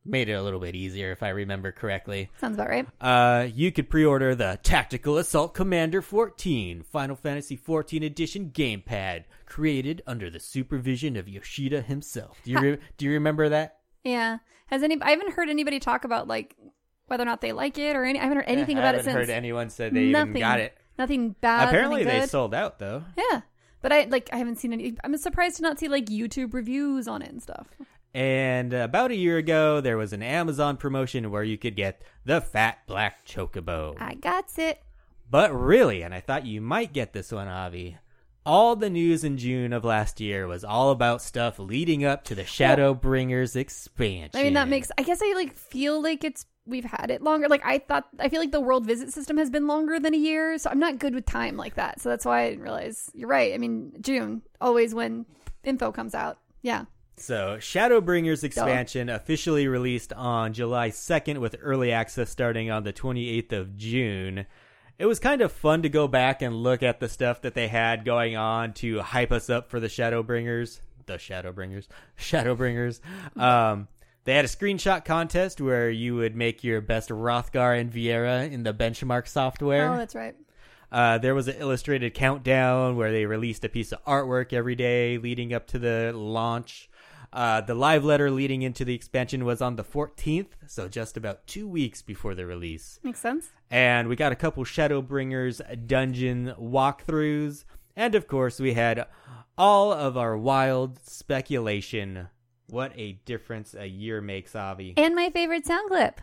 Made 0.08 0.30
it 0.30 0.34
a 0.34 0.44
little 0.44 0.60
bit 0.60 0.76
easier 0.76 1.12
if 1.12 1.24
I 1.24 1.30
remember 1.30 1.72
correctly. 1.72 2.30
Sounds 2.40 2.56
about 2.56 2.70
right. 2.70 2.88
Uh, 3.02 3.48
you 3.52 3.72
could 3.72 3.90
pre-order 3.90 4.36
the 4.36 4.60
Tactical 4.62 5.18
Assault 5.18 5.56
Commander 5.56 6.02
14 6.02 6.84
Final 6.84 7.16
Fantasy 7.16 7.56
14 7.56 8.04
Edition 8.04 8.52
gamepad, 8.54 9.24
created 9.48 10.04
under 10.06 10.30
the 10.30 10.40
supervision 10.40 11.16
of 11.16 11.28
Yoshida 11.28 11.82
himself. 11.82 12.38
Do 12.44 12.52
you 12.52 12.60
re- 12.60 12.78
do 12.98 13.06
you 13.06 13.14
remember 13.14 13.50
that? 13.50 13.80
Yeah. 14.04 14.38
Has 14.68 14.84
any? 14.84 15.02
I 15.02 15.10
haven't 15.12 15.34
heard 15.34 15.50
anybody 15.50 15.80
talk 15.80 16.04
about 16.06 16.28
like 16.28 16.56
whether 17.08 17.24
or 17.24 17.26
not 17.26 17.42
they 17.42 17.52
like 17.52 17.78
it 17.78 17.96
or 17.96 18.04
any. 18.06 18.20
I 18.20 18.24
haven't 18.24 18.38
heard 18.38 18.48
anything 18.48 18.78
I 18.78 18.82
about 18.82 18.96
it 18.96 19.00
since. 19.00 19.08
I 19.08 19.12
haven't 19.12 19.28
heard 19.30 19.36
anyone 19.36 19.70
say 19.70 19.90
they 19.90 20.06
nothing. 20.12 20.30
even 20.30 20.42
got 20.42 20.60
it. 20.60 20.78
Nothing 21.00 21.36
bad. 21.42 21.68
Apparently, 21.70 22.04
nothing 22.04 22.22
they 22.22 22.28
sold 22.28 22.54
out 22.54 22.80
though. 22.80 23.04
Yeah, 23.18 23.42
but 23.82 23.92
I 23.92 24.04
like 24.06 24.30
I 24.32 24.38
haven't 24.38 24.58
seen 24.58 24.72
any. 24.74 24.96
I'm 25.04 25.18
surprised 25.18 25.58
to 25.58 25.62
not 25.64 25.80
see 25.80 25.88
like 25.88 26.06
YouTube 26.06 26.54
reviews 26.54 27.08
on 27.08 27.22
it 27.22 27.32
and 27.32 27.42
stuff. 27.42 27.68
And 28.16 28.72
about 28.72 29.12
a 29.12 29.16
year 29.16 29.38
ago, 29.38 29.82
there 29.82 29.98
was 29.98 30.14
an 30.14 30.24
Amazon 30.24 30.78
promotion 30.78 31.32
where 31.32 31.44
you 31.44 31.58
could 31.58 31.76
get 31.76 32.02
the 32.24 32.40
Fat 32.40 32.78
Black 32.88 33.26
Chocobo. 33.26 33.98
I 34.00 34.14
got 34.14 34.58
it. 34.58 34.82
But 35.30 35.54
really, 35.54 36.02
and 36.02 36.14
I 36.14 36.22
thought 36.22 36.46
you 36.46 36.62
might 36.62 36.94
get 36.94 37.12
this 37.12 37.34
one, 37.34 37.50
Avi. 37.50 37.98
All 38.46 38.78
the 38.78 38.90
news 38.90 39.26
in 39.26 39.38
June 39.38 39.74
of 39.74 39.84
last 39.84 40.22
year 40.22 40.48
was 40.48 40.64
all 40.64 40.92
about 40.92 41.22
stuff 41.22 41.60
leading 41.60 42.06
up 42.06 42.24
to 42.26 42.36
the 42.36 42.44
Shadowbringers 42.44 43.58
expansion. 43.58 44.40
I 44.40 44.44
mean, 44.44 44.54
that 44.54 44.70
makes. 44.70 44.92
I 44.98 45.04
guess 45.04 45.20
I 45.22 45.34
like 45.36 45.54
feel 45.54 46.02
like 46.02 46.24
it's 46.24 46.46
we've 46.66 46.86
had 46.86 47.12
it 47.12 47.22
longer. 47.22 47.50
Like 47.50 47.66
I 47.66 47.80
thought. 47.80 48.08
I 48.18 48.30
feel 48.30 48.40
like 48.40 48.54
the 48.54 48.62
world 48.62 48.86
visit 48.86 49.12
system 49.12 49.36
has 49.36 49.50
been 49.50 49.68
longer 49.68 50.00
than 50.00 50.14
a 50.14 50.18
year, 50.18 50.58
so 50.58 50.70
I'm 50.70 50.80
not 50.80 51.00
good 51.00 51.16
with 51.16 51.26
time 51.26 51.58
like 51.58 51.76
that. 51.76 52.00
So 52.00 52.08
that's 52.08 52.24
why 52.24 52.44
I 52.44 52.50
didn't 52.52 52.64
realize. 52.64 53.10
You're 53.14 53.28
right. 53.28 53.54
I 53.54 53.58
mean, 53.58 53.92
June 54.00 54.42
always 54.62 54.96
when 54.96 55.26
info 55.66 55.92
comes 55.92 56.16
out. 56.16 56.38
Yeah. 56.62 56.86
So, 57.18 57.58
Shadowbringers 57.60 58.44
expansion 58.44 59.10
officially 59.10 59.68
released 59.68 60.12
on 60.14 60.54
July 60.54 60.90
2nd 60.90 61.38
with 61.38 61.56
early 61.62 61.92
access 61.92 62.30
starting 62.30 62.70
on 62.70 62.84
the 62.84 62.92
28th 62.92 63.54
of 63.54 63.78
June. 63.78 64.46
It 64.98 65.06
was 65.06 65.20
kind 65.20 65.42
of 65.42 65.52
fun 65.52 65.82
to 65.84 65.90
go 65.90 66.08
back 66.08 66.42
and 66.42 66.56
look 66.56 66.84
at 66.84 67.00
the 67.00 67.10
stuff 67.10 67.42
that 67.42 67.54
they 67.54 67.68
had 67.68 68.06
going 68.06 68.36
on 68.36 68.74
to 68.76 69.02
hype 69.02 69.32
us 69.32 69.50
up 69.50 69.70
for 69.70 69.80
the 69.80 69.88
Shadowbringers. 69.88 70.80
The 71.06 71.14
Shadowbringers. 71.14 71.88
Shadowbringers. 72.20 73.00
Um, 73.40 73.88
they 74.26 74.34
had 74.34 74.46
a 74.46 74.50
screenshot 74.50 75.06
contest 75.06 75.62
where 75.62 75.90
you 75.90 76.16
would 76.16 76.36
make 76.36 76.64
your 76.64 76.82
best 76.82 77.10
Hrothgar 77.10 77.80
and 77.80 77.92
Viera 77.92 78.52
in 78.52 78.64
the 78.64 78.74
benchmark 78.74 79.28
software. 79.28 79.94
Oh, 79.94 79.98
that's 79.98 80.16
right. 80.16 80.36
Uh, 80.92 81.18
there 81.18 81.36
was 81.36 81.48
an 81.48 81.56
illustrated 81.60 82.14
countdown 82.14 82.96
where 82.96 83.12
they 83.12 83.26
released 83.26 83.64
a 83.66 83.70
piece 83.70 83.92
of 83.92 84.04
artwork 84.06 84.54
every 84.54 84.76
day 84.76 85.18
leading 85.18 85.54
up 85.54 85.68
to 85.68 85.80
the 85.80 86.12
launch. 86.16 86.90
Uh, 87.36 87.60
the 87.60 87.76
live 87.76 88.06
letter 88.06 88.32
leading 88.32 88.62
into 88.62 88.86
the 88.86 88.96
expansion 88.96 89.44
was 89.44 89.62
on 89.62 89.76
the 89.76 89.84
14th, 89.84 90.52
so 90.68 90.88
just 90.88 91.18
about 91.18 91.46
two 91.46 91.68
weeks 91.68 92.02
before 92.02 92.34
the 92.34 92.46
release. 92.46 92.98
Makes 93.04 93.20
sense. 93.20 93.50
And 93.70 94.08
we 94.08 94.16
got 94.16 94.32
a 94.32 94.38
couple 94.38 94.64
Shadowbringers 94.64 95.86
dungeon 95.86 96.54
walkthroughs. 96.58 97.66
And 97.94 98.16
of 98.16 98.28
course, 98.28 98.62
we 98.62 98.74
had 98.74 99.06
all 99.58 99.92
of 99.92 100.16
our 100.16 100.38
wild 100.38 100.98
speculation. 101.06 102.30
What 102.68 102.94
a 102.96 103.20
difference 103.26 103.76
a 103.78 103.86
year 103.86 104.22
makes, 104.22 104.56
Avi. 104.56 104.94
And 104.96 105.14
my 105.14 105.30
favorite 105.30 105.66
sound 105.66 105.90
clip. 105.90 106.22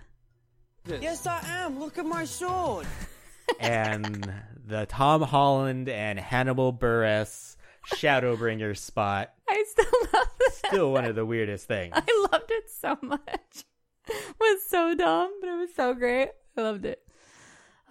Yes, 0.86 1.26
I 1.26 1.40
am. 1.46 1.78
Look 1.78 1.98
at 1.98 2.06
my 2.06 2.24
sword. 2.24 2.86
and 3.60 4.32
the 4.66 4.86
Tom 4.86 5.20
Holland 5.20 5.90
and 5.90 6.18
Hannibal 6.18 6.72
Buress 6.72 7.56
Shadowbringer 7.86 8.76
spot. 8.76 9.32
I 9.48 9.64
still 9.68 9.84
love 10.12 10.28
that. 10.38 10.52
Still 10.52 10.92
one 10.92 11.04
of 11.04 11.14
the 11.14 11.26
weirdest 11.26 11.66
things. 11.66 11.92
I 11.94 12.28
loved 12.32 12.50
it 12.50 12.70
so 12.70 12.98
much. 13.02 13.64
It 14.08 14.34
was 14.40 14.62
so 14.68 14.94
dumb, 14.94 15.32
but 15.40 15.48
it 15.48 15.56
was 15.58 15.74
so 15.74 15.94
great. 15.94 16.30
I 16.56 16.62
loved 16.62 16.84
it. 16.84 17.02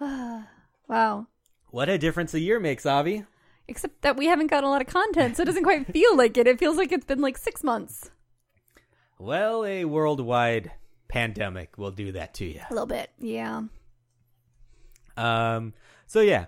wow. 0.00 1.26
What 1.70 1.88
a 1.88 1.98
difference 1.98 2.34
a 2.34 2.40
year 2.40 2.60
makes, 2.60 2.84
Avi. 2.84 3.24
Except 3.68 4.02
that 4.02 4.16
we 4.16 4.26
haven't 4.26 4.48
got 4.48 4.64
a 4.64 4.68
lot 4.68 4.80
of 4.80 4.88
content, 4.88 5.36
so 5.36 5.42
it 5.42 5.46
doesn't 5.46 5.62
quite 5.62 5.86
feel 5.92 6.16
like 6.16 6.36
it. 6.36 6.46
It 6.46 6.58
feels 6.58 6.76
like 6.76 6.92
it's 6.92 7.06
been 7.06 7.20
like 7.20 7.38
six 7.38 7.62
months. 7.62 8.10
Well, 9.18 9.64
a 9.64 9.84
worldwide 9.84 10.72
pandemic 11.08 11.78
will 11.78 11.92
do 11.92 12.12
that 12.12 12.34
to 12.34 12.44
you. 12.44 12.60
A 12.68 12.72
little 12.72 12.86
bit. 12.86 13.10
Yeah. 13.18 13.62
Um. 15.16 15.74
So 16.06 16.20
yeah, 16.20 16.46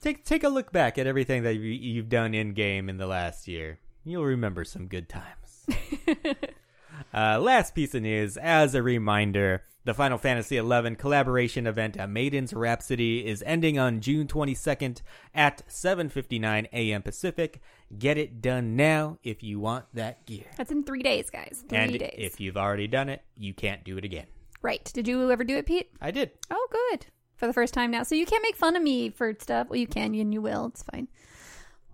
take 0.00 0.24
take 0.24 0.44
a 0.44 0.48
look 0.48 0.72
back 0.72 0.98
at 0.98 1.06
everything 1.06 1.42
that 1.42 1.54
you, 1.54 1.70
you've 1.70 2.08
done 2.08 2.34
in 2.34 2.52
game 2.52 2.88
in 2.88 2.96
the 2.96 3.06
last 3.06 3.48
year. 3.48 3.78
You'll 4.04 4.24
remember 4.24 4.64
some 4.64 4.86
good 4.86 5.08
times. 5.08 5.66
uh, 7.14 7.38
last 7.38 7.74
piece 7.74 7.94
of 7.94 8.02
news, 8.02 8.36
as 8.38 8.74
a 8.74 8.82
reminder, 8.82 9.64
the 9.84 9.94
Final 9.94 10.18
Fantasy 10.18 10.56
XI 10.56 10.94
collaboration 10.96 11.66
event 11.66 11.96
at 11.96 12.10
Maiden's 12.10 12.52
Rhapsody 12.52 13.26
is 13.26 13.42
ending 13.46 13.78
on 13.78 14.00
June 14.00 14.26
22nd 14.26 15.02
at 15.34 15.62
7:59 15.68 16.66
a.m. 16.72 17.02
Pacific. 17.02 17.60
Get 17.98 18.18
it 18.18 18.40
done 18.40 18.76
now 18.76 19.18
if 19.22 19.42
you 19.42 19.58
want 19.58 19.86
that 19.94 20.26
gear. 20.26 20.44
That's 20.56 20.70
in 20.70 20.84
three 20.84 21.02
days, 21.02 21.28
guys. 21.30 21.64
Three 21.68 21.78
and 21.78 21.98
days. 21.98 22.14
if 22.16 22.40
you've 22.40 22.56
already 22.56 22.86
done 22.86 23.08
it, 23.08 23.22
you 23.36 23.52
can't 23.54 23.84
do 23.84 23.98
it 23.98 24.04
again. 24.04 24.26
right. 24.62 24.84
Did 24.92 25.08
you 25.08 25.30
ever 25.30 25.44
do 25.44 25.56
it, 25.56 25.66
Pete? 25.66 25.90
I 26.00 26.10
did. 26.10 26.30
Oh, 26.50 26.68
good. 26.70 27.06
For 27.40 27.46
the 27.46 27.52
first 27.54 27.72
time 27.72 27.90
now. 27.90 28.02
So 28.02 28.14
you 28.14 28.26
can't 28.26 28.42
make 28.42 28.54
fun 28.54 28.76
of 28.76 28.82
me 28.82 29.08
for 29.08 29.34
stuff. 29.40 29.70
Well, 29.70 29.78
you 29.78 29.86
can 29.86 30.14
and 30.14 30.32
you 30.32 30.42
will. 30.42 30.66
It's 30.66 30.82
fine. 30.82 31.08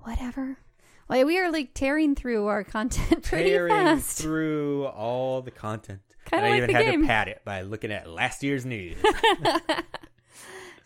Whatever. 0.00 0.58
Well, 1.08 1.24
we 1.24 1.38
are 1.38 1.52
like 1.52 1.72
tearing 1.72 2.16
through 2.16 2.46
our 2.46 2.64
content 2.64 3.22
pretty 3.22 3.50
tearing 3.50 3.72
fast. 3.72 4.20
through 4.20 4.86
all 4.86 5.42
the 5.42 5.52
content. 5.52 6.00
Kinda 6.24 6.44
and 6.44 6.46
I 6.46 6.50
like 6.50 6.56
even 6.64 6.70
the 6.76 6.82
had 6.82 6.90
game. 6.90 7.00
to 7.02 7.06
pad 7.06 7.28
it 7.28 7.42
by 7.44 7.62
looking 7.62 7.92
at 7.92 8.08
last 8.10 8.42
year's 8.42 8.66
news. 8.66 8.96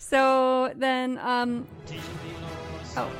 So 0.03 0.73
then, 0.77 1.18
um, 1.18 1.68
oh, 2.96 3.11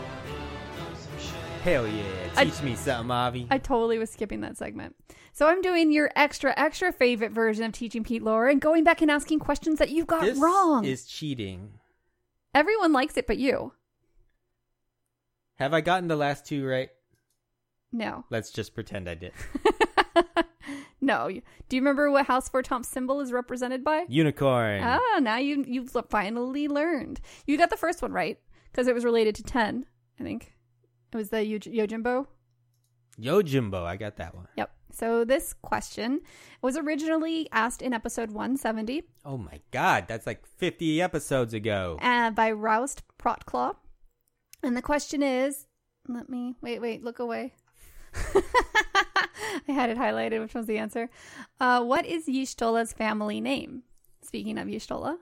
Hell 1.63 1.87
yeah. 1.87 2.03
I- 2.37 2.45
Teach 2.45 2.63
me 2.63 2.75
something, 2.75 3.11
Avi. 3.11 3.47
I 3.51 3.59
totally 3.59 3.99
was 3.99 4.11
skipping 4.11 4.41
that 4.41 4.57
segment. 4.57 4.97
So 5.33 5.47
I'm 5.47 5.61
doing 5.63 5.93
your 5.93 6.11
extra, 6.17 6.55
extra 6.57 6.93
favorite 6.93 7.33
version 7.33 7.65
of 7.65 7.73
teaching 7.73 8.03
Pete 8.03 8.23
lore 8.23 8.49
and 8.49 8.61
going 8.61 8.83
back 8.85 9.03
and 9.03 9.11
asking 9.11 9.39
questions 9.41 9.79
that 9.79 9.91
you 9.91 10.05
got 10.05 10.23
this 10.23 10.39
wrong. 10.39 10.85
is 10.85 11.07
cheating. 11.07 11.73
Everyone 12.55 12.93
likes 12.93 13.17
it, 13.17 13.27
but 13.27 13.39
you. 13.39 13.73
Have 15.57 15.75
I 15.75 15.83
gotten 15.83 16.09
the 16.09 16.17
last 16.17 16.47
two 16.47 16.67
right? 16.67 16.89
No. 17.93 18.25
Let's 18.31 18.51
just 18.51 18.75
pretend 18.75 19.09
I 19.09 19.15
did. 19.15 19.33
no. 21.01 21.29
Do 21.69 21.77
you 21.77 21.81
remember 21.83 22.11
what 22.11 22.27
House 22.27 22.49
Fortemps's 22.49 22.91
symbol 22.91 23.21
is 23.21 23.33
represented 23.33 23.85
by? 23.85 24.05
Unicorn. 24.09 24.83
Ah, 24.83 25.19
now 25.21 25.37
you 25.37 25.65
you've 25.67 25.95
finally 26.09 26.69
learned. 26.69 27.21
You 27.47 27.59
got 27.59 27.71
the 27.71 27.77
first 27.77 28.01
one 28.03 28.13
right 28.13 28.39
because 28.73 28.89
it 28.89 28.95
was 28.95 29.05
related 29.05 29.35
to 29.37 29.43
ten. 29.43 29.87
I 30.19 30.23
think 30.23 30.55
it 31.13 31.17
was 31.17 31.31
the 31.31 31.39
Yoj- 31.39 31.73
Yojimbo. 31.75 32.27
Yojimbo. 33.21 33.85
I 33.85 33.97
got 33.97 34.17
that 34.17 34.35
one. 34.35 34.49
Yep. 34.57 34.71
So 34.93 35.25
this 35.25 35.53
question 35.53 36.21
was 36.63 36.77
originally 36.77 37.49
asked 37.53 37.81
in 37.83 37.93
episode 37.93 38.31
170 38.33 39.05
Oh 39.25 39.37
my 39.39 39.61
god. 39.71 40.07
That's 40.09 40.27
like 40.27 40.45
50 40.59 41.01
episodes 41.01 41.55
ago. 41.55 41.99
uh, 42.03 42.31
by 42.31 42.51
Roust 42.51 43.03
Protclaw, 43.19 43.77
and 44.63 44.77
the 44.77 44.83
question 44.83 45.23
is, 45.23 45.67
let 46.09 46.29
me 46.29 46.55
wait, 46.61 46.81
wait, 46.81 47.05
look 47.05 47.19
away. 47.21 47.55
I 48.15 49.73
had 49.73 49.91
it 49.91 49.99
highlighted. 49.99 50.41
Which 50.41 50.55
was 50.55 50.67
the 50.67 50.79
answer? 50.79 51.09
Uh, 51.61 51.83
what 51.85 52.05
is 52.07 52.27
Y'shtola's 52.27 52.93
family 52.93 53.41
name? 53.41 53.83
Speaking 54.23 54.59
of 54.59 54.67
Y'shtola, 54.69 55.17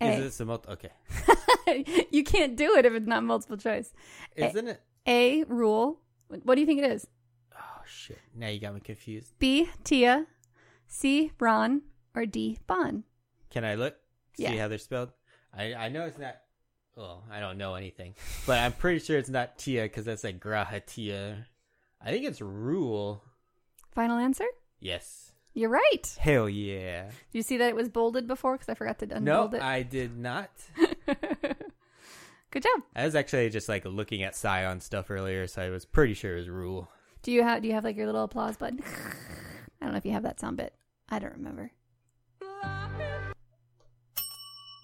Is 0.00 0.40
a 0.40 0.44
multi? 0.44 0.68
Okay. 0.70 0.90
you 2.10 2.24
can't 2.24 2.56
do 2.56 2.76
it 2.76 2.86
if 2.86 2.92
it's 2.92 3.06
not 3.06 3.24
multiple 3.24 3.56
choice. 3.56 3.92
Isn't 4.36 4.68
it? 4.68 4.80
A. 5.06 5.44
Rhul. 5.44 5.96
What 6.42 6.54
do 6.56 6.60
you 6.60 6.66
think 6.66 6.80
it 6.82 6.90
is? 6.90 7.06
Oh 7.54 7.82
shit! 7.86 8.18
Now 8.34 8.48
you 8.48 8.58
got 8.60 8.74
me 8.74 8.80
confused. 8.80 9.32
B. 9.38 9.68
Tia. 9.84 10.26
C. 10.86 11.32
Ron. 11.38 11.82
Or 12.14 12.26
D. 12.26 12.58
Bon. 12.66 13.04
Can 13.50 13.64
I 13.64 13.74
look? 13.74 13.94
See 14.36 14.44
Yeah. 14.44 14.56
how 14.62 14.68
they're 14.68 14.78
spelled? 14.78 15.12
I 15.56 15.74
I 15.74 15.88
know 15.88 16.04
it's 16.06 16.18
not. 16.18 16.36
Well, 16.96 17.24
I 17.30 17.40
don't 17.40 17.58
know 17.58 17.74
anything, 17.74 18.14
but 18.46 18.58
I'm 18.58 18.72
pretty 18.72 19.00
sure 19.00 19.18
it's 19.18 19.28
not 19.28 19.58
Tia 19.58 19.82
because 19.82 20.06
that's 20.06 20.24
like 20.24 20.40
G'raha 20.40 20.84
Tia. 20.86 21.46
I 22.02 22.10
think 22.10 22.24
it's 22.24 22.40
Rhul. 22.40 23.20
Final 23.92 24.18
answer? 24.18 24.46
Yes. 24.80 25.32
You're 25.52 25.70
right. 25.70 26.16
Hell 26.18 26.48
yeah. 26.48 27.04
Did 27.04 27.12
you 27.38 27.42
see 27.42 27.56
that 27.58 27.68
it 27.70 27.76
was 27.76 27.88
bolded 27.88 28.26
before? 28.26 28.52
Because 28.54 28.68
I 28.68 28.74
forgot 28.74 28.98
to 29.00 29.06
No, 29.06 29.14
unbold 29.44 29.54
it. 29.54 29.62
I 29.62 29.82
did 29.82 30.16
not. 30.18 30.50
Good 32.50 32.62
job. 32.62 32.82
I 32.94 33.04
was 33.04 33.14
actually 33.14 33.50
just 33.50 33.68
like 33.68 33.84
looking 33.84 34.22
at 34.22 34.34
Scion 34.34 34.80
stuff 34.80 35.10
earlier, 35.10 35.46
so 35.46 35.62
I 35.62 35.70
was 35.70 35.84
pretty 35.84 36.14
sure 36.14 36.36
it 36.36 36.40
was 36.40 36.48
Rhul. 36.48 36.88
Do 37.22 37.32
you 37.32 37.42
have 37.42 37.62
Do 37.62 37.68
you 37.68 37.74
have 37.74 37.84
like 37.84 37.96
your 37.96 38.06
little 38.06 38.24
applause 38.24 38.56
button? 38.56 38.82
I 39.80 39.84
don't 39.84 39.92
know 39.92 39.98
if 39.98 40.06
you 40.06 40.12
have 40.12 40.22
that 40.22 40.40
sound 40.40 40.56
bit. 40.56 40.74
I 41.08 41.18
don't 41.18 41.34
remember. 41.34 41.70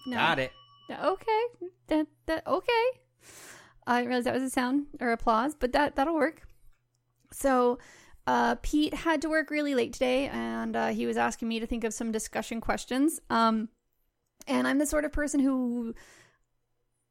No. 0.05 0.17
Got 0.17 0.39
it. 0.39 0.51
Okay. 0.91 1.41
That 1.87 2.07
that 2.25 2.45
okay. 2.45 2.85
I 3.87 3.99
didn't 3.99 4.09
realize 4.09 4.25
that 4.25 4.33
was 4.33 4.43
a 4.43 4.49
sound 4.49 4.87
or 4.99 5.11
applause, 5.11 5.55
but 5.55 5.71
that 5.73 5.95
that'll 5.95 6.15
work. 6.15 6.43
So, 7.31 7.79
uh, 8.27 8.55
Pete 8.61 8.93
had 8.93 9.21
to 9.23 9.29
work 9.29 9.49
really 9.49 9.75
late 9.75 9.93
today, 9.93 10.27
and 10.27 10.75
uh, 10.75 10.87
he 10.89 11.05
was 11.05 11.17
asking 11.17 11.47
me 11.47 11.59
to 11.59 11.65
think 11.65 11.83
of 11.83 11.93
some 11.93 12.11
discussion 12.11 12.61
questions. 12.61 13.19
Um, 13.29 13.69
and 14.47 14.67
I'm 14.67 14.77
the 14.77 14.85
sort 14.85 15.05
of 15.05 15.11
person 15.11 15.39
who 15.39 15.93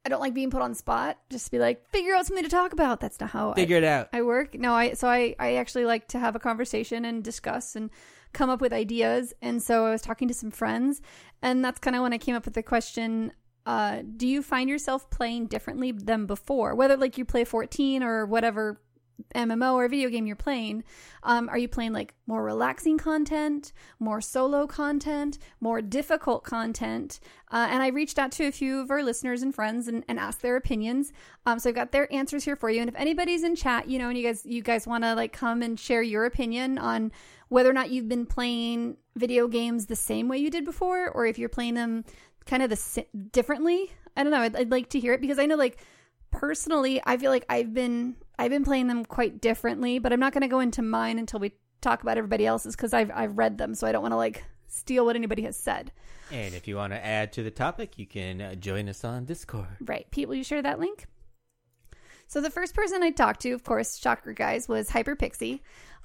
I 0.05 0.09
don't 0.09 0.19
like 0.19 0.33
being 0.33 0.49
put 0.49 0.61
on 0.61 0.71
the 0.71 0.75
spot. 0.75 1.17
Just 1.29 1.45
to 1.45 1.51
be 1.51 1.59
like, 1.59 1.87
figure 1.89 2.13
out 2.13 2.25
something 2.25 2.43
to 2.43 2.49
talk 2.49 2.73
about. 2.73 2.99
That's 2.99 3.19
not 3.19 3.29
how 3.29 3.51
I, 3.51 3.55
Figure 3.55 3.77
it 3.77 3.83
out. 3.83 4.09
I 4.11 4.21
work. 4.21 4.55
No, 4.55 4.73
I 4.73 4.93
so 4.93 5.07
I 5.07 5.35
I 5.39 5.55
actually 5.55 5.85
like 5.85 6.07
to 6.09 6.19
have 6.19 6.35
a 6.35 6.39
conversation 6.39 7.05
and 7.05 7.23
discuss 7.23 7.75
and 7.75 7.89
come 8.33 8.49
up 8.49 8.61
with 8.61 8.73
ideas. 8.73 9.33
And 9.41 9.61
so 9.61 9.85
I 9.85 9.91
was 9.91 10.01
talking 10.01 10.27
to 10.27 10.33
some 10.33 10.51
friends, 10.51 11.01
and 11.41 11.63
that's 11.63 11.79
kind 11.79 11.95
of 11.95 12.01
when 12.01 12.13
I 12.13 12.17
came 12.17 12.35
up 12.35 12.45
with 12.45 12.55
the 12.55 12.63
question. 12.63 13.31
Uh, 13.65 14.01
do 14.17 14.27
you 14.27 14.41
find 14.41 14.69
yourself 14.69 15.09
playing 15.09 15.47
differently 15.47 15.93
than 15.93 16.25
before? 16.25 16.75
Whether 16.75 16.97
like 16.97 17.17
you 17.17 17.23
play 17.23 17.45
14 17.45 18.03
or 18.03 18.25
whatever 18.25 18.81
MMO 19.35 19.73
or 19.73 19.87
video 19.87 20.09
game 20.09 20.27
you're 20.27 20.35
playing, 20.35 20.83
um, 21.23 21.49
are 21.49 21.57
you 21.57 21.67
playing 21.67 21.93
like 21.93 22.13
more 22.27 22.43
relaxing 22.43 22.97
content, 22.97 23.71
more 23.99 24.21
solo 24.21 24.67
content, 24.67 25.37
more 25.59 25.81
difficult 25.81 26.43
content? 26.43 27.19
Uh, 27.51 27.67
and 27.69 27.83
I 27.83 27.87
reached 27.87 28.19
out 28.19 28.31
to 28.33 28.45
a 28.45 28.51
few 28.51 28.79
of 28.79 28.91
our 28.91 29.03
listeners 29.03 29.41
and 29.41 29.53
friends 29.53 29.87
and, 29.87 30.03
and 30.07 30.19
asked 30.19 30.41
their 30.41 30.55
opinions. 30.55 31.13
Um, 31.45 31.59
so 31.59 31.69
I've 31.69 31.75
got 31.75 31.91
their 31.91 32.11
answers 32.13 32.43
here 32.43 32.55
for 32.55 32.69
you. 32.69 32.81
And 32.81 32.89
if 32.89 32.95
anybody's 32.95 33.43
in 33.43 33.55
chat, 33.55 33.87
you 33.87 33.99
know, 33.99 34.09
and 34.09 34.17
you 34.17 34.23
guys 34.23 34.45
you 34.45 34.61
guys 34.61 34.87
want 34.87 35.03
to 35.03 35.13
like 35.15 35.33
come 35.33 35.61
and 35.61 35.79
share 35.79 36.01
your 36.01 36.25
opinion 36.25 36.77
on 36.77 37.11
whether 37.49 37.69
or 37.69 37.73
not 37.73 37.91
you've 37.91 38.09
been 38.09 38.25
playing 38.25 38.97
video 39.15 39.47
games 39.47 39.85
the 39.85 39.95
same 39.95 40.27
way 40.27 40.37
you 40.37 40.49
did 40.49 40.65
before, 40.65 41.09
or 41.09 41.25
if 41.25 41.37
you're 41.37 41.49
playing 41.49 41.75
them 41.75 42.03
kind 42.45 42.63
of 42.63 42.69
the 42.69 43.05
differently. 43.31 43.91
I 44.15 44.23
don't 44.23 44.31
know. 44.31 44.41
I'd, 44.41 44.55
I'd 44.55 44.71
like 44.71 44.89
to 44.89 44.99
hear 44.99 45.13
it 45.13 45.21
because 45.21 45.39
I 45.39 45.45
know 45.45 45.55
like 45.55 45.79
personally 46.33 47.01
i 47.05 47.15
feel 47.15 47.31
like 47.31 47.45
i've 47.47 47.73
been 47.73 48.15
i've 48.39 48.49
been 48.49 48.63
playing 48.63 48.87
them 48.87 49.05
quite 49.05 49.39
differently 49.39 49.99
but 49.99 50.11
i'm 50.11 50.19
not 50.19 50.33
going 50.33 50.41
to 50.41 50.47
go 50.47 50.59
into 50.59 50.81
mine 50.81 51.19
until 51.19 51.39
we 51.39 51.51
talk 51.79 52.01
about 52.01 52.17
everybody 52.17 52.45
else's 52.45 52.75
because 52.75 52.93
i've 52.93 53.11
i've 53.13 53.37
read 53.37 53.57
them 53.57 53.73
so 53.75 53.87
i 53.87 53.91
don't 53.91 54.01
want 54.01 54.11
to 54.11 54.17
like 54.17 54.43
steal 54.73 55.05
what 55.05 55.15
anybody 55.15 55.43
has 55.43 55.55
said. 55.55 55.91
And 56.31 56.53
if 56.55 56.67
you 56.67 56.75
want 56.75 56.93
to 56.93 57.05
add 57.05 57.31
to 57.33 57.43
the 57.43 57.51
topic, 57.51 57.97
you 57.97 58.07
can 58.07 58.41
uh, 58.41 58.55
join 58.55 58.89
us 58.89 59.03
on 59.03 59.25
Discord. 59.25 59.67
right. 59.85 60.07
Pete 60.09 60.27
will 60.27 60.35
you 60.35 60.43
share 60.43 60.61
that 60.61 60.79
link? 60.79 61.05
So 62.27 62.41
the 62.41 62.49
first 62.49 62.73
person 62.73 63.03
i 63.03 63.11
talked 63.11 63.41
to 63.41 63.51
of 63.51 63.63
course 63.63 63.99
shocker 63.99 64.33
guys 64.33 64.67
was 64.67 64.89
hyper 64.89 65.15
pixie 65.15 65.61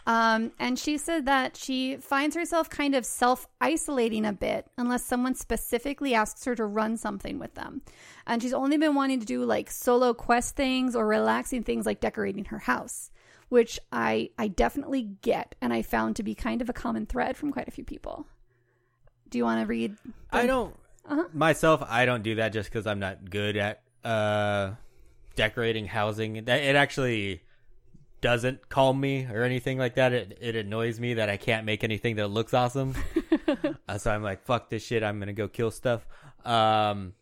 um, 0.09 0.53
and 0.59 0.79
she 0.79 0.97
said 0.99 1.27
that 1.27 1.57
she 1.57 1.97
finds 1.99 2.35
herself 2.35 2.69
kind 2.71 2.95
of 2.95 3.05
self 3.05 3.47
isolating 3.61 4.25
a 4.25 4.33
bit 4.33 4.67
unless 4.79 5.05
someone 5.05 5.35
specifically 5.35 6.15
asks 6.15 6.45
her 6.47 6.55
to 6.57 6.65
run 6.65 6.97
something 6.97 7.39
with 7.39 7.55
them. 7.55 7.83
And 8.27 8.43
she's 8.43 8.55
only 8.55 8.79
been 8.79 8.95
wanting 8.95 9.21
to 9.21 9.27
do 9.27 9.45
like 9.45 9.71
solo 9.71 10.15
quest 10.15 10.57
things 10.57 10.97
or 10.97 11.07
relaxing 11.07 11.63
things 11.63 11.85
like 11.87 12.01
decorating 12.01 12.47
her 12.47 12.59
house, 12.59 13.11
which 13.51 13.79
I, 13.93 14.31
I 14.39 14.49
definitely 14.49 15.03
get 15.23 15.55
and 15.61 15.73
I 15.75 15.83
found 15.83 16.17
to 16.17 16.23
be 16.23 16.35
kind 16.35 16.63
of 16.63 16.71
a 16.71 16.73
common 16.73 17.05
thread 17.07 17.37
from 17.37 17.53
quite 17.53 17.69
a 17.69 17.73
few 17.73 17.85
people. 17.85 18.27
Do 19.29 19.37
you 19.37 19.45
want 19.45 19.61
to 19.61 19.67
read? 19.67 19.95
I 20.33 20.47
don't 20.47 20.75
Uh-huh. 21.07 21.25
myself. 21.35 21.83
I 21.87 22.07
don't 22.07 22.23
do 22.23 22.37
that 22.37 22.55
just 22.55 22.71
because 22.71 22.87
I'm 22.87 22.99
not 22.99 23.29
good 23.29 23.59
at 23.59 23.83
uh, 24.05 24.71
decorating 25.37 25.85
housing. 25.87 26.37
It 26.37 26.49
actually 26.49 27.43
doesn't 28.21 28.69
calm 28.69 29.01
me 29.01 29.27
or 29.31 29.43
anything 29.43 29.79
like 29.79 29.95
that. 29.95 30.13
It 30.13 30.39
it 30.41 30.57
annoys 30.57 30.99
me 31.01 31.15
that 31.15 31.29
I 31.29 31.37
can't 31.37 31.65
make 31.65 31.85
anything 31.85 32.17
that 32.17 32.29
looks 32.29 32.55
awesome. 32.55 32.95
uh, 33.89 33.99
so 33.99 34.11
I'm 34.11 34.23
like, 34.23 34.45
fuck 34.45 34.69
this 34.71 34.85
shit. 34.85 35.03
I'm 35.03 35.19
gonna 35.19 35.33
go 35.33 35.49
kill 35.49 35.71
stuff. 35.71 36.07
Um, 36.45 37.15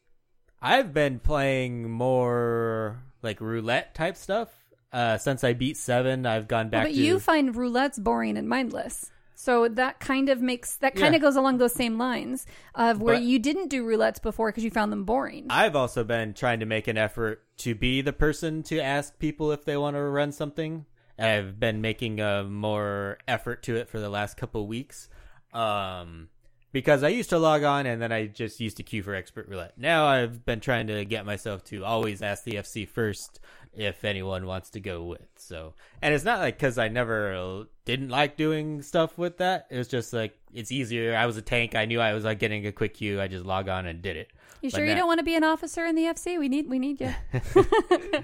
I've 0.60 0.92
been 0.92 1.18
playing 1.18 1.90
more 1.90 3.02
like 3.22 3.40
roulette 3.40 3.94
type 3.94 4.16
stuff. 4.16 4.48
Uh, 4.92 5.18
since 5.18 5.44
I 5.44 5.52
beat 5.52 5.76
seven, 5.76 6.26
I've 6.26 6.48
gone 6.48 6.70
back 6.70 6.84
but 6.84 6.94
to 6.94 6.94
you 6.94 7.18
find 7.18 7.54
roulettes 7.54 8.02
boring 8.02 8.36
and 8.36 8.48
mindless. 8.48 9.10
So 9.38 9.68
that 9.68 10.00
kind 10.00 10.30
of 10.30 10.40
makes 10.40 10.78
that 10.78 10.94
kind 10.96 11.12
Yeah. 11.12 11.16
of 11.16 11.22
goes 11.22 11.36
along 11.36 11.58
those 11.58 11.74
same 11.74 11.98
lines 11.98 12.46
of 12.74 13.02
where 13.02 13.16
But- 13.16 13.22
you 13.22 13.38
didn't 13.38 13.68
do 13.68 13.86
roulettes 13.86 14.20
before 14.20 14.48
because 14.48 14.64
you 14.64 14.70
found 14.70 14.90
them 14.90 15.04
boring. 15.04 15.46
I've 15.50 15.76
also 15.76 16.04
been 16.04 16.32
trying 16.32 16.58
to 16.60 16.66
make 16.66 16.88
an 16.88 16.96
effort 16.96 17.44
to 17.58 17.74
be 17.74 18.00
the 18.00 18.14
person 18.14 18.62
to 18.64 18.80
ask 18.80 19.18
people 19.18 19.52
if 19.52 19.64
they 19.66 19.76
want 19.76 19.94
to 19.94 20.00
run 20.02 20.32
something. 20.32 20.86
I've 21.18 21.60
been 21.60 21.82
making 21.82 22.18
a 22.18 22.44
more 22.44 23.18
effort 23.28 23.62
to 23.64 23.76
it 23.76 23.88
for 23.90 24.00
the 24.00 24.08
last 24.08 24.38
couple 24.38 24.66
weeks. 24.66 25.10
Um, 25.52 26.28
because 26.76 27.02
I 27.02 27.08
used 27.08 27.30
to 27.30 27.38
log 27.38 27.62
on 27.62 27.86
and 27.86 28.02
then 28.02 28.12
I 28.12 28.26
just 28.26 28.60
used 28.60 28.76
to 28.76 28.82
queue 28.82 29.02
for 29.02 29.14
expert 29.14 29.48
roulette. 29.48 29.78
Now 29.78 30.04
I've 30.08 30.44
been 30.44 30.60
trying 30.60 30.88
to 30.88 31.06
get 31.06 31.24
myself 31.24 31.64
to 31.64 31.86
always 31.86 32.20
ask 32.20 32.44
the 32.44 32.56
FC 32.56 32.86
first 32.86 33.40
if 33.72 34.04
anyone 34.04 34.44
wants 34.44 34.68
to 34.72 34.80
go 34.80 35.02
with. 35.04 35.26
So, 35.36 35.72
and 36.02 36.12
it's 36.12 36.22
not 36.22 36.38
like 36.40 36.58
because 36.58 36.76
I 36.76 36.88
never 36.88 37.64
didn't 37.86 38.10
like 38.10 38.36
doing 38.36 38.82
stuff 38.82 39.16
with 39.16 39.38
that. 39.38 39.68
It 39.70 39.78
was 39.78 39.88
just 39.88 40.12
like 40.12 40.36
it's 40.52 40.70
easier. 40.70 41.16
I 41.16 41.24
was 41.24 41.38
a 41.38 41.42
tank. 41.42 41.74
I 41.74 41.86
knew 41.86 41.98
I 41.98 42.12
was 42.12 42.24
like 42.24 42.38
getting 42.40 42.66
a 42.66 42.72
quick 42.72 42.92
queue. 42.92 43.22
I 43.22 43.26
just 43.26 43.46
log 43.46 43.70
on 43.70 43.86
and 43.86 44.02
did 44.02 44.18
it. 44.18 44.28
you 44.60 44.70
But 44.70 44.76
sure 44.76 44.84
you 44.86 44.94
don't 44.94 45.06
want 45.06 45.20
to 45.20 45.24
be 45.24 45.34
an 45.34 45.44
officer 45.44 45.86
in 45.86 45.94
the 45.94 46.02
FC? 46.04 46.38
We 46.38 46.50
need 46.50 46.68
we 46.68 46.78
need 46.78 47.00
you. 47.00 47.14
a 47.32 47.42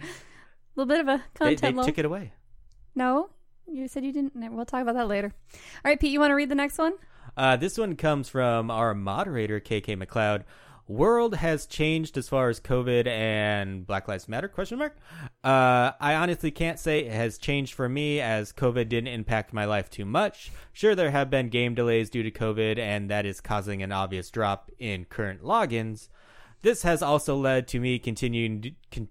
little 0.77 0.87
bit 0.87 1.01
of 1.01 1.09
a 1.09 1.25
They, 1.39 1.55
content. 1.57 1.61
they 1.63 1.73
lull. 1.73 1.87
took 1.87 1.97
it 1.97 2.05
away. 2.05 2.33
No, 2.95 3.31
you 3.67 3.89
said 3.89 4.05
you 4.05 4.13
didn't. 4.13 4.33
We'll 4.55 4.67
talk 4.67 4.83
about 4.83 4.97
that 4.97 5.09
later. 5.09 5.33
All 5.55 5.91
right, 5.91 5.99
Pete, 5.99 6.13
you 6.13 6.21
want 6.21 6.33
to 6.33 6.35
read 6.35 6.51
the 6.51 6.55
next 6.55 6.77
one? 6.77 6.93
Uh, 7.37 7.57
this 7.57 7.79
one 7.79 7.97
comes 7.97 8.29
from 8.29 8.71
our 8.71 8.95
moderator, 8.95 9.61
KK 9.61 9.97
McLeod. 10.03 10.45
World 10.89 11.37
has 11.37 11.65
changed 11.65 12.19
as 12.19 12.29
far 12.29 12.49
as 12.49 12.61
COVID 12.61 13.07
and 13.07 13.87
Black 13.87 14.09
Lives 14.09 14.29
Matter? 14.29 14.49
Question 14.49 14.79
mark. 14.79 14.97
Uh, 15.43 15.93
I 16.01 16.15
honestly 16.15 16.51
can't 16.51 16.79
say 16.79 17.01
it 17.01 17.13
has 17.13 17.39
changed 17.39 17.73
for 17.73 17.89
me 17.89 18.21
as 18.21 18.53
COVID 18.53 18.89
didn't 18.89 19.09
impact 19.09 19.53
my 19.53 19.65
life 19.65 19.89
too 19.89 20.05
much. 20.05 20.51
Sure, 20.73 20.95
there 20.95 21.11
have 21.13 21.31
been 21.31 21.49
game 21.49 21.75
delays 21.75 22.11
due 22.11 22.25
to 22.25 22.31
COVID, 22.31 22.79
and 22.79 23.09
that 23.11 23.25
is 23.25 23.41
causing 23.41 23.83
an 23.83 23.93
obvious 23.93 24.31
drop 24.31 24.71
in 24.79 25.05
current 25.05 25.43
logins. 25.43 26.09
This 26.63 26.83
has 26.83 27.01
also 27.03 27.37
led 27.37 27.69
to 27.69 27.81
me 27.81 27.99
continuing 27.99 28.75
con- 28.91 29.09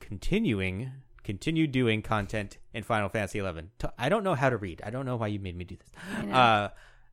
continuing 0.00 0.92
continue 1.22 1.66
doing 1.66 2.02
content 2.02 2.58
in 2.74 2.82
Final 2.82 3.08
Fantasy 3.08 3.40
XI. 3.40 3.88
I 3.98 4.10
don't 4.10 4.24
know 4.24 4.34
how 4.34 4.50
to 4.50 4.58
read. 4.58 4.82
I 4.84 4.90
don't 4.90 5.06
know 5.06 5.16
why 5.16 5.28
you 5.28 5.40
made 5.40 5.56
me 5.56 5.64
do 5.64 5.76
this. 5.76 5.90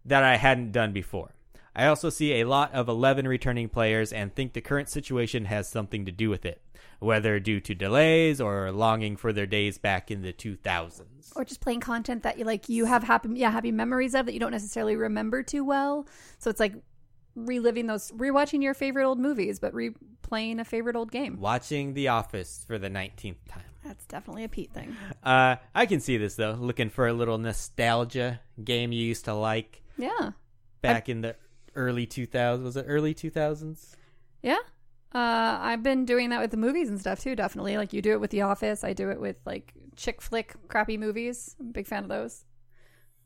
That 0.05 0.23
I 0.23 0.37
hadn't 0.37 0.71
done 0.71 0.93
before. 0.93 1.31
I 1.75 1.87
also 1.87 2.09
see 2.09 2.33
a 2.33 2.47
lot 2.47 2.73
of 2.73 2.89
11 2.89 3.27
returning 3.27 3.69
players 3.69 4.11
and 4.11 4.33
think 4.33 4.53
the 4.53 4.61
current 4.61 4.89
situation 4.89 5.45
has 5.45 5.69
something 5.69 6.05
to 6.05 6.11
do 6.11 6.29
with 6.29 6.45
it, 6.45 6.61
whether 6.99 7.39
due 7.39 7.61
to 7.61 7.73
delays 7.73 8.41
or 8.41 8.71
longing 8.71 9.15
for 9.15 9.31
their 9.31 9.45
days 9.45 9.77
back 9.77 10.11
in 10.11 10.21
the 10.21 10.33
2000s. 10.33 11.31
Or 11.35 11.45
just 11.45 11.61
playing 11.61 11.79
content 11.79 12.23
that 12.23 12.37
you 12.37 12.43
like 12.43 12.67
you 12.67 12.85
have 12.85 13.03
happy 13.03 13.29
yeah 13.35 13.51
happy 13.51 13.71
memories 13.71 14.13
of 14.13 14.25
that 14.25 14.33
you 14.33 14.39
don't 14.39 14.51
necessarily 14.51 14.97
remember 14.97 15.43
too 15.43 15.63
well. 15.63 16.07
So 16.39 16.49
it's 16.49 16.59
like 16.59 16.73
reliving 17.35 17.87
those, 17.87 18.11
rewatching 18.11 18.61
your 18.61 18.73
favorite 18.73 19.05
old 19.05 19.19
movies, 19.19 19.59
but 19.59 19.73
replaying 19.73 20.59
a 20.59 20.65
favorite 20.65 20.97
old 20.97 21.09
game. 21.09 21.39
Watching 21.39 21.93
The 21.93 22.09
Office 22.09 22.65
for 22.67 22.77
the 22.77 22.89
19th 22.89 23.37
time. 23.47 23.63
That's 23.85 24.05
definitely 24.05 24.43
a 24.43 24.49
Pete 24.49 24.73
thing. 24.73 24.95
Uh, 25.23 25.55
I 25.73 25.85
can 25.85 26.01
see 26.01 26.17
this 26.17 26.35
though, 26.35 26.57
looking 26.59 26.89
for 26.89 27.07
a 27.07 27.13
little 27.13 27.37
nostalgia 27.37 28.41
game 28.63 28.91
you 28.91 29.05
used 29.05 29.25
to 29.25 29.33
like 29.33 29.81
Yeah, 29.97 30.31
back 30.81 31.09
in 31.09 31.21
the 31.21 31.35
early 31.75 32.05
2000s. 32.07 32.63
Was 32.63 32.75
it 32.77 32.85
early 32.87 33.13
2000s? 33.13 33.95
yeah. 34.41 34.57
Uh, 35.13 35.57
I've 35.59 35.83
been 35.83 36.05
doing 36.05 36.29
that 36.29 36.39
with 36.39 36.51
the 36.51 36.57
movies 36.57 36.87
and 36.87 36.97
stuff 36.97 37.19
too. 37.19 37.35
Definitely, 37.35 37.75
like 37.75 37.91
you 37.91 38.01
do 38.01 38.11
it 38.13 38.21
with 38.21 38.31
The 38.31 38.43
Office. 38.43 38.83
I 38.85 38.93
do 38.93 39.09
it 39.11 39.19
with 39.19 39.35
like 39.45 39.73
chick 39.97 40.21
flick 40.21 40.55
crappy 40.69 40.97
movies. 40.97 41.53
I'm 41.59 41.67
a 41.67 41.71
big 41.73 41.85
fan 41.85 42.03
of 42.03 42.09
those. 42.09 42.45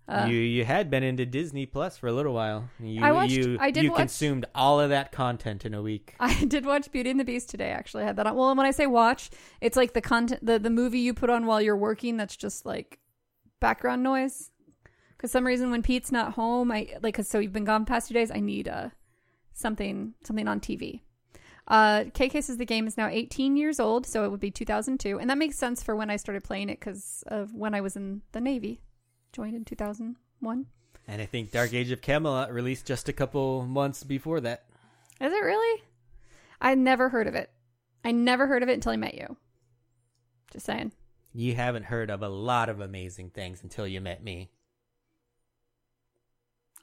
Uh, 0.07 0.25
you 0.27 0.35
you 0.37 0.65
had 0.65 0.89
been 0.89 1.03
into 1.03 1.27
Disney 1.27 1.67
Plus 1.67 1.95
for 1.97 2.07
a 2.07 2.11
little 2.11 2.33
while. 2.33 2.69
You, 2.79 3.03
I 3.03 3.11
watched- 3.11 3.33
You, 3.33 3.57
I 3.59 3.69
did 3.69 3.83
you 3.83 3.91
watch- 3.91 3.99
consumed 3.99 4.45
all 4.55 4.79
of 4.79 4.89
that 4.89 5.11
content 5.11 5.63
in 5.63 5.75
a 5.75 5.81
week. 5.83 6.15
I 6.19 6.45
did 6.45 6.65
watch 6.65 6.91
Beauty 6.91 7.11
and 7.11 7.19
the 7.19 7.23
Beast 7.23 7.49
today. 7.51 7.69
Actually, 7.69 8.01
I 8.03 8.07
had 8.07 8.15
that 8.15 8.25
on. 8.25 8.35
Well, 8.35 8.55
when 8.55 8.65
I 8.65 8.71
say 8.71 8.87
watch, 8.87 9.29
it's 9.61 9.77
like 9.77 9.93
the 9.93 10.01
content, 10.01 10.43
the 10.43 10.57
the 10.57 10.71
movie 10.71 10.99
you 10.99 11.13
put 11.13 11.29
on 11.29 11.45
while 11.45 11.61
you're 11.61 11.77
working. 11.77 12.17
That's 12.17 12.35
just 12.35 12.65
like 12.65 12.97
background 13.59 14.01
noise. 14.01 14.49
Because 15.25 15.31
some 15.31 15.47
reason 15.47 15.71
when 15.71 15.81
Pete's 15.81 16.11
not 16.11 16.33
home, 16.33 16.71
I 16.71 16.87
like. 17.01 17.15
Cause 17.15 17.27
so 17.27 17.39
you've 17.39 17.51
been 17.51 17.63
gone 17.63 17.83
past 17.83 18.09
two 18.09 18.13
days. 18.13 18.29
I 18.29 18.39
need 18.39 18.67
uh 18.67 18.89
something 19.55 20.13
something 20.23 20.47
on 20.47 20.59
TV. 20.59 21.01
Uh, 21.67 22.03
KK 22.13 22.43
says 22.43 22.57
the 22.57 22.65
game 22.65 22.85
is 22.85 22.95
now 22.95 23.07
18 23.07 23.57
years 23.57 23.79
old, 23.79 24.05
so 24.05 24.23
it 24.23 24.29
would 24.29 24.39
be 24.39 24.51
2002, 24.51 25.17
and 25.17 25.27
that 25.27 25.39
makes 25.39 25.57
sense 25.57 25.81
for 25.81 25.95
when 25.95 26.11
I 26.11 26.17
started 26.17 26.43
playing 26.43 26.69
it 26.69 26.79
because 26.79 27.23
of 27.25 27.55
when 27.55 27.73
I 27.73 27.81
was 27.81 27.95
in 27.95 28.21
the 28.33 28.39
Navy, 28.39 28.81
joined 29.33 29.55
in 29.55 29.65
2001. 29.65 30.67
And 31.07 31.21
I 31.23 31.25
think 31.25 31.49
Dark 31.49 31.73
Age 31.73 31.89
of 31.89 32.03
Camelot 32.03 32.53
released 32.53 32.85
just 32.85 33.09
a 33.09 33.13
couple 33.13 33.65
months 33.65 34.03
before 34.03 34.41
that. 34.41 34.65
Is 35.19 35.33
it 35.33 35.43
really? 35.43 35.81
I 36.61 36.75
never 36.75 37.09
heard 37.09 37.25
of 37.25 37.33
it. 37.33 37.49
I 38.03 38.11
never 38.11 38.45
heard 38.45 38.61
of 38.61 38.69
it 38.69 38.73
until 38.73 38.91
I 38.91 38.97
met 38.97 39.15
you. 39.15 39.35
Just 40.51 40.67
saying. 40.67 40.91
You 41.33 41.55
haven't 41.55 41.85
heard 41.85 42.11
of 42.11 42.21
a 42.21 42.29
lot 42.29 42.69
of 42.69 42.79
amazing 42.79 43.31
things 43.31 43.63
until 43.63 43.87
you 43.87 44.01
met 44.01 44.23
me. 44.23 44.51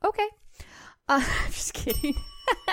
Okay. 0.05 0.29
Uh, 1.09 1.25
I'm 1.45 1.53
just 1.53 1.75
kidding. 1.75 2.15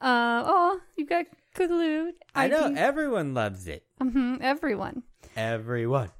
uh, 0.00 0.42
oh, 0.46 0.80
you 0.96 1.06
got 1.06 1.26
Kookaloo. 1.54 2.10
I 2.34 2.48
know 2.48 2.72
everyone 2.76 3.34
loves 3.34 3.66
it. 3.66 3.84
hmm 4.00 4.36
everyone. 4.40 5.02
Everyone. 5.36 6.10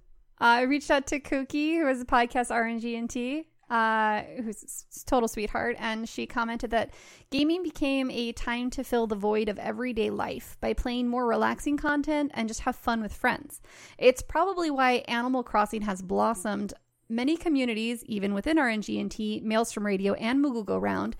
Uh, 0.40 0.44
I 0.44 0.62
reached 0.62 0.90
out 0.90 1.06
to 1.08 1.20
Kookie, 1.20 1.76
who 1.78 1.86
has 1.86 2.00
a 2.00 2.06
podcast 2.06 2.50
RNG 2.50 2.96
and 2.98 3.10
T, 3.10 3.46
uh, 3.68 4.22
who's 4.42 4.84
a 5.02 5.04
total 5.06 5.28
sweetheart, 5.28 5.76
and 5.78 6.08
she 6.08 6.26
commented 6.26 6.70
that 6.70 6.90
gaming 7.30 7.62
became 7.62 8.10
a 8.10 8.32
time 8.32 8.70
to 8.70 8.82
fill 8.82 9.06
the 9.06 9.14
void 9.16 9.48
of 9.48 9.58
everyday 9.58 10.08
life 10.10 10.56
by 10.60 10.72
playing 10.72 11.08
more 11.08 11.26
relaxing 11.26 11.76
content 11.76 12.30
and 12.34 12.48
just 12.48 12.60
have 12.60 12.74
fun 12.74 13.02
with 13.02 13.12
friends. 13.12 13.60
It's 13.98 14.22
probably 14.22 14.70
why 14.70 15.04
Animal 15.08 15.42
Crossing 15.42 15.82
has 15.82 16.00
blossomed. 16.02 16.72
Many 17.10 17.36
communities, 17.36 18.04
even 18.04 18.32
within 18.34 18.56
RNG 18.56 19.00
and 19.00 19.10
T, 19.10 19.40
Maelstrom 19.44 19.84
Radio, 19.84 20.14
and 20.14 20.42
Moogle 20.42 20.64
Go 20.64 20.78
Round, 20.78 21.16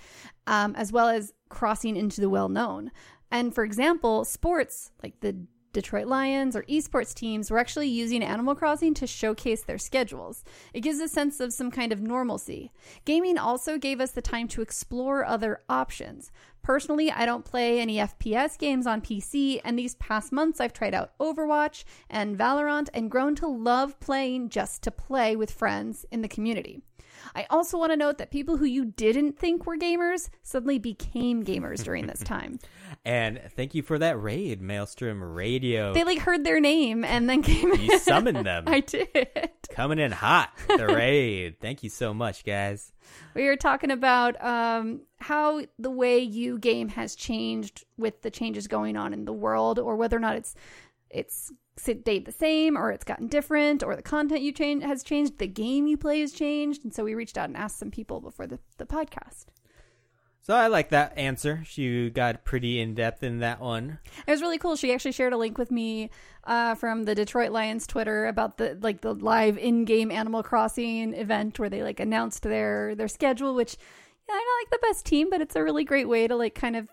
um, 0.46 0.74
as 0.76 0.92
well 0.92 1.09
as 1.09 1.35
crossing 1.48 1.96
into 1.96 2.20
the 2.20 2.31
well 2.31 2.48
known. 2.48 2.92
And 3.31 3.55
for 3.55 3.64
example, 3.64 4.24
sports 4.24 4.92
like 5.03 5.20
the 5.20 5.37
Detroit 5.72 6.07
Lions 6.07 6.57
or 6.57 6.62
esports 6.64 7.14
teams 7.14 7.50
were 7.50 7.59
actually 7.59 7.88
using 7.88 8.24
Animal 8.24 8.55
Crossing 8.55 8.92
to 8.94 9.07
showcase 9.07 9.62
their 9.62 9.79
schedules. 9.79 10.42
It 10.74 10.81
gives 10.81 10.98
a 10.98 11.09
sense 11.09 11.38
of 11.38 11.53
some 11.53 11.70
kind 11.70 11.92
of 11.92 12.00
normalcy. 12.00 12.72
Gaming 13.05 13.38
also 13.38 13.79
gave 13.79 14.00
us 14.00 14.11
the 14.11 14.22
time 14.22 14.48
to 14.48 14.62
explore 14.62 15.24
other 15.24 15.61
options. 15.68 16.33
Personally, 16.62 17.11
I 17.11 17.27
don't 17.27 17.44
play 17.44 17.81
any 17.81 17.96
FPS 17.96 18.59
games 18.59 18.87
on 18.87 19.01
PC, 19.01 19.61
and 19.64 19.79
these 19.79 19.94
past 19.96 20.31
months 20.33 20.61
I've 20.61 20.73
tried 20.73 20.94
out 20.94 21.12
Overwatch 21.18 21.85
and 22.09 22.37
Valorant 22.38 22.88
and 22.92 23.11
grown 23.11 23.35
to 23.37 23.46
love 23.46 23.99
playing 24.01 24.51
just 24.51 24.83
to 24.83 24.90
play 24.90 25.37
with 25.37 25.51
friends 25.51 26.05
in 26.11 26.23
the 26.23 26.29
community. 26.29 26.83
I 27.35 27.46
also 27.51 27.79
want 27.79 27.92
to 27.92 27.96
note 27.96 28.18
that 28.18 28.31
people 28.31 28.57
who 28.57 28.64
you 28.64 28.85
didn't 28.85 29.38
think 29.38 29.66
were 29.66 29.77
gamers 29.77 30.31
suddenly 30.42 30.79
became 30.79 31.44
gamers 31.44 31.83
during 31.85 32.07
this 32.07 32.20
time. 32.25 32.59
And 33.05 33.40
thank 33.57 33.75
you 33.75 33.83
for 33.83 33.99
that 33.99 34.20
raid, 34.20 34.61
Maelstrom 34.61 35.23
Radio. 35.23 35.92
They 35.94 36.05
like 36.05 36.18
heard 36.18 36.44
their 36.44 36.61
name 36.61 37.05
and 37.05 37.29
then 37.29 37.42
came 37.42 37.73
in. 37.73 37.81
you 37.81 37.99
summoned 37.99 38.44
them. 38.44 38.64
I 38.68 38.81
did. 38.81 39.51
Coming 39.70 39.99
in 39.99 40.12
hot. 40.12 40.51
The 40.68 40.87
raid. 40.94 41.61
Thank 41.61 41.83
you 41.83 41.90
so 41.90 42.12
much, 42.12 42.44
guys. 42.44 42.92
We 43.35 43.46
were 43.46 43.57
talking 43.57 43.90
about 43.90 44.42
um, 44.42 45.03
how 45.21 45.63
the 45.79 45.91
way 45.91 46.19
you 46.19 46.59
game 46.59 46.89
has 46.91 47.15
changed 47.15 47.85
with 47.97 48.23
the 48.23 48.31
changes 48.31 48.67
going 48.67 48.97
on 48.97 49.13
in 49.13 49.25
the 49.25 49.33
world, 49.33 49.79
or 49.79 49.97
whether 49.97 50.17
or 50.17 50.21
not 50.21 50.37
it's 50.37 50.55
it's 51.11 51.53
stayed 51.77 52.27
the 52.27 52.33
same, 52.33 52.77
or 52.77 52.93
it's 52.93 53.05
gotten 53.05 53.27
different, 53.27 53.83
or 53.83 53.97
the 53.97 54.03
content 54.03 54.43
you 54.43 54.53
change 54.53 54.83
has 54.83 55.03
changed, 55.03 55.39
the 55.39 55.47
game 55.47 55.87
you 55.87 55.97
play 55.97 56.21
has 56.21 56.33
changed. 56.33 56.85
And 56.85 56.95
so 56.95 57.05
we 57.05 57.15
reached 57.15 57.39
out 57.39 57.49
and 57.49 57.57
asked 57.57 57.79
some 57.79 57.91
people 57.91 58.21
before 58.21 58.47
the, 58.47 58.59
the 58.77 58.85
podcast. 58.85 59.47
So 60.43 60.55
I 60.55 60.69
like 60.69 60.89
that 60.91 61.17
answer. 61.17 61.63
She 61.65 62.11
got 62.11 62.45
pretty 62.45 62.81
in 62.81 62.95
depth 62.95 63.23
in 63.23 63.39
that 63.39 63.61
one. 63.61 63.99
It 64.27 64.31
was 64.31 64.41
really 64.41 64.59
cool. 64.59 64.75
She 64.75 64.93
actually 64.93 65.13
shared 65.13 65.33
a 65.33 65.37
link 65.37 65.59
with 65.59 65.71
me 65.71 66.11
uh, 66.45 66.75
from 66.75 67.05
the 67.05 67.15
Detroit 67.15 67.51
Lions 67.51 67.87
Twitter 67.87 68.27
about 68.27 68.57
the 68.57 68.79
like 68.81 69.03
the 69.03 69.15
live 69.15 69.59
in-game 69.59 70.11
Animal 70.11 70.43
Crossing 70.43 71.15
event 71.15 71.59
where 71.59 71.69
they 71.69 71.83
like 71.83 72.01
announced 72.01 72.43
their 72.43 72.95
their 72.95 73.09
schedule. 73.09 73.55
Which 73.55 73.77
yeah, 74.31 74.37
I'm 74.37 74.45
not 74.45 74.61
like 74.62 74.71
the 74.71 74.87
best 74.88 75.07
team, 75.07 75.31
but 75.31 75.40
it's 75.40 75.57
a 75.57 75.62
really 75.62 75.85
great 75.85 76.09
way 76.09 76.27
to 76.29 76.37
like 76.37 76.55
kind 76.55 76.77
of 76.77 76.88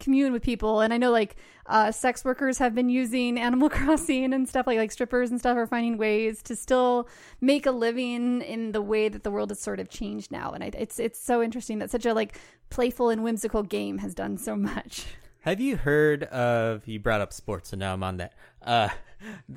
commune 0.00 0.32
with 0.32 0.42
people. 0.42 0.80
And 0.80 0.92
I 0.92 0.96
know 0.96 1.10
like 1.10 1.36
uh, 1.66 1.90
sex 1.92 2.24
workers 2.24 2.58
have 2.58 2.74
been 2.74 2.88
using 2.88 3.38
Animal 3.38 3.68
Crossing 3.68 4.32
and 4.32 4.48
stuff 4.48 4.66
like 4.66 4.78
like 4.78 4.92
strippers 4.92 5.30
and 5.30 5.38
stuff 5.38 5.56
are 5.56 5.66
finding 5.66 5.98
ways 5.98 6.42
to 6.44 6.56
still 6.56 7.08
make 7.40 7.66
a 7.66 7.70
living 7.70 8.42
in 8.42 8.72
the 8.72 8.82
way 8.82 9.08
that 9.08 9.22
the 9.22 9.30
world 9.30 9.50
has 9.50 9.60
sort 9.60 9.80
of 9.80 9.88
changed 9.88 10.30
now. 10.30 10.52
And 10.52 10.64
I, 10.64 10.70
it's 10.74 10.98
it's 10.98 11.20
so 11.20 11.42
interesting 11.42 11.78
that 11.80 11.90
such 11.90 12.06
a 12.06 12.14
like 12.14 12.38
playful 12.70 13.10
and 13.10 13.22
whimsical 13.22 13.62
game 13.62 13.98
has 13.98 14.14
done 14.14 14.38
so 14.38 14.56
much. 14.56 15.06
Have 15.42 15.60
you 15.60 15.76
heard 15.76 16.24
of? 16.24 16.86
You 16.86 16.98
brought 17.00 17.20
up 17.20 17.32
sports, 17.32 17.70
so 17.70 17.76
now 17.76 17.94
I'm 17.94 18.02
on 18.02 18.18
that. 18.18 18.34
Uh, 18.62 18.88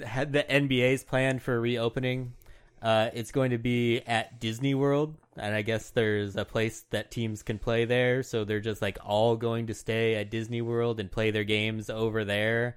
had 0.06 0.32
the 0.32 0.44
NBA's 0.44 1.04
plan 1.04 1.40
for 1.40 1.60
reopening. 1.60 2.34
Uh, 2.82 3.10
it's 3.14 3.32
going 3.32 3.52
to 3.52 3.58
be 3.58 4.02
at 4.02 4.40
Disney 4.40 4.74
World, 4.74 5.16
and 5.38 5.56
I 5.56 5.62
guess 5.62 5.90
there's 5.92 6.36
a 6.36 6.46
place 6.46 6.86
that 6.92 7.12
teams 7.12 7.42
can 7.44 7.58
play 7.60 7.86
there. 7.86 8.24
So 8.24 8.44
they're 8.44 8.60
just 8.60 8.82
like 8.82 8.98
all 9.06 9.36
going 9.38 9.68
to 9.68 9.74
stay 9.74 10.16
at 10.16 10.30
Disney 10.32 10.62
World 10.62 11.00
and 11.00 11.12
play 11.12 11.32
their 11.32 11.44
games 11.46 11.90
over 11.90 12.26
there. 12.26 12.76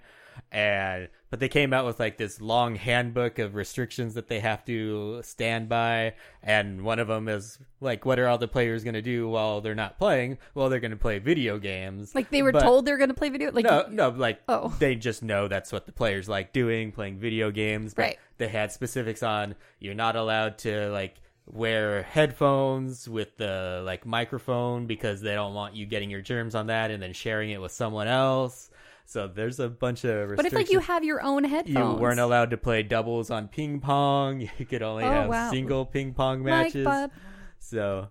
And 0.50 1.08
but 1.30 1.38
they 1.40 1.48
came 1.48 1.72
out 1.72 1.84
with 1.84 1.98
like 2.00 2.16
this 2.16 2.40
long 2.40 2.74
handbook 2.74 3.38
of 3.38 3.54
restrictions 3.54 4.14
that 4.14 4.28
they 4.28 4.40
have 4.40 4.64
to 4.66 5.20
stand 5.22 5.68
by, 5.68 6.14
and 6.42 6.82
one 6.82 6.98
of 6.98 7.06
them 7.08 7.28
is 7.28 7.58
like, 7.80 8.04
what 8.04 8.18
are 8.18 8.26
all 8.28 8.38
the 8.38 8.48
players 8.48 8.82
going 8.84 8.94
to 8.94 9.02
do 9.02 9.28
while 9.28 9.60
they're 9.60 9.74
not 9.76 9.96
playing? 9.98 10.38
Well, 10.54 10.68
they're 10.68 10.80
going 10.80 10.90
to 10.92 10.96
play 10.96 11.18
video 11.20 11.58
games. 11.58 12.14
Like 12.16 12.30
they 12.30 12.42
were 12.42 12.50
But- 12.52 12.62
told 12.62 12.84
they're 12.84 12.98
going 12.98 13.08
to 13.10 13.14
play 13.14 13.28
video. 13.30 13.52
Like 13.52 13.64
no, 13.64 13.86
no, 13.90 14.08
like 14.08 14.40
Oh. 14.48 14.74
they 14.80 14.96
just 14.96 15.22
know 15.22 15.46
that's 15.48 15.70
what 15.72 15.86
the 15.86 15.92
players 15.92 16.28
like 16.28 16.52
doing, 16.52 16.90
playing 16.92 17.18
video 17.18 17.50
games. 17.52 17.94
But 17.94 18.02
Right. 18.02 18.18
They 18.38 18.48
had 18.48 18.72
specifics 18.72 19.22
on 19.22 19.54
you're 19.78 19.94
not 19.94 20.16
allowed 20.16 20.58
to 20.58 20.88
like 20.90 21.20
wear 21.46 22.02
headphones 22.02 23.08
with 23.08 23.36
the 23.36 23.82
like 23.84 24.06
microphone 24.06 24.86
because 24.86 25.20
they 25.20 25.34
don't 25.34 25.54
want 25.54 25.74
you 25.76 25.84
getting 25.86 26.10
your 26.10 26.22
germs 26.22 26.54
on 26.54 26.68
that 26.68 26.90
and 26.90 27.02
then 27.02 27.12
sharing 27.12 27.50
it 27.50 27.60
with 27.60 27.72
someone 27.72 28.08
else. 28.08 28.70
So 29.06 29.28
there's 29.28 29.60
a 29.60 29.68
bunch 29.68 30.04
of 30.04 30.30
restrictions. 30.30 30.36
But 30.36 30.46
if 30.46 30.52
like 30.54 30.70
you 30.72 30.78
have 30.80 31.04
your 31.04 31.22
own 31.22 31.44
headphones, 31.44 31.76
You 31.96 32.00
weren't 32.02 32.20
allowed 32.20 32.50
to 32.50 32.56
play 32.56 32.82
doubles 32.82 33.30
on 33.30 33.48
ping 33.48 33.80
pong. 33.80 34.48
You 34.58 34.64
could 34.64 34.82
only 34.82 35.04
Oh, 35.04 35.10
have 35.10 35.28
wow. 35.28 35.50
single 35.50 35.84
ping 35.84 36.14
pong 36.14 36.42
Like, 36.42 36.74
matches. 36.74 36.84
Bob. 36.86 37.10
So 37.58 38.08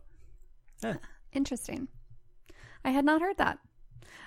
Interesting. 1.32 1.88
I 2.86 2.91
had 2.91 3.06
not 3.06 3.22
heard 3.22 3.38
that. 3.38 3.58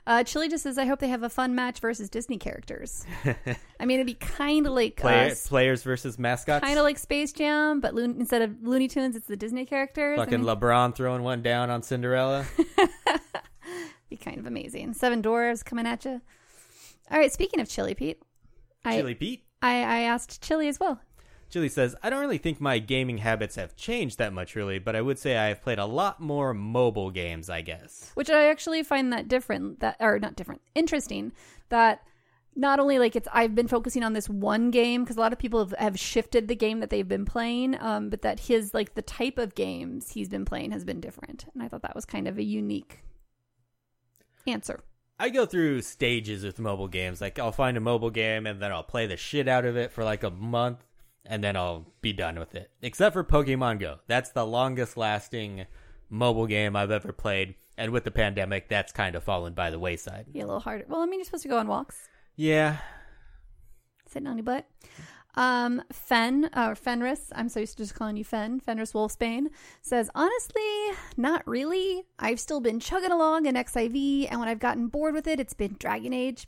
Uh, 0.07 0.23
Chili 0.23 0.49
just 0.49 0.63
says, 0.63 0.79
"I 0.79 0.85
hope 0.85 1.01
they 1.01 1.09
have 1.09 1.25
a 1.25 1.29
fun 1.29 1.55
match 1.55 1.81
versus 1.81 2.09
Disney 2.09 2.39
characters." 2.39 3.05
I 3.81 3.87
mean, 3.87 3.97
it'd 3.99 4.07
be 4.07 4.15
kind 4.15 4.67
of 4.67 4.73
like 4.73 4.97
play, 4.97 5.31
uh, 5.31 5.35
players 5.47 5.83
versus 5.83 6.17
mascots. 6.19 6.65
kind 6.65 6.79
of 6.79 6.85
like 6.85 6.99
Space 6.99 7.33
Jam, 7.33 7.81
but 7.81 7.93
Loon- 7.95 8.17
instead 8.21 8.43
of 8.43 8.63
Looney 8.63 8.87
Tunes, 8.87 9.17
it's 9.17 9.27
the 9.27 9.37
Disney 9.37 9.65
characters. 9.67 10.19
I 10.19 10.25
Fucking 10.25 10.45
mean, 10.45 10.57
LeBron 10.57 10.95
throwing 10.95 11.23
one 11.23 11.43
down 11.43 11.71
on 11.71 11.83
Cinderella. 11.83 12.47
be 14.09 14.17
kind 14.17 14.39
of 14.39 14.47
amazing. 14.47 14.93
Seven 14.95 15.23
Dwarves 15.23 15.65
coming 15.65 15.87
at 15.87 16.05
you. 16.05 16.21
All 17.11 17.19
right. 17.19 17.33
Speaking 17.33 17.61
of 17.61 17.69
Chili, 17.69 17.95
Pete, 17.95 18.23
I, 18.85 18.97
Chili 18.99 19.15
Pete. 19.17 19.45
I 19.61 19.79
I 19.83 19.99
asked 20.03 20.41
Chili 20.41 20.69
as 20.69 20.79
well. 20.79 21.01
Chili 21.51 21.69
says, 21.69 21.95
I 22.03 22.11
don't 22.11 22.21
really 22.21 22.39
think 22.39 22.61
my 22.61 22.79
gaming 22.79 23.19
habits 23.19 23.57
have 23.57 23.77
changed 23.77 24.19
that 24.19 24.33
much, 24.33 24.55
really, 24.55 24.79
but 24.79 24.97
I 24.97 25.01
would 25.01 25.19
say 25.19 25.37
I've 25.37 25.63
played 25.63 25.79
a 25.79 25.87
lot 25.87 26.21
more 26.21 26.53
mobile 26.53 27.11
games, 27.11 27.49
I 27.49 27.61
guess. 27.61 28.11
which 28.15 28.31
I 28.31 28.49
actually 28.49 28.83
find 28.83 29.13
that 29.13 29.29
different 29.29 29.81
that 29.81 29.97
or 30.01 30.19
not 30.19 30.37
different 30.37 30.61
interesting 30.75 31.33
that 31.69 32.03
not 32.55 32.81
only 32.81 32.99
like 32.99 33.15
it's 33.15 33.29
I've 33.33 33.55
been 33.55 33.69
focusing 33.69 34.03
on 34.03 34.15
this 34.15 34.29
one 34.29 34.71
game 34.71 35.05
because 35.05 35.17
a 35.17 35.21
lot 35.21 35.33
of 35.33 35.39
people 35.39 35.61
have, 35.61 35.75
have 35.79 35.99
shifted 35.99 36.49
the 36.49 36.57
game 36.57 36.81
that 36.81 36.91
they've 36.91 37.07
been 37.07 37.25
playing 37.25 37.81
um 37.81 38.09
but 38.09 38.23
that 38.23 38.41
his 38.41 38.73
like 38.73 38.95
the 38.95 39.03
type 39.03 39.39
of 39.39 39.55
games 39.55 40.13
he's 40.13 40.29
been 40.29 40.45
playing 40.45 40.71
has 40.71 40.85
been 40.85 41.01
different 41.01 41.45
and 41.53 41.63
I 41.63 41.69
thought 41.69 41.83
that 41.83 41.95
was 41.95 42.05
kind 42.05 42.27
of 42.27 42.39
a 42.39 42.43
unique 42.43 43.03
answer 44.47 44.81
I 45.19 45.31
go 45.31 45.47
through 45.47 45.81
stages 45.81 46.45
with 46.45 46.59
mobile 46.59 46.89
games. 46.89 47.23
Like, 47.23 47.39
I'll 47.39 47.51
find 47.51 47.79
a 47.79 47.81
mobile 47.81 48.11
game 48.11 48.47
and 48.47 48.61
then 48.61 48.71
I'll 48.71 48.83
play 48.83 49.07
the 49.07 49.17
shit 49.17 49.49
out 49.49 49.65
of 49.65 49.75
it 49.75 49.91
for 49.91 50.05
like 50.05 50.23
a 50.23 50.31
month 50.31 50.85
and 51.29 51.43
then 51.45 51.57
I'll 51.57 51.87
be 52.01 52.13
done 52.13 52.39
with 52.39 52.55
it. 52.55 52.71
Except 52.83 53.13
for 53.13 53.25
Pokemon 53.25 53.81
Go. 53.81 53.99
That's 54.07 54.31
the 54.31 54.47
longest 54.47 54.97
lasting 54.97 55.67
mobile 56.09 56.47
game 56.47 56.77
I've 56.77 56.91
ever 56.91 57.13
played. 57.13 57.55
And 57.79 57.93
with 57.93 58.05
the 58.05 58.11
pandemic, 58.11 58.69
that's 58.69 58.93
kind 58.93 59.15
of 59.17 59.23
fallen 59.25 59.53
by 59.53 59.71
the 59.71 59.79
wayside. 59.79 60.33
be 60.33 60.41
a 60.41 60.47
little 60.47 60.61
harder 60.61 60.85
well 60.89 61.01
I 61.03 61.07
mean 61.07 61.19
you're 61.21 61.25
supposed 61.25 61.43
to 61.43 61.49
go 61.49 61.59
on 61.59 61.67
walks 61.69 62.09
Yeah. 62.37 62.79
sitting 64.09 64.27
on 64.29 64.37
your 64.39 64.45
butt 64.45 64.67
Um, 65.35 65.83
Fen, 65.93 66.49
or 66.57 66.75
Fenris, 66.75 67.31
I'm 67.35 67.51
so 67.51 67.61
used 67.61 67.77
to 67.77 67.83
just 67.83 67.95
calling 67.95 68.17
you 68.17 68.25
Fen, 68.25 68.59
Fenris 68.59 68.93
Wolfsbane, 68.95 69.49
says, 69.83 70.09
honestly, 70.15 70.63
not 71.19 71.47
really. 71.47 72.05
I've 72.19 72.41
still 72.41 72.61
been 72.63 72.81
chugging 72.81 73.13
along 73.13 73.45
in 73.45 73.55
XIV, 73.55 74.29
and 74.31 74.41
when 74.41 74.49
I've 74.49 74.59
gotten 74.61 74.89
bored 74.89 75.13
with 75.13 75.27
it, 75.27 75.39
it's 75.39 75.53
been 75.53 75.77
Dragon 75.79 76.15
Age. 76.15 76.47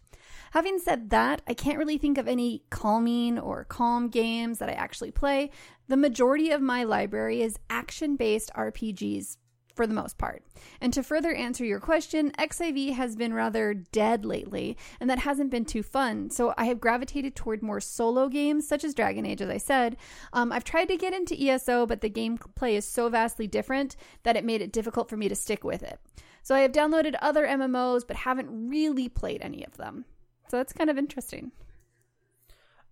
Having 0.53 0.79
said 0.79 1.11
that, 1.11 1.43
I 1.47 1.55
can't 1.55 1.79
really 1.79 1.99
think 1.99 2.19
of 2.19 2.29
any 2.29 2.63
calming 2.71 3.39
or 3.39 3.65
calm 3.65 4.09
games 4.09 4.59
that 4.59 4.69
I 4.69 4.73
actually 4.73 5.11
play. 5.11 5.51
The 5.89 5.97
majority 5.97 6.51
of 6.51 6.63
my 6.63 6.85
library 6.85 7.43
is 7.43 7.59
action 7.71 8.17
based 8.17 8.51
RPGs 8.55 9.37
for 9.79 9.87
the 9.87 9.95
most 9.95 10.19
part. 10.19 10.43
And 10.81 10.93
to 10.93 11.05
further 11.05 11.33
answer 11.33 11.65
your 11.65 11.79
question, 11.79 12.33
XIV 12.33 12.95
has 12.95 13.15
been 13.15 13.33
rather 13.33 13.75
dead 13.75 14.25
lately, 14.25 14.77
and 14.99 15.09
that 15.09 15.21
hasn't 15.21 15.53
been 15.53 15.65
too 15.65 15.85
fun. 15.85 16.31
So 16.31 16.53
I 16.59 16.65
have 16.65 16.81
gravitated 16.81 17.37
toward 17.37 17.63
more 17.63 17.81
solo 17.81 18.29
games, 18.29 18.67
such 18.67 18.83
as 18.83 18.93
Dragon 18.93 19.25
Age, 19.25 19.41
as 19.41 19.49
I 19.49 19.59
said. 19.59 19.97
Um, 20.33 20.51
I've 20.51 20.65
tried 20.65 20.89
to 20.89 20.97
get 20.97 21.15
into 21.15 21.41
ESO, 21.41 21.87
but 21.87 22.01
the 22.01 22.11
gameplay 22.11 22.73
is 22.73 22.87
so 22.87 23.09
vastly 23.09 23.47
different 23.47 23.95
that 24.25 24.37
it 24.37 24.45
made 24.45 24.63
it 24.63 24.73
difficult 24.73 25.09
for 25.09 25.17
me 25.17 25.29
to 25.29 25.37
stick 25.37 25.63
with 25.63 25.85
it. 25.85 26.01
So 26.43 26.57
I 26.57 26.61
have 26.61 26.73
downloaded 26.73 27.15
other 27.23 27.47
MMOs, 27.47 28.05
but 28.05 28.17
haven't 28.17 28.69
really 28.69 29.09
played 29.09 29.43
any 29.43 29.65
of 29.65 29.77
them. 29.77 30.07
So 30.51 30.57
that's 30.57 30.73
kind 30.73 30.91
of 30.91 30.99
interesting. 30.99 31.53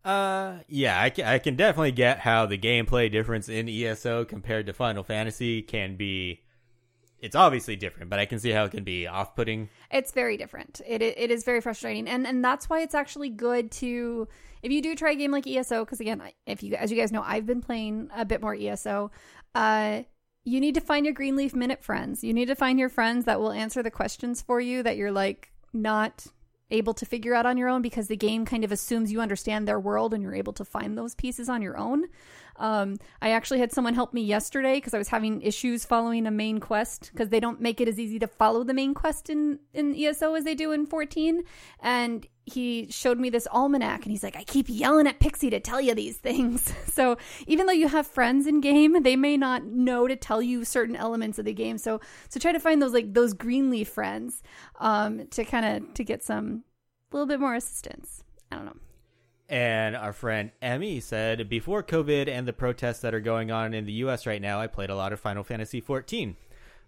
Uh, 0.04 0.58
yeah, 0.68 1.02
I 1.02 1.10
can, 1.10 1.26
I 1.26 1.38
can 1.38 1.56
definitely 1.56 1.90
get 1.90 2.20
how 2.20 2.46
the 2.46 2.56
gameplay 2.56 3.10
difference 3.10 3.48
in 3.48 3.68
ESO 3.68 4.24
compared 4.24 4.66
to 4.66 4.72
Final 4.72 5.02
Fantasy 5.02 5.62
can 5.62 5.96
be. 5.96 6.42
It's 7.18 7.34
obviously 7.34 7.74
different, 7.74 8.10
but 8.10 8.20
I 8.20 8.26
can 8.26 8.38
see 8.38 8.50
how 8.50 8.64
it 8.64 8.70
can 8.70 8.84
be 8.84 9.08
off-putting. 9.08 9.68
It's 9.90 10.12
very 10.12 10.36
different. 10.36 10.80
It 10.86 11.02
it 11.02 11.30
is 11.30 11.42
very 11.42 11.60
frustrating, 11.60 12.06
and 12.06 12.24
and 12.26 12.44
that's 12.44 12.68
why 12.68 12.82
it's 12.82 12.94
actually 12.94 13.30
good 13.30 13.72
to 13.72 14.28
if 14.62 14.70
you 14.70 14.80
do 14.80 14.94
try 14.94 15.12
a 15.12 15.16
game 15.16 15.32
like 15.32 15.46
ESO, 15.46 15.84
because 15.84 15.98
again, 15.98 16.22
if 16.46 16.62
you 16.62 16.74
as 16.74 16.92
you 16.92 16.96
guys 16.96 17.10
know, 17.10 17.22
I've 17.26 17.46
been 17.46 17.60
playing 17.60 18.10
a 18.14 18.24
bit 18.24 18.40
more 18.40 18.54
ESO. 18.54 19.10
Uh, 19.56 20.02
you 20.44 20.60
need 20.60 20.76
to 20.76 20.80
find 20.80 21.04
your 21.04 21.14
Greenleaf 21.14 21.54
Minute 21.54 21.82
friends. 21.82 22.22
You 22.22 22.32
need 22.32 22.46
to 22.46 22.54
find 22.54 22.78
your 22.78 22.88
friends 22.88 23.24
that 23.24 23.40
will 23.40 23.50
answer 23.50 23.82
the 23.82 23.90
questions 23.90 24.40
for 24.40 24.60
you 24.60 24.84
that 24.84 24.96
you're 24.96 25.10
like 25.10 25.50
not 25.72 26.26
able 26.70 26.94
to 26.94 27.06
figure 27.06 27.34
out 27.34 27.46
on 27.46 27.56
your 27.56 27.68
own 27.68 27.82
because 27.82 28.08
the 28.08 28.16
game 28.16 28.44
kind 28.44 28.64
of 28.64 28.72
assumes 28.72 29.12
you 29.12 29.20
understand 29.20 29.66
their 29.66 29.78
world 29.78 30.12
and 30.12 30.22
you're 30.22 30.34
able 30.34 30.52
to 30.54 30.64
find 30.64 30.96
those 30.96 31.14
pieces 31.14 31.48
on 31.48 31.62
your 31.62 31.76
own. 31.76 32.06
Um, 32.58 32.96
I 33.20 33.30
actually 33.30 33.60
had 33.60 33.72
someone 33.72 33.94
help 33.94 34.14
me 34.14 34.22
yesterday 34.22 34.74
because 34.74 34.94
I 34.94 34.98
was 34.98 35.08
having 35.08 35.42
issues 35.42 35.84
following 35.84 36.26
a 36.26 36.30
main 36.30 36.58
quest 36.58 37.10
because 37.12 37.28
they 37.28 37.40
don't 37.40 37.60
make 37.60 37.80
it 37.80 37.88
as 37.88 37.98
easy 37.98 38.18
to 38.18 38.26
follow 38.26 38.64
the 38.64 38.74
main 38.74 38.94
quest 38.94 39.30
in, 39.30 39.58
in 39.74 39.94
ESO 39.94 40.34
as 40.34 40.44
they 40.44 40.54
do 40.54 40.72
in 40.72 40.86
14. 40.86 41.42
And 41.80 42.26
he 42.46 42.86
showed 42.90 43.18
me 43.18 43.28
this 43.28 43.48
almanac 43.50 44.04
and 44.04 44.12
he's 44.12 44.22
like, 44.22 44.36
I 44.36 44.44
keep 44.44 44.66
yelling 44.68 45.06
at 45.08 45.18
Pixie 45.18 45.50
to 45.50 45.60
tell 45.60 45.80
you 45.80 45.94
these 45.94 46.16
things. 46.16 46.72
so 46.86 47.16
even 47.46 47.66
though 47.66 47.72
you 47.72 47.88
have 47.88 48.06
friends 48.06 48.46
in 48.46 48.60
game, 48.60 49.02
they 49.02 49.16
may 49.16 49.36
not 49.36 49.64
know 49.64 50.06
to 50.06 50.16
tell 50.16 50.40
you 50.40 50.64
certain 50.64 50.96
elements 50.96 51.38
of 51.38 51.44
the 51.44 51.52
game. 51.52 51.76
So 51.76 52.00
so 52.28 52.38
try 52.38 52.52
to 52.52 52.60
find 52.60 52.80
those 52.80 52.94
like 52.94 53.12
those 53.12 53.34
Greenleaf 53.34 53.88
friends 53.88 54.42
um, 54.78 55.26
to 55.28 55.44
kind 55.44 55.66
of 55.66 55.94
to 55.94 56.04
get 56.04 56.22
some 56.22 56.62
a 57.10 57.16
little 57.16 57.26
bit 57.26 57.40
more 57.40 57.54
assistance. 57.54 58.22
I 58.50 58.56
don't 58.56 58.66
know. 58.66 58.76
And 59.48 59.94
our 59.94 60.12
friend 60.12 60.50
Emmy 60.60 60.98
said, 60.98 61.48
before 61.48 61.82
COVID 61.82 62.28
and 62.28 62.48
the 62.48 62.52
protests 62.52 63.00
that 63.00 63.14
are 63.14 63.20
going 63.20 63.50
on 63.50 63.74
in 63.74 63.86
the 63.86 63.92
US 63.92 64.26
right 64.26 64.42
now, 64.42 64.60
I 64.60 64.66
played 64.66 64.90
a 64.90 64.96
lot 64.96 65.12
of 65.12 65.20
Final 65.20 65.44
Fantasy 65.44 65.80
XIV. 65.80 66.34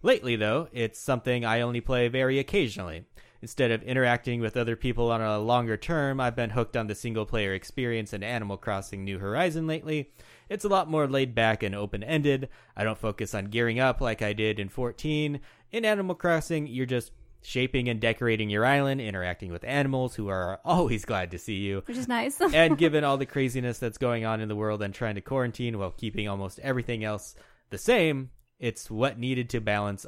Lately, 0.03 0.37
though, 0.37 0.69
it's 0.73 0.99
something 0.99 1.45
I 1.45 1.61
only 1.61 1.81
play 1.81 2.09
very 2.09 2.39
occasionally. 2.39 3.05
Instead 3.41 3.71
of 3.71 3.85
interacting 3.85 4.41
with 4.41 4.57
other 4.57 4.75
people 4.75 5.13
on 5.13 5.21
a 5.21 5.39
longer 5.39 5.77
term, 5.77 6.21
I've 6.21 6.35
been 6.35 6.51
hooked 6.51 6.77
on 6.77 6.89
the 6.89 6.95
single 6.97 7.25
player 7.25 7.55
experience 7.55 8.13
in 8.13 8.25
Animal 8.25 8.57
Crossing 8.57 9.05
New 9.05 9.19
Horizon 9.21 9.69
lately. 9.69 10.11
It's 10.49 10.65
a 10.65 10.69
lot 10.69 10.91
more 10.91 11.07
laid 11.07 11.37
back 11.37 11.63
and 11.63 11.75
open 11.75 12.03
ended. 12.03 12.49
I 12.77 12.83
don't 12.83 12.99
focus 12.99 13.35
on 13.35 13.47
gearing 13.47 13.79
up 13.79 14.01
like 14.01 14.23
I 14.23 14.33
did 14.33 14.59
in 14.59 14.69
14. 14.69 15.39
In 15.71 15.85
Animal 15.85 16.17
Crossing, 16.17 16.67
you're 16.67 16.87
just 16.87 17.13
shaping 17.43 17.89
and 17.89 18.01
decorating 18.01 18.51
your 18.51 18.65
island, 18.65 19.01
interacting 19.01 19.53
with 19.53 19.65
animals 19.65 20.15
who 20.15 20.29
are 20.29 20.61
always 20.65 21.05
glad 21.05 21.31
to 21.31 21.39
see 21.39 21.57
you. 21.57 21.83
Which 21.87 21.97
is 21.97 22.09
nice. 22.09 22.41
and 22.53 22.79
given 22.79 23.05
all 23.05 23.17
the 23.17 23.27
craziness 23.27 23.79
that's 23.79 23.99
going 23.99 24.25
on 24.25 24.41
in 24.41 24.49
the 24.49 24.57
world 24.57 24.83
and 24.83 24.95
trying 24.95 25.15
to 25.17 25.21
quarantine 25.21 25.79
while 25.79 25.91
keeping 25.91 26.29
almost 26.29 26.59
everything 26.61 27.05
else 27.05 27.35
the 27.71 27.79
same, 27.79 28.31
it's 28.59 28.91
what 28.91 29.19
needed 29.19 29.51
to 29.51 29.61
balance. 29.61 30.07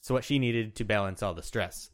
So, 0.00 0.14
what 0.14 0.24
she 0.24 0.38
needed 0.38 0.76
to 0.76 0.84
balance 0.84 1.22
all 1.22 1.34
the 1.34 1.42
stress. 1.42 1.90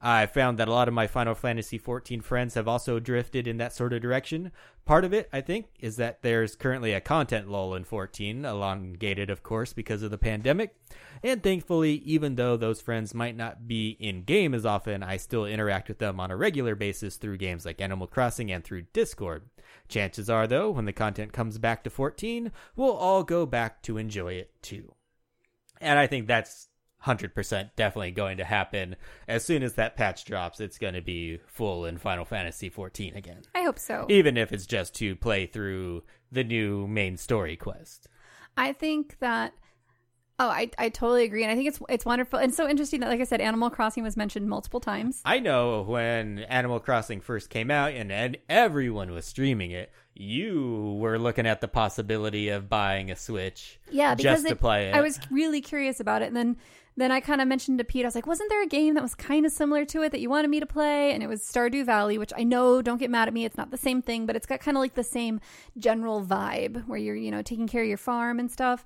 I 0.00 0.26
found 0.26 0.58
that 0.58 0.68
a 0.68 0.72
lot 0.72 0.88
of 0.88 0.94
my 0.94 1.06
Final 1.06 1.34
Fantasy 1.34 1.78
XIV 1.78 2.22
friends 2.22 2.54
have 2.54 2.68
also 2.68 3.00
drifted 3.00 3.48
in 3.48 3.56
that 3.56 3.72
sort 3.72 3.92
of 3.92 4.02
direction. 4.02 4.52
Part 4.84 5.04
of 5.04 5.14
it, 5.14 5.30
I 5.32 5.40
think, 5.40 5.66
is 5.80 5.96
that 5.96 6.22
there's 6.22 6.56
currently 6.56 6.92
a 6.92 7.00
content 7.00 7.48
lull 7.48 7.74
in 7.74 7.84
14, 7.84 8.44
elongated, 8.44 9.30
of 9.30 9.42
course, 9.42 9.72
because 9.72 10.02
of 10.02 10.10
the 10.10 10.18
pandemic. 10.18 10.76
And 11.22 11.42
thankfully, 11.42 11.94
even 12.04 12.34
though 12.34 12.58
those 12.58 12.82
friends 12.82 13.14
might 13.14 13.34
not 13.34 13.66
be 13.66 13.96
in 13.98 14.24
game 14.24 14.52
as 14.52 14.66
often, 14.66 15.02
I 15.02 15.16
still 15.16 15.46
interact 15.46 15.88
with 15.88 15.98
them 15.98 16.20
on 16.20 16.30
a 16.30 16.36
regular 16.36 16.74
basis 16.74 17.16
through 17.16 17.38
games 17.38 17.64
like 17.64 17.80
Animal 17.80 18.06
Crossing 18.06 18.52
and 18.52 18.62
through 18.62 18.82
Discord. 18.92 19.44
Chances 19.88 20.28
are, 20.28 20.46
though, 20.46 20.70
when 20.70 20.84
the 20.84 20.92
content 20.92 21.32
comes 21.32 21.56
back 21.56 21.82
to 21.84 21.90
14, 21.90 22.52
we'll 22.76 22.92
all 22.92 23.22
go 23.22 23.46
back 23.46 23.80
to 23.82 23.96
enjoy 23.96 24.34
it 24.34 24.50
too. 24.60 24.94
And 25.80 25.98
I 25.98 26.06
think 26.06 26.26
that's 26.26 26.68
100% 27.04 27.70
definitely 27.76 28.10
going 28.10 28.38
to 28.38 28.44
happen. 28.44 28.96
As 29.28 29.44
soon 29.44 29.62
as 29.62 29.74
that 29.74 29.96
patch 29.96 30.24
drops, 30.24 30.60
it's 30.60 30.78
going 30.78 30.94
to 30.94 31.02
be 31.02 31.38
full 31.46 31.84
in 31.84 31.98
Final 31.98 32.24
Fantasy 32.24 32.68
14 32.68 33.14
again. 33.14 33.42
I 33.54 33.62
hope 33.62 33.78
so. 33.78 34.06
Even 34.08 34.36
if 34.36 34.52
it's 34.52 34.66
just 34.66 34.94
to 34.96 35.16
play 35.16 35.46
through 35.46 36.02
the 36.32 36.44
new 36.44 36.86
main 36.86 37.16
story 37.16 37.56
quest. 37.56 38.08
I 38.56 38.72
think 38.72 39.18
that 39.20 39.54
Oh, 40.38 40.48
I, 40.48 40.68
I 40.78 40.88
totally 40.88 41.22
agree, 41.22 41.44
and 41.44 41.52
I 41.52 41.54
think 41.54 41.68
it's 41.68 41.80
it's 41.88 42.04
wonderful 42.04 42.40
and 42.40 42.52
so 42.52 42.68
interesting 42.68 43.00
that, 43.00 43.08
like 43.08 43.20
I 43.20 43.24
said, 43.24 43.40
Animal 43.40 43.70
Crossing 43.70 44.02
was 44.02 44.16
mentioned 44.16 44.48
multiple 44.48 44.80
times. 44.80 45.22
I 45.24 45.38
know 45.38 45.82
when 45.82 46.40
Animal 46.40 46.80
Crossing 46.80 47.20
first 47.20 47.50
came 47.50 47.70
out 47.70 47.92
and, 47.92 48.10
and 48.10 48.36
everyone 48.48 49.12
was 49.12 49.26
streaming 49.26 49.70
it, 49.70 49.92
you 50.12 50.96
were 51.00 51.20
looking 51.20 51.46
at 51.46 51.60
the 51.60 51.68
possibility 51.68 52.48
of 52.48 52.68
buying 52.68 53.12
a 53.12 53.16
Switch, 53.16 53.78
yeah, 53.92 54.16
because 54.16 54.42
just 54.42 54.48
to 54.48 54.56
play 54.56 54.88
it. 54.88 54.96
I 54.96 55.02
was 55.02 55.20
really 55.30 55.60
curious 55.60 56.00
about 56.00 56.22
it, 56.22 56.26
and 56.26 56.36
then 56.36 56.56
then 56.96 57.12
I 57.12 57.20
kind 57.20 57.40
of 57.40 57.48
mentioned 57.48 57.78
to 57.78 57.84
Pete, 57.84 58.04
I 58.04 58.08
was 58.08 58.14
like, 58.14 58.26
wasn't 58.26 58.50
there 58.50 58.62
a 58.62 58.66
game 58.66 58.94
that 58.94 59.02
was 59.02 59.14
kind 59.14 59.44
of 59.46 59.52
similar 59.52 59.84
to 59.86 60.02
it 60.02 60.12
that 60.12 60.20
you 60.20 60.30
wanted 60.30 60.48
me 60.48 60.60
to 60.60 60.66
play? 60.66 61.12
And 61.12 61.22
it 61.22 61.28
was 61.28 61.42
Stardew 61.42 61.84
Valley, 61.84 62.18
which 62.18 62.32
I 62.36 62.44
know, 62.44 62.82
don't 62.82 62.98
get 62.98 63.10
mad 63.10 63.26
at 63.26 63.34
me, 63.34 63.44
it's 63.44 63.56
not 63.56 63.70
the 63.70 63.76
same 63.76 64.00
thing, 64.00 64.26
but 64.26 64.36
it's 64.36 64.46
got 64.46 64.60
kind 64.60 64.76
of 64.76 64.80
like 64.80 64.94
the 64.94 65.02
same 65.02 65.40
general 65.76 66.24
vibe 66.24 66.86
where 66.86 66.98
you're, 66.98 67.16
you 67.16 67.32
know, 67.32 67.42
taking 67.42 67.66
care 67.66 67.82
of 67.82 67.88
your 67.88 67.98
farm 67.98 68.38
and 68.38 68.50
stuff. 68.50 68.84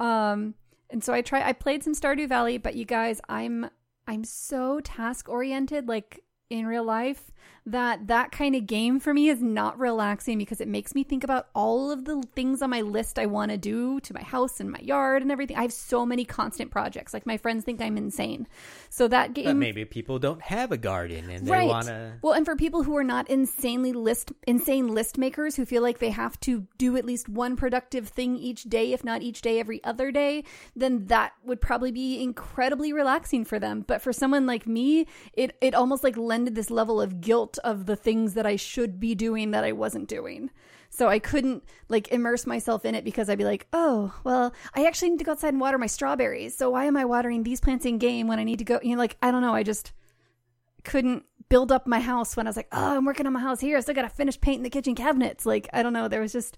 Um, 0.00 0.54
and 0.90 1.02
so 1.02 1.12
I 1.12 1.22
try, 1.22 1.46
I 1.46 1.52
played 1.52 1.82
some 1.82 1.94
Stardew 1.94 2.28
Valley, 2.28 2.58
but 2.58 2.74
you 2.74 2.84
guys, 2.84 3.20
I'm, 3.28 3.70
I'm 4.06 4.24
so 4.24 4.80
task 4.80 5.28
oriented, 5.28 5.88
like 5.88 6.22
in 6.50 6.66
real 6.66 6.84
life 6.84 7.32
that 7.66 8.08
that 8.08 8.30
kind 8.30 8.54
of 8.54 8.66
game 8.66 9.00
for 9.00 9.14
me 9.14 9.28
is 9.28 9.42
not 9.42 9.78
relaxing 9.78 10.36
because 10.36 10.60
it 10.60 10.68
makes 10.68 10.94
me 10.94 11.02
think 11.02 11.24
about 11.24 11.48
all 11.54 11.90
of 11.90 12.04
the 12.04 12.22
things 12.34 12.60
on 12.60 12.68
my 12.68 12.82
list 12.82 13.18
I 13.18 13.26
want 13.26 13.52
to 13.52 13.56
do 13.56 14.00
to 14.00 14.14
my 14.14 14.22
house 14.22 14.60
and 14.60 14.70
my 14.70 14.80
yard 14.80 15.22
and 15.22 15.32
everything. 15.32 15.56
I 15.56 15.62
have 15.62 15.72
so 15.72 16.04
many 16.04 16.26
constant 16.26 16.70
projects. 16.70 17.14
Like 17.14 17.24
my 17.24 17.38
friends 17.38 17.64
think 17.64 17.80
I'm 17.80 17.96
insane. 17.96 18.46
So 18.90 19.08
that 19.08 19.32
game 19.32 19.46
But 19.46 19.56
maybe 19.56 19.84
people 19.86 20.18
don't 20.18 20.42
have 20.42 20.72
a 20.72 20.76
garden 20.76 21.30
and 21.30 21.46
they 21.46 21.50
right. 21.50 21.68
want 21.68 21.86
to. 21.86 22.14
Well, 22.20 22.34
and 22.34 22.44
for 22.44 22.54
people 22.54 22.82
who 22.82 22.96
are 22.96 23.04
not 23.04 23.30
insanely 23.30 23.92
list 23.92 24.32
insane 24.46 24.88
list 24.88 25.16
makers 25.16 25.56
who 25.56 25.64
feel 25.64 25.82
like 25.82 26.00
they 26.00 26.10
have 26.10 26.38
to 26.40 26.66
do 26.76 26.96
at 26.96 27.06
least 27.06 27.30
one 27.30 27.56
productive 27.56 28.08
thing 28.08 28.36
each 28.36 28.64
day, 28.64 28.92
if 28.92 29.04
not 29.04 29.22
each 29.22 29.40
day, 29.40 29.58
every 29.58 29.82
other 29.84 30.12
day, 30.12 30.44
then 30.76 31.06
that 31.06 31.32
would 31.44 31.62
probably 31.62 31.92
be 31.92 32.22
incredibly 32.22 32.92
relaxing 32.92 33.44
for 33.44 33.58
them. 33.58 33.84
But 33.86 34.02
for 34.02 34.12
someone 34.12 34.44
like 34.44 34.66
me, 34.66 35.06
it 35.32 35.56
it 35.62 35.74
almost 35.74 36.04
like 36.04 36.18
lended 36.18 36.54
this 36.54 36.70
level 36.70 37.00
of 37.00 37.22
guilt 37.22 37.53
of 37.58 37.86
the 37.86 37.96
things 37.96 38.34
that 38.34 38.46
I 38.46 38.56
should 38.56 39.00
be 39.00 39.14
doing 39.14 39.50
that 39.52 39.64
I 39.64 39.72
wasn't 39.72 40.08
doing. 40.08 40.50
So 40.90 41.08
I 41.08 41.18
couldn't 41.18 41.64
like 41.88 42.08
immerse 42.12 42.46
myself 42.46 42.84
in 42.84 42.94
it 42.94 43.04
because 43.04 43.28
I'd 43.28 43.38
be 43.38 43.44
like, 43.44 43.66
oh, 43.72 44.14
well, 44.22 44.54
I 44.74 44.86
actually 44.86 45.10
need 45.10 45.18
to 45.18 45.24
go 45.24 45.32
outside 45.32 45.48
and 45.48 45.60
water 45.60 45.76
my 45.76 45.88
strawberries. 45.88 46.56
So 46.56 46.70
why 46.70 46.84
am 46.84 46.96
I 46.96 47.04
watering 47.04 47.42
these 47.42 47.60
plants 47.60 47.84
in 47.84 47.98
game 47.98 48.28
when 48.28 48.38
I 48.38 48.44
need 48.44 48.58
to 48.60 48.64
go? 48.64 48.78
You 48.82 48.94
know, 48.94 48.98
like, 48.98 49.16
I 49.20 49.32
don't 49.32 49.42
know. 49.42 49.54
I 49.54 49.64
just 49.64 49.92
couldn't 50.84 51.24
build 51.48 51.72
up 51.72 51.86
my 51.86 51.98
house 52.00 52.36
when 52.36 52.46
I 52.46 52.50
was 52.50 52.56
like, 52.56 52.68
oh, 52.70 52.96
I'm 52.96 53.04
working 53.04 53.26
on 53.26 53.32
my 53.32 53.40
house 53.40 53.60
here. 53.60 53.76
I 53.76 53.80
still 53.80 53.94
got 53.94 54.02
to 54.02 54.08
finish 54.08 54.40
painting 54.40 54.62
the 54.62 54.70
kitchen 54.70 54.94
cabinets. 54.94 55.44
Like, 55.44 55.68
I 55.72 55.82
don't 55.82 55.92
know. 55.92 56.06
There 56.06 56.20
was 56.20 56.32
just, 56.32 56.56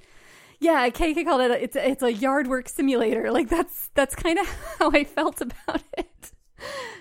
yeah, 0.60 0.88
KK 0.90 1.24
called 1.24 1.40
it, 1.40 1.50
a, 1.50 1.62
it's, 1.62 1.76
a, 1.76 1.90
it's 1.90 2.02
a 2.02 2.12
yard 2.12 2.46
work 2.46 2.68
simulator. 2.68 3.30
Like, 3.36 3.48
that's, 3.48 3.88
that's 3.94 4.14
kind 4.14 4.38
of 4.38 4.46
how 4.78 4.90
I 4.90 5.04
felt 5.04 5.40
about 5.40 5.82
it. 5.96 6.32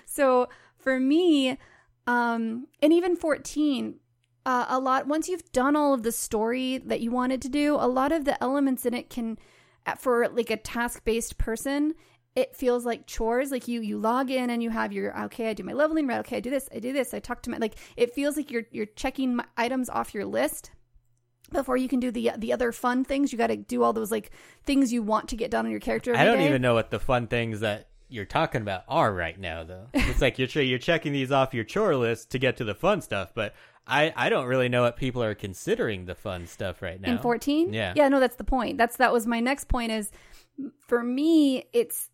So 0.04 0.48
for 0.78 0.98
me, 0.98 1.58
um, 2.06 2.66
and 2.82 2.92
even 2.92 3.16
14, 3.16 3.98
uh, 4.44 4.66
a 4.68 4.78
lot, 4.78 5.06
once 5.06 5.28
you've 5.28 5.50
done 5.52 5.76
all 5.76 5.92
of 5.92 6.02
the 6.02 6.12
story 6.12 6.78
that 6.78 7.00
you 7.00 7.10
wanted 7.10 7.42
to 7.42 7.48
do, 7.48 7.74
a 7.74 7.88
lot 7.88 8.12
of 8.12 8.24
the 8.24 8.42
elements 8.42 8.86
in 8.86 8.94
it 8.94 9.10
can, 9.10 9.38
for 9.98 10.28
like 10.28 10.50
a 10.50 10.56
task 10.56 11.04
based 11.04 11.38
person, 11.38 11.94
it 12.34 12.54
feels 12.54 12.84
like 12.84 13.06
chores 13.06 13.50
like 13.50 13.66
you 13.66 13.80
you 13.80 13.96
log 13.96 14.30
in 14.30 14.50
and 14.50 14.62
you 14.62 14.68
have 14.68 14.92
your 14.92 15.18
okay 15.24 15.48
i 15.48 15.54
do 15.54 15.64
my 15.64 15.72
leveling 15.72 16.06
right 16.06 16.18
okay 16.18 16.36
i 16.36 16.40
do 16.40 16.50
this 16.50 16.68
i 16.74 16.78
do 16.78 16.92
this 16.92 17.14
i 17.14 17.18
talk 17.18 17.40
to 17.40 17.48
my 17.48 17.56
like 17.56 17.76
it 17.96 18.12
feels 18.12 18.36
like 18.36 18.50
you're 18.50 18.64
you're 18.70 18.84
checking 18.84 19.36
my 19.36 19.44
items 19.56 19.88
off 19.88 20.12
your 20.12 20.26
list 20.26 20.70
before 21.52 21.76
you 21.76 21.88
can 21.88 22.00
do 22.00 22.10
the 22.10 22.32
the 22.36 22.52
other 22.52 22.72
fun 22.72 23.04
things. 23.04 23.32
You 23.32 23.38
got 23.38 23.48
to 23.48 23.56
do 23.56 23.82
all 23.82 23.92
those 23.92 24.10
like 24.10 24.30
things 24.64 24.92
you 24.92 25.02
want 25.02 25.28
to 25.28 25.36
get 25.36 25.50
done 25.50 25.64
on 25.64 25.70
your 25.70 25.80
character. 25.80 26.14
I 26.14 26.24
don't 26.24 26.38
day. 26.38 26.48
even 26.48 26.62
know 26.62 26.74
what 26.74 26.90
the 26.90 26.98
fun 26.98 27.26
things 27.26 27.60
that 27.60 27.88
you're 28.08 28.24
talking 28.24 28.62
about 28.62 28.84
are 28.88 29.12
right 29.12 29.38
now, 29.38 29.64
though. 29.64 29.86
It's 29.94 30.20
like 30.20 30.38
you're 30.38 30.62
you're 30.62 30.78
checking 30.78 31.12
these 31.12 31.32
off 31.32 31.54
your 31.54 31.64
chore 31.64 31.96
list 31.96 32.30
to 32.30 32.38
get 32.38 32.56
to 32.58 32.64
the 32.64 32.74
fun 32.74 33.00
stuff, 33.02 33.32
but 33.34 33.54
I 33.86 34.12
I 34.16 34.28
don't 34.28 34.46
really 34.46 34.68
know 34.68 34.82
what 34.82 34.96
people 34.96 35.22
are 35.22 35.34
considering 35.34 36.06
the 36.06 36.14
fun 36.14 36.46
stuff 36.46 36.82
right 36.82 37.00
now. 37.00 37.12
in 37.12 37.18
14 37.18 37.72
Yeah. 37.72 37.92
yeah 37.96 38.08
no 38.08 38.18
that's 38.20 38.36
the 38.36 38.44
point 38.44 38.78
that's 38.78 38.96
that 38.96 39.12
was 39.12 39.26
my 39.26 39.40
next 39.40 39.68
point 39.68 39.92
is 39.92 40.10
for 40.80 41.02
me 41.02 41.66
it's 41.72 42.10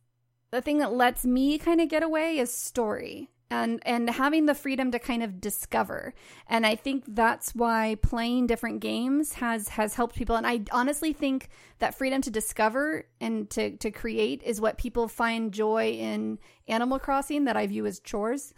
the 0.51 0.61
thing 0.61 0.79
that 0.79 0.93
lets 0.93 1.25
me 1.25 1.57
kind 1.59 1.81
of 1.81 1.89
get 1.89 2.03
away 2.03 2.39
is 2.39 2.53
story 2.53 3.31
and 3.53 3.83
and 3.85 4.09
having 4.09 4.47
the 4.47 4.55
freedom 4.55 4.91
to 4.91 4.99
kind 4.99 5.23
of 5.23 5.41
discover. 5.41 6.15
And 6.49 6.67
i 6.67 6.75
think 6.75 7.05
that's 7.09 7.55
why 7.55 7.97
playing 8.03 8.47
different 8.47 8.81
games 8.81 9.35
has 9.35 9.69
has 9.69 9.95
helped 9.95 10.17
people. 10.17 10.37
And 10.37 10.47
i 10.47 10.63
honestly 10.71 11.13
think 11.13 11.49
that 11.79 11.95
freedom 11.95 12.23
to 12.23 12.31
discover 12.31 13.05
and 13.21 13.49
to 13.51 13.77
to 13.77 13.91
create 13.91 14.43
is 14.43 14.61
what 14.61 14.79
people 14.79 15.07
find 15.09 15.53
joy 15.53 15.91
in 15.93 16.39
animal 16.69 16.99
crossing 16.99 17.45
that 17.45 17.57
i 17.57 17.67
view 17.67 17.87
as 17.87 18.01
chores. 18.01 18.55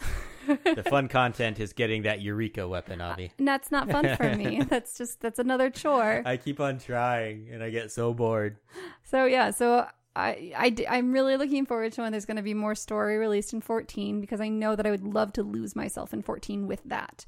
The 0.47 0.85
fun 0.89 1.09
content 1.09 1.59
is 1.59 1.73
getting 1.73 2.03
that 2.03 2.21
eureka 2.21 2.69
weapon, 2.69 3.01
Avi. 3.01 3.33
and 3.39 3.49
that's 3.53 3.73
not 3.73 3.91
fun 3.91 4.15
for 4.17 4.37
me. 4.37 4.63
That's 4.69 4.99
just 4.99 5.21
that's 5.21 5.39
another 5.39 5.71
chore. 5.71 6.23
I 6.27 6.37
keep 6.37 6.61
on 6.61 6.79
trying, 6.79 7.49
and 7.51 7.63
I 7.63 7.71
get 7.71 7.91
so 7.91 8.13
bored. 8.13 8.59
So 9.05 9.25
yeah, 9.25 9.51
so 9.53 9.87
I, 10.17 10.53
I 10.89 10.97
am 10.99 11.13
really 11.13 11.37
looking 11.37 11.67
forward 11.67 11.93
to 11.95 12.03
when 12.03 12.13
there's 12.13 12.27
going 12.27 12.37
to 12.37 12.43
be 12.43 12.55
more 12.55 12.75
story 12.75 13.17
released 13.17 13.53
in 13.53 13.61
14 13.61 14.21
because 14.21 14.41
I 14.41 14.49
know 14.49 14.77
that 14.77 14.87
I 14.87 14.91
would 14.91 15.05
love 15.05 15.33
to 15.35 15.43
lose 15.43 15.75
myself 15.75 16.15
in 16.15 16.23
14 16.23 16.67
with 16.67 16.83
that. 16.85 17.25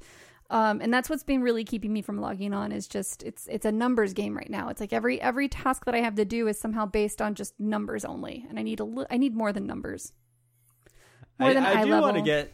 Um, 0.49 0.79
and 0.79 0.93
that's 0.93 1.09
what's 1.09 1.23
been 1.23 1.41
really 1.41 1.65
keeping 1.65 1.91
me 1.91 2.01
from 2.01 2.21
logging 2.21 2.53
on 2.53 2.71
is 2.71 2.87
just 2.87 3.21
it's 3.23 3.47
it's 3.47 3.65
a 3.65 3.71
numbers 3.71 4.13
game 4.13 4.35
right 4.35 4.49
now. 4.49 4.69
It's 4.69 4.79
like 4.79 4.93
every 4.93 5.21
every 5.21 5.49
task 5.49 5.83
that 5.85 5.95
I 5.95 5.99
have 5.99 6.15
to 6.15 6.23
do 6.23 6.47
is 6.47 6.57
somehow 6.57 6.85
based 6.85 7.21
on 7.21 7.35
just 7.35 7.59
numbers 7.59 8.05
only, 8.05 8.45
and 8.47 8.57
I 8.57 8.61
need 8.61 8.79
a 8.79 8.85
li- 8.85 9.05
I 9.09 9.17
need 9.17 9.35
more 9.35 9.51
than 9.51 9.67
numbers. 9.67 10.13
More 11.37 11.49
I, 11.49 11.53
than 11.53 11.65
I 11.65 11.83
do 11.83 11.91
level. 11.91 11.97
Hmm. 11.97 12.01
want 12.01 12.15
to 12.15 12.21
get 12.21 12.53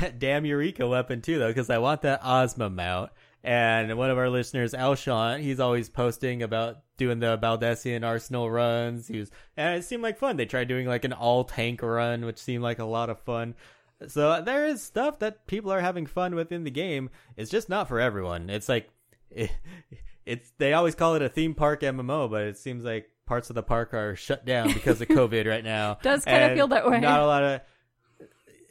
that 0.00 0.18
damn 0.20 0.44
Eureka 0.44 0.86
weapon 0.86 1.20
too, 1.20 1.38
though, 1.40 1.48
because 1.48 1.68
I 1.68 1.78
want 1.78 2.02
that 2.02 2.20
Ozma 2.22 2.70
mount. 2.70 3.10
And 3.44 3.96
one 3.98 4.10
of 4.10 4.18
our 4.18 4.30
listeners, 4.30 4.72
Alshon, 4.72 5.40
he's 5.40 5.58
always 5.58 5.88
posting 5.88 6.42
about 6.42 6.78
doing 6.96 7.18
the 7.18 7.36
Baldesion 7.36 8.04
Arsenal 8.04 8.48
runs. 8.48 9.08
He 9.08 9.18
was, 9.18 9.30
and 9.56 9.76
it 9.76 9.84
seemed 9.84 10.02
like 10.02 10.18
fun. 10.18 10.36
They 10.36 10.46
tried 10.46 10.68
doing 10.68 10.86
like 10.86 11.04
an 11.04 11.12
all 11.12 11.42
tank 11.42 11.82
run, 11.82 12.24
which 12.24 12.38
seemed 12.38 12.62
like 12.62 12.78
a 12.78 12.84
lot 12.84 13.10
of 13.10 13.18
fun. 13.20 13.54
So 14.06 14.42
there 14.42 14.66
is 14.66 14.82
stuff 14.82 15.18
that 15.20 15.46
people 15.46 15.72
are 15.72 15.80
having 15.80 16.06
fun 16.06 16.34
with 16.34 16.52
in 16.52 16.64
the 16.64 16.70
game. 16.70 17.10
It's 17.36 17.50
just 17.50 17.68
not 17.68 17.88
for 17.88 18.00
everyone. 18.00 18.48
It's 18.48 18.68
like 18.68 18.88
it, 19.30 19.50
it's 20.26 20.52
they 20.58 20.72
always 20.72 20.94
call 20.94 21.14
it 21.16 21.22
a 21.22 21.28
theme 21.28 21.54
park 21.54 21.80
MMO, 21.80 22.30
but 22.30 22.42
it 22.42 22.58
seems 22.58 22.84
like 22.84 23.08
parts 23.26 23.50
of 23.50 23.54
the 23.54 23.62
park 23.62 23.94
are 23.94 24.14
shut 24.14 24.44
down 24.44 24.72
because 24.72 25.00
of 25.00 25.08
COVID 25.08 25.46
right 25.46 25.64
now. 25.64 25.98
Does 26.02 26.24
kinda 26.24 26.54
feel 26.54 26.68
that 26.68 26.88
way. 26.88 27.00
Not 27.00 27.20
a 27.20 27.26
lot 27.26 27.42
of 27.42 27.60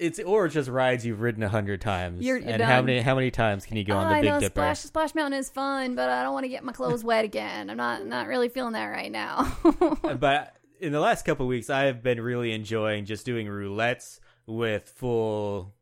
it's 0.02 0.20
or 0.20 0.48
just 0.48 0.68
rides 0.70 1.06
you've 1.06 1.22
ridden 1.22 1.44
a 1.44 1.50
hundred 1.50 1.80
times. 1.80 2.22
You're- 2.26 2.42
you're 2.42 2.50
and 2.50 2.62
how 2.62 2.82
many 2.82 3.00
how 3.02 3.16
many 3.16 3.32
times 3.32 3.66
can 3.66 3.78
you 3.78 3.84
go 3.84 3.94
Oh, 3.94 3.98
on 4.00 4.10
the 4.10 4.16
I 4.16 4.22
Big 4.22 4.30
know 4.32 4.40
Dipper? 4.40 4.52
Splash 4.54 4.80
Splash 4.80 5.16
Mountain 5.16 5.40
is 5.40 5.50
fun, 5.50 5.96
but 5.96 6.10
I 6.10 6.24
don't 6.24 6.34
want 6.34 6.44
to 6.46 6.50
get 6.50 6.64
my 6.64 6.74
clothes 6.74 7.04
wet 7.04 7.24
again. 7.24 7.70
I'm 7.70 7.78
not 7.78 8.06
not 8.06 8.28
really 8.28 8.50
feeling 8.50 8.74
that 8.74 8.88
right 8.88 9.12
now. 9.12 9.56
but 10.20 10.56
in 10.80 10.92
the 10.92 11.00
last 11.00 11.24
couple 11.24 11.46
of 11.46 11.50
weeks, 11.50 11.70
I 11.70 11.84
have 11.84 12.02
been 12.02 12.20
really 12.20 12.52
enjoying 12.52 13.06
just 13.06 13.26
doing 13.26 13.46
roulettes 13.48 14.20
with 14.48 14.90
full 14.90 15.74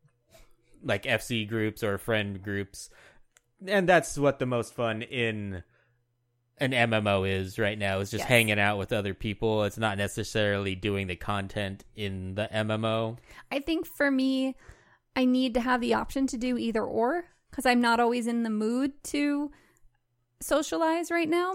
like 0.84 1.04
FC 1.04 1.48
groups 1.48 1.82
or 1.82 1.96
friend 1.98 2.42
groups, 2.42 2.90
and 3.66 3.88
that's 3.88 4.16
what 4.18 4.38
the 4.38 4.46
most 4.46 4.74
fun 4.74 5.02
in 5.02 5.62
an 6.60 6.72
MMO 6.72 7.28
is 7.28 7.58
right 7.58 7.78
now. 7.78 8.00
Is 8.00 8.10
just 8.10 8.22
Yes. 8.22 8.28
hanging 8.28 8.60
out 8.60 8.78
with 8.78 8.92
other 8.92 9.14
people. 9.14 9.64
It's 9.64 9.78
not 9.78 9.96
necessarily 9.98 10.74
doing 10.74 11.06
the 11.06 11.16
content 11.16 11.84
in 11.96 12.34
the 12.34 12.48
MMO. 12.52 13.16
I 13.50 13.60
think 13.60 13.86
for 13.86 14.10
me, 14.10 14.56
I 15.16 15.24
need 15.24 15.54
to 15.54 15.60
have 15.60 15.80
the 15.80 15.94
option 15.94 16.26
to 16.28 16.36
do 16.36 16.56
either 16.58 16.84
or 16.84 17.24
because 17.50 17.66
I'm 17.66 17.80
not 17.80 17.98
always 17.98 18.26
in 18.26 18.42
the 18.42 18.50
mood 18.50 19.02
to 19.04 19.50
socialize 20.40 21.10
right 21.10 21.28
now. 21.28 21.54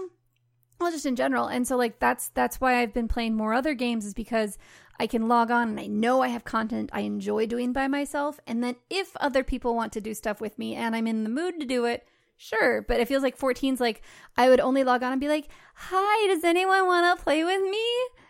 Well, 0.78 0.90
just 0.90 1.06
in 1.06 1.16
general, 1.16 1.46
and 1.46 1.66
so 1.66 1.76
like 1.76 1.98
that's 2.00 2.28
that's 2.30 2.60
why 2.60 2.80
I've 2.82 2.92
been 2.92 3.08
playing 3.08 3.34
more 3.34 3.54
other 3.54 3.72
games 3.72 4.04
is 4.04 4.12
because 4.12 4.58
I 5.00 5.06
can 5.06 5.26
log 5.26 5.50
on 5.50 5.70
and 5.70 5.80
I 5.80 5.86
know 5.86 6.20
I 6.20 6.28
have 6.28 6.44
content 6.44 6.90
I 6.92 7.00
enjoy 7.00 7.46
doing 7.46 7.72
by 7.72 7.88
myself, 7.88 8.38
and 8.46 8.62
then 8.62 8.76
if 8.90 9.16
other 9.18 9.42
people 9.42 9.74
want 9.74 9.92
to 9.94 10.02
do 10.02 10.12
stuff 10.12 10.38
with 10.40 10.58
me 10.58 10.74
and 10.74 10.94
I'm 10.94 11.06
in 11.06 11.24
the 11.24 11.30
mood 11.30 11.58
to 11.60 11.66
do 11.66 11.86
it, 11.86 12.06
sure. 12.36 12.82
But 12.82 13.00
it 13.00 13.08
feels 13.08 13.22
like 13.22 13.38
14's 13.38 13.80
like 13.80 14.02
I 14.36 14.48
would 14.48 14.60
only 14.60 14.84
log 14.84 15.02
on 15.02 15.12
and 15.12 15.20
be 15.20 15.28
like, 15.28 15.48
"Hi, 15.74 16.26
does 16.28 16.44
anyone 16.44 16.86
want 16.86 17.18
to 17.18 17.22
play 17.22 17.44
with 17.44 17.62
me?" 17.62 17.84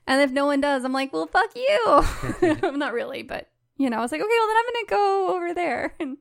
And 0.06 0.20
if 0.22 0.30
no 0.30 0.46
one 0.46 0.60
does, 0.60 0.84
I'm 0.84 0.92
like, 0.92 1.12
"Well, 1.12 1.26
fuck 1.26 1.50
you." 1.54 2.04
I'm 2.62 2.78
not 2.78 2.92
really, 2.92 3.22
but 3.22 3.48
you 3.76 3.90
know, 3.90 3.98
I 3.98 4.00
was 4.00 4.12
like, 4.12 4.20
okay, 4.20 4.28
well 4.28 4.46
then 4.48 4.56
I'm 4.56 4.72
gonna 4.72 4.86
go 5.02 5.34
over 5.36 5.54
there, 5.54 5.94
and 6.00 6.16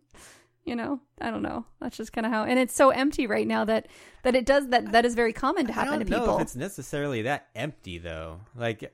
you 0.65 0.75
know, 0.75 0.99
I 1.21 1.29
don't 1.31 1.43
know. 1.43 1.65
That's 1.79 1.95
just 1.95 2.11
kind 2.11 2.25
of 2.25 2.33
how, 2.33 2.43
and 2.43 2.57
it's 2.59 2.73
so 2.75 2.89
empty 2.89 3.27
right 3.27 3.47
now 3.47 3.65
that 3.65 3.87
that 4.23 4.35
it 4.35 4.45
does 4.45 4.67
that. 4.69 4.91
That 4.91 5.05
is 5.05 5.15
very 5.15 5.31
common 5.33 5.67
to 5.67 5.71
I 5.71 5.75
happen 5.75 5.99
don't 5.99 6.05
to 6.05 6.11
know 6.11 6.19
people. 6.19 6.35
if 6.37 6.41
it's 6.41 6.55
necessarily 6.55 7.21
that 7.23 7.47
empty 7.55 7.97
though. 7.99 8.41
Like, 8.55 8.91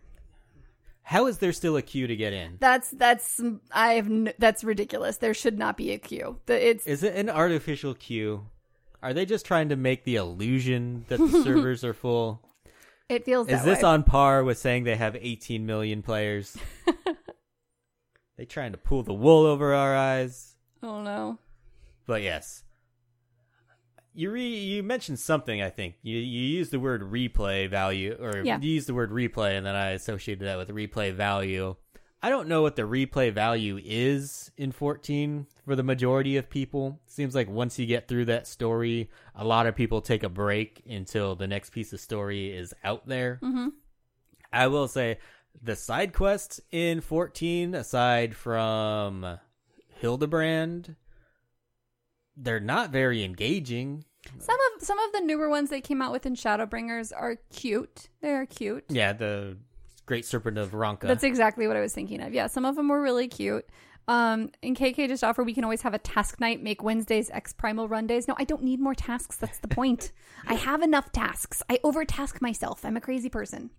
how 1.04 1.28
is 1.28 1.40
there 1.40 1.54
still 1.54 1.78
a 1.78 1.82
queue 1.82 2.08
to 2.08 2.16
get 2.16 2.34
in? 2.34 2.58
That's 2.60 2.90
that's 2.92 3.42
I 3.72 3.94
have 3.94 4.08
n- 4.08 4.34
that's 4.38 4.64
ridiculous. 4.64 5.18
There 5.18 5.34
should 5.34 5.58
not 5.58 5.78
be 5.78 5.92
a 5.92 5.98
queue. 5.98 6.40
The, 6.46 6.70
it's 6.70 6.86
Is 6.86 7.04
it 7.04 7.16
an 7.16 7.30
artificial 7.30 7.94
queue? 7.96 8.46
Are 9.04 9.14
they 9.14 9.26
just 9.26 9.46
trying 9.46 9.70
to 9.70 9.76
make 9.76 10.04
the 10.04 10.16
illusion 10.16 11.06
that 11.10 11.18
the 11.18 11.28
servers 11.44 11.84
are 11.84 11.94
full? 11.94 12.42
it 13.10 13.26
feels 13.26 13.50
Is 13.50 13.64
this 13.64 13.82
way. 13.82 13.90
on 13.90 14.04
par 14.04 14.44
with 14.44 14.58
saying 14.58 14.84
they 14.86 14.96
have 14.96 15.16
18 15.20 15.66
million 15.66 16.02
players? 16.02 16.56
they 18.38 18.46
trying 18.46 18.72
to 18.72 18.78
pull 18.78 19.04
the 19.04 19.14
wool 19.14 19.46
over 19.46 19.74
our 19.74 19.96
eyes? 19.96 20.56
Oh 20.82 21.02
no. 21.02 21.38
But 22.08 22.22
yes. 22.22 22.64
You 24.14 24.30
re- 24.32 24.46
you 24.48 24.84
mentioned 24.84 25.20
something 25.20 25.62
I 25.62 25.70
think. 25.70 25.96
You 26.02 26.18
you 26.18 26.42
used 26.42 26.72
the 26.72 26.80
word 26.80 27.02
replay 27.02 27.70
value 27.70 28.16
or 28.20 28.44
Yeah. 28.44 28.60
you 28.62 28.72
used 28.72 28.88
the 28.88 28.94
word 28.94 29.12
replay 29.12 29.58
and 29.58 29.66
then 29.66 29.76
I 29.76 29.92
associated 29.92 30.48
that 30.48 30.58
with 30.58 30.70
replay 30.70 31.14
value. 31.14 31.76
I 32.24 32.30
don't 32.30 32.48
know 32.48 32.62
what 32.62 32.76
the 32.76 32.84
replay 32.84 33.34
value 33.34 33.80
is 33.84 34.52
in 34.56 34.72
14 34.72 35.48
for 35.66 35.76
the 35.76 35.84
majority 35.84 36.38
of 36.38 36.50
people. 36.50 37.00
Seems 37.08 37.34
like 37.34 37.50
once 37.50 37.80
you 37.80 37.86
get 37.86 38.08
through 38.08 38.26
that 38.26 38.48
story, 38.48 39.10
a 39.36 39.44
lot 39.44 39.66
of 39.66 39.76
people 39.76 40.02
take 40.02 40.24
a 40.24 40.30
break 40.30 40.84
until 40.88 41.36
the 41.36 41.48
next 41.48 41.72
piece 41.72 41.94
of 41.94 42.00
story 42.00 42.56
is 42.56 42.74
out 42.84 43.08
there. 43.08 43.40
Mm-hmm. 43.42 43.70
I 44.54 44.68
will 44.68 44.88
say 44.88 45.18
the 45.62 45.76
side 45.76 46.14
quests 46.14 46.62
in 46.72 47.02
14 47.02 47.74
aside 47.74 48.36
from 48.36 49.40
Hildebrand 49.88 50.96
they're 52.38 52.60
not 52.60 52.92
very 52.92 53.24
engaging. 53.24 54.06
Some 54.40 54.56
of 54.56 54.84
some 54.86 55.00
of 55.00 55.12
the 55.14 55.22
newer 55.22 55.50
ones 55.50 55.70
they 55.70 55.82
came 55.82 56.02
out 56.02 56.12
with 56.12 56.26
in 56.26 56.36
Shadowbringers 56.36 57.12
are 57.16 57.38
cute. 57.54 58.10
They 58.22 58.32
are 58.32 58.46
cute. 58.46 58.86
Yeah, 58.90 59.14
the 59.14 59.58
Great 60.06 60.26
Serpent 60.26 60.58
of 60.58 60.72
Ronka. 60.72 61.02
That's 61.02 61.24
exactly 61.24 61.68
what 61.68 61.78
I 61.78 61.82
was 61.82 61.94
thinking 61.94 62.22
of. 62.22 62.34
Yeah, 62.34 62.48
some 62.48 62.66
of 62.66 62.76
them 62.76 62.88
were 62.90 63.02
really 63.02 63.28
cute. 63.28 63.68
Um, 64.08 64.50
and 64.64 64.76
KK 64.76 65.08
just 65.08 65.24
offered 65.24 65.46
we 65.46 65.54
can 65.54 65.64
always 65.64 65.84
have 65.84 65.94
a 65.94 66.00
task 66.00 66.40
night, 66.40 66.62
make 66.62 66.84
Wednesdays 66.84 67.30
X 67.30 67.54
Primal 67.54 67.88
run 67.88 68.08
days. 68.08 68.28
No, 68.28 68.36
I 68.38 68.44
don't 68.44 68.64
need 68.64 68.80
more 68.80 68.96
tasks. 68.96 69.38
That's 69.38 69.60
the 69.60 69.68
point. 69.68 70.12
I 70.48 70.56
have 70.56 70.82
enough 70.82 71.12
tasks. 71.12 71.62
I 71.70 71.78
overtask 71.84 72.42
myself. 72.42 72.84
I'm 72.84 72.98
a 72.98 73.02
crazy 73.02 73.30
person. 73.30 73.70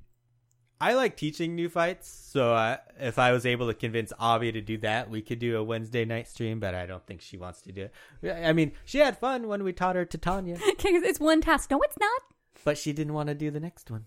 I 0.80 0.94
like 0.94 1.16
teaching 1.16 1.54
new 1.54 1.68
fights, 1.68 2.08
so 2.10 2.54
uh, 2.54 2.76
if 2.98 3.16
I 3.16 3.30
was 3.30 3.46
able 3.46 3.68
to 3.68 3.74
convince 3.74 4.12
Avi 4.18 4.50
to 4.50 4.60
do 4.60 4.78
that, 4.78 5.08
we 5.10 5.22
could 5.22 5.38
do 5.38 5.56
a 5.56 5.62
Wednesday 5.62 6.04
night 6.04 6.26
stream. 6.26 6.58
But 6.58 6.74
I 6.74 6.86
don't 6.86 7.06
think 7.06 7.20
she 7.20 7.36
wants 7.36 7.62
to 7.62 7.72
do 7.72 7.88
it. 8.22 8.32
I 8.32 8.52
mean, 8.52 8.72
she 8.84 8.98
had 8.98 9.16
fun 9.16 9.46
when 9.46 9.62
we 9.62 9.72
taught 9.72 9.94
her 9.94 10.04
Titania, 10.04 10.56
it's 10.60 11.20
one 11.20 11.40
task. 11.40 11.70
No, 11.70 11.80
it's 11.82 11.98
not. 12.00 12.22
but 12.64 12.78
she 12.78 12.92
didn't 12.92 13.12
want 13.12 13.28
to 13.28 13.34
do 13.34 13.50
the 13.50 13.60
next 13.60 13.90
one. 13.92 14.06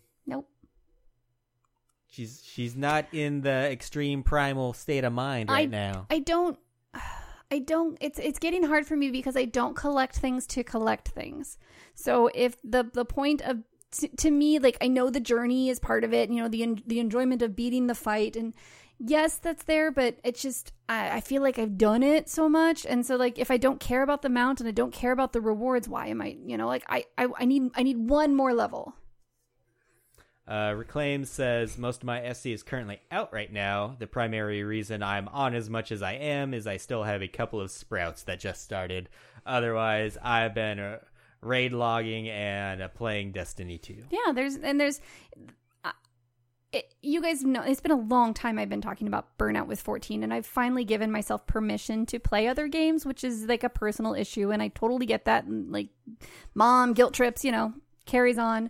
She's 2.16 2.42
she's 2.46 2.78
not 2.78 3.08
in 3.12 3.42
the 3.42 3.70
extreme 3.70 4.24
primal 4.24 4.72
state 4.72 5.04
of 5.04 5.12
mind 5.12 5.50
right 5.50 5.64
I, 5.64 5.66
now. 5.66 6.08
I 6.10 6.20
don't. 6.20 6.58
I 7.52 7.60
don't. 7.60 7.98
It's 8.00 8.20
it's 8.20 8.40
getting 8.40 8.64
hard 8.64 8.88
for 8.88 8.96
me 8.96 9.12
because 9.12 9.36
I 9.36 9.44
don't 9.44 9.76
collect 9.76 10.16
things 10.16 10.48
to 10.48 10.64
collect 10.64 11.10
things. 11.10 11.58
So 11.94 12.30
if 12.34 12.56
the 12.64 12.90
the 12.94 13.04
point 13.04 13.42
of 13.42 13.58
to, 14.00 14.08
to 14.08 14.32
me, 14.32 14.60
like 14.60 14.78
I 14.80 14.88
know 14.88 15.10
the 15.10 15.20
journey 15.20 15.70
is 15.70 15.78
part 15.80 16.06
of 16.06 16.14
it. 16.14 16.30
You 16.30 16.42
know 16.42 16.48
the 16.48 16.82
the 16.88 17.02
enjoyment 17.02 17.42
of 17.42 17.54
beating 17.54 17.88
the 17.88 17.96
fight, 17.96 18.38
and 18.38 18.54
yes, 18.98 19.36
that's 19.36 19.66
there. 19.66 19.92
But 19.92 20.18
it's 20.24 20.42
just 20.42 20.72
I, 20.88 21.18
I 21.18 21.20
feel 21.20 21.42
like 21.42 21.60
I've 21.60 21.78
done 21.78 22.02
it 22.02 22.30
so 22.30 22.48
much, 22.48 22.86
and 22.86 23.06
so 23.06 23.18
like 23.18 23.38
if 23.38 23.52
I 23.52 23.58
don't 23.58 23.82
care 23.82 24.04
about 24.04 24.22
the 24.22 24.30
mount 24.30 24.62
and 24.62 24.70
I 24.70 24.72
don't 24.72 24.94
care 24.94 25.12
about 25.12 25.34
the 25.34 25.42
rewards, 25.42 25.90
why 25.90 26.08
am 26.08 26.22
I? 26.22 26.38
You 26.46 26.56
know, 26.56 26.68
like 26.68 26.86
I 26.88 27.04
I, 27.18 27.28
I 27.40 27.44
need 27.44 27.72
I 27.76 27.84
need 27.84 27.98
one 27.98 28.36
more 28.36 28.54
level. 28.54 28.96
Uh, 30.48 30.74
Reclaim 30.78 31.26
says 31.26 31.78
most 31.78 32.02
of 32.02 32.06
my 32.06 32.32
SC 32.32 32.48
is 32.48 32.62
currently 32.62 33.00
out 33.12 33.34
right 33.34 33.52
now. 33.52 33.96
The 33.98 34.06
primary 34.08 34.64
reason 34.64 35.02
I'm 35.02 35.28
on 35.30 35.56
as 35.56 35.70
much 35.70 35.92
as 35.92 36.04
I 36.04 36.14
am 36.14 36.54
is 36.54 36.68
I 36.68 36.78
still 36.78 37.04
have 37.04 37.24
a 37.24 37.28
couple 37.28 37.60
of 37.60 37.72
sprouts 37.72 38.24
that 38.24 38.40
just 38.40 38.62
started. 38.64 39.10
Otherwise, 39.46 40.18
I've 40.22 40.54
been 40.54 40.80
uh, 40.80 41.00
raid 41.42 41.74
logging 41.74 42.30
and 42.30 42.82
uh, 42.82 42.88
playing 42.90 43.32
Destiny 43.32 43.80
2. 43.80 44.04
Yeah, 44.12 44.34
there's 44.34 44.56
and 44.56 44.80
there's. 44.80 45.02
uh, 45.84 45.92
It, 46.72 46.94
you 47.02 47.22
guys 47.24 47.44
know 47.44 47.64
it's 47.64 47.82
been 47.82 47.92
a 47.92 47.96
long 48.00 48.34
time 48.36 48.60
I've 48.60 48.70
been 48.70 48.82
talking 48.82 49.08
about 49.08 49.38
burnout 49.40 49.66
with 49.66 49.80
14 49.82 50.22
and 50.24 50.32
I've 50.34 50.46
finally 50.46 50.84
given 50.86 51.12
myself 51.12 51.48
permission 51.48 52.06
to 52.08 52.20
play 52.20 52.48
other 52.48 52.68
games 52.68 53.04
which 53.06 53.24
is 53.24 53.46
like 53.46 53.64
a 53.64 53.70
personal 53.70 54.14
issue 54.14 54.52
and 54.52 54.62
I 54.62 54.68
totally 54.68 55.06
get 55.08 55.26
that 55.26 55.46
and 55.46 55.72
like 55.72 55.90
mom 56.54 56.94
guilt 56.94 57.14
trips 57.14 57.44
you 57.46 57.52
know 57.52 57.74
carries 58.06 58.38
on 58.38 58.70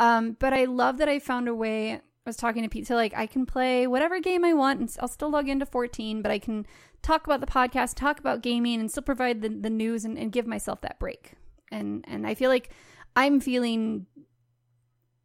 um 0.00 0.36
but 0.38 0.52
I 0.52 0.64
love 0.64 0.98
that 0.98 1.08
I 1.08 1.18
found 1.18 1.48
a 1.48 1.54
way 1.54 1.94
I 1.94 2.00
was 2.24 2.36
talking 2.36 2.62
to 2.62 2.68
Pete 2.68 2.86
so 2.86 2.94
like 2.94 3.14
I 3.14 3.26
can 3.26 3.46
play 3.46 3.86
whatever 3.86 4.20
game 4.20 4.44
I 4.44 4.52
want 4.52 4.80
and 4.80 4.96
I'll 5.00 5.08
still 5.08 5.30
log 5.30 5.48
into 5.48 5.66
14 5.66 6.22
but 6.22 6.30
I 6.30 6.38
can 6.38 6.66
talk 7.02 7.26
about 7.26 7.40
the 7.40 7.46
podcast 7.46 7.94
talk 7.94 8.18
about 8.18 8.42
gaming 8.42 8.80
and 8.80 8.90
still 8.90 9.02
provide 9.02 9.42
the, 9.42 9.48
the 9.48 9.70
news 9.70 10.04
and, 10.04 10.18
and 10.18 10.32
give 10.32 10.46
myself 10.46 10.80
that 10.82 10.98
break 10.98 11.32
and 11.70 12.04
and 12.08 12.26
I 12.26 12.34
feel 12.34 12.50
like 12.50 12.70
I'm 13.14 13.40
feeling 13.40 14.06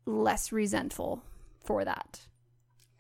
less 0.06 0.52
resentful 0.52 1.24
for 1.64 1.86
that. 1.86 2.22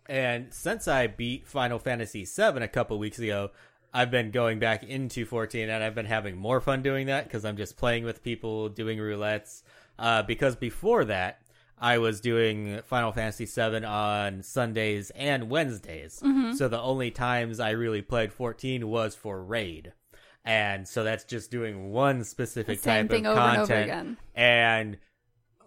And 0.07 0.53
since 0.53 0.87
I 0.87 1.07
beat 1.07 1.47
Final 1.47 1.79
Fantasy 1.79 2.25
VII 2.25 2.61
a 2.61 2.67
couple 2.67 2.99
weeks 2.99 3.19
ago, 3.19 3.51
I've 3.93 4.11
been 4.11 4.31
going 4.31 4.59
back 4.59 4.83
into 4.83 5.25
14 5.25 5.69
and 5.69 5.83
I've 5.83 5.95
been 5.95 6.05
having 6.05 6.37
more 6.37 6.59
fun 6.59 6.81
doing 6.81 7.07
that 7.07 7.25
because 7.25 7.45
I'm 7.45 7.57
just 7.57 7.77
playing 7.77 8.03
with 8.03 8.23
people, 8.23 8.69
doing 8.69 8.97
roulettes. 8.97 9.63
Uh, 9.99 10.23
because 10.23 10.55
before 10.55 11.05
that, 11.05 11.41
I 11.81 11.97
was 11.97 12.21
doing 12.21 12.81
Final 12.85 13.11
Fantasy 13.11 13.45
VII 13.45 13.83
on 13.83 14.43
Sundays 14.43 15.09
and 15.15 15.49
Wednesdays. 15.49 16.21
Mm-hmm. 16.23 16.53
So 16.53 16.67
the 16.67 16.79
only 16.79 17.09
times 17.09 17.59
I 17.59 17.71
really 17.71 18.03
played 18.03 18.31
14 18.31 18.87
was 18.87 19.15
for 19.15 19.43
raid. 19.43 19.93
And 20.45 20.87
so 20.87 21.03
that's 21.03 21.23
just 21.23 21.49
doing 21.49 21.91
one 21.91 22.23
specific 22.23 22.81
type 22.83 23.09
thing 23.09 23.25
of 23.25 23.31
over 23.35 23.41
and 23.41 23.57
content. 23.57 23.71
over 23.71 23.81
again. 23.81 24.17
And 24.35 24.97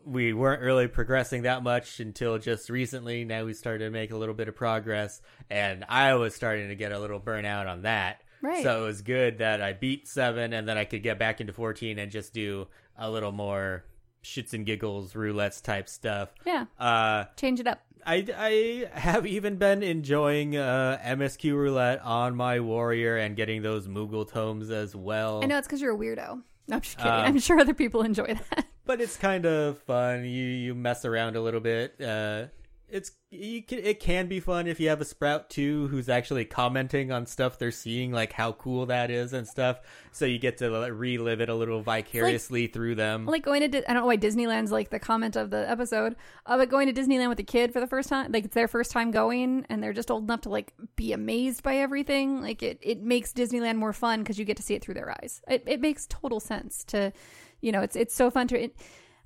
we 0.05 0.33
weren't 0.33 0.62
really 0.62 0.87
progressing 0.87 1.43
that 1.43 1.62
much 1.62 1.99
until 1.99 2.39
just 2.39 2.71
recently. 2.71 3.25
Now 3.25 3.45
we 3.45 3.55
started 3.55 3.85
to 3.85 3.91
make 3.91 4.12
a 4.12 4.17
little 4.17 4.35
bit 4.35 4.49
of 4.49 4.55
progress, 4.55 5.21
and 5.51 5.85
I 5.89 6.15
was 6.15 6.35
starting 6.35 6.69
to 6.69 6.75
get 6.75 6.93
a 6.93 6.99
little 6.99 7.21
burnout 7.21 7.67
on 7.69 7.83
that. 7.83 8.23
Right. 8.43 8.62
So 8.62 8.83
it 8.83 8.87
was 8.87 9.03
good 9.03 9.39
that 9.39 9.62
I 9.62 9.73
beat 9.73 10.07
seven, 10.07 10.53
and 10.53 10.69
then 10.69 10.77
I 10.77 10.85
could 10.85 11.03
get 11.03 11.19
back 11.19 11.41
into 11.41 11.53
fourteen 11.53 11.99
and 11.99 12.11
just 12.12 12.35
do 12.35 12.67
a 12.99 13.11
little 13.11 13.33
more 13.33 13.85
shits 14.25 14.53
and 14.55 14.66
giggles, 14.66 15.12
roulettes 15.12 15.62
type 15.62 15.89
stuff. 15.89 16.35
Yeah, 16.45 16.64
Uh, 16.79 17.25
change 17.37 17.61
it 17.61 17.66
up. 17.68 17.81
I, 18.07 18.27
I 18.37 18.99
have 18.99 19.27
even 19.27 19.57
been 19.57 19.83
enjoying 19.83 20.57
uh, 20.57 20.99
MSQ 21.05 21.55
roulette 21.55 22.03
on 22.03 22.35
my 22.37 22.61
warrior 22.61 23.16
and 23.16 23.35
getting 23.37 23.62
those 23.62 23.89
Moogle 23.89 24.31
tomes 24.31 24.70
as 24.70 24.95
well. 24.95 25.43
I 25.43 25.47
know 25.47 25.57
it's 25.57 25.66
because 25.66 25.81
you're 25.81 25.95
a 25.95 25.99
weirdo. 25.99 26.43
No, 26.68 26.77
I'm 26.77 26.81
just 26.83 26.97
kidding. 26.99 27.12
Um, 27.12 27.20
I'm 27.27 27.39
sure 27.39 27.59
other 27.59 27.72
people 27.75 28.03
enjoy 28.03 28.35
that. 28.51 28.66
but 28.87 29.01
it's 29.01 29.16
kind 29.16 29.47
of 29.47 29.79
fun. 29.79 30.25
You 30.25 30.45
you 30.45 30.75
mess 30.75 31.05
around 31.07 31.37
a 31.37 31.41
little 31.41 31.61
bit. 31.61 31.99
Uh, 32.01 32.47
it's 32.95 33.11
you 33.31 33.61
can 33.61 33.81
it 33.81 33.99
can 33.99 34.29
be 34.29 34.39
fun 34.39 34.69
if 34.69 34.79
you 34.79 34.89
have 34.89 35.01
a 35.01 35.05
sprout 35.05 35.51
too 35.51 35.89
who's 35.89 36.09
actually 36.09 36.45
commenting 36.45 37.11
on 37.11 37.27
stuff 37.27 37.59
they're 37.59 37.73
seeing, 37.73 38.13
like 38.13 38.33
how 38.33 38.53
cool 38.53 38.87
that 38.87 39.11
is 39.11 39.33
and 39.33 39.49
stuff. 39.49 39.81
So 40.13 40.27
you 40.27 40.39
get 40.39 40.59
to 40.59 40.71
relive 40.71 41.41
it 41.41 41.49
a 41.49 41.55
little 41.57 41.83
vicariously 41.83 42.69
through 42.69 42.95
them. 42.95 43.27
like 43.27 43.43
going 43.43 43.63
to 43.63 43.69
Di- 43.69 43.85
I 43.89 43.93
don't 43.93 44.03
know 44.03 44.07
why 44.07 44.17
Disneyland's 44.17 44.71
like 44.71 44.91
the 44.91 45.01
comment 45.01 45.35
of 45.35 45.51
the 45.51 45.69
episode, 45.69 46.15
uh, 46.47 46.57
but 46.57 46.69
going 46.69 46.87
to 46.87 46.93
Disneyland 46.93 47.29
with 47.31 47.41
a 47.41 47.45
kid 47.45 47.73
for 47.73 47.81
the 47.81 47.89
first 47.89 48.09
time, 48.09 48.31
like 48.31 48.45
it's 48.45 48.55
their 48.55 48.69
first 48.69 48.93
time 48.93 49.11
going, 49.11 49.67
and 49.69 49.83
they're 49.83 49.93
just 49.93 50.13
old 50.13 50.23
enough 50.23 50.43
to 50.43 50.49
like 50.49 50.73
be 50.95 51.13
amazed 51.13 51.65
by 51.65 51.79
everything. 51.79 52.41
Like 52.41 52.63
it, 52.63 52.79
it 52.81 53.03
makes 53.03 53.33
Disneyland 53.33 53.75
more 53.75 53.93
fun 53.93 54.21
because 54.21 54.39
you 54.39 54.45
get 54.45 54.59
to 54.59 54.63
see 54.63 54.75
it 54.75 54.85
through 54.85 54.95
their 54.95 55.11
eyes. 55.11 55.43
It, 55.49 55.65
it 55.67 55.81
makes 55.81 56.07
total 56.07 56.39
sense 56.39 56.85
to, 56.85 57.13
you 57.61 57.73
know, 57.73 57.81
it's 57.81 57.97
it's 57.97 58.15
so 58.15 58.31
fun 58.31 58.47
to 58.49 58.63
it, 58.63 58.77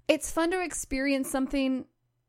it's 0.08 0.30
fun 0.30 0.50
to 0.52 0.62
experience 0.62 1.30
something 1.30 1.84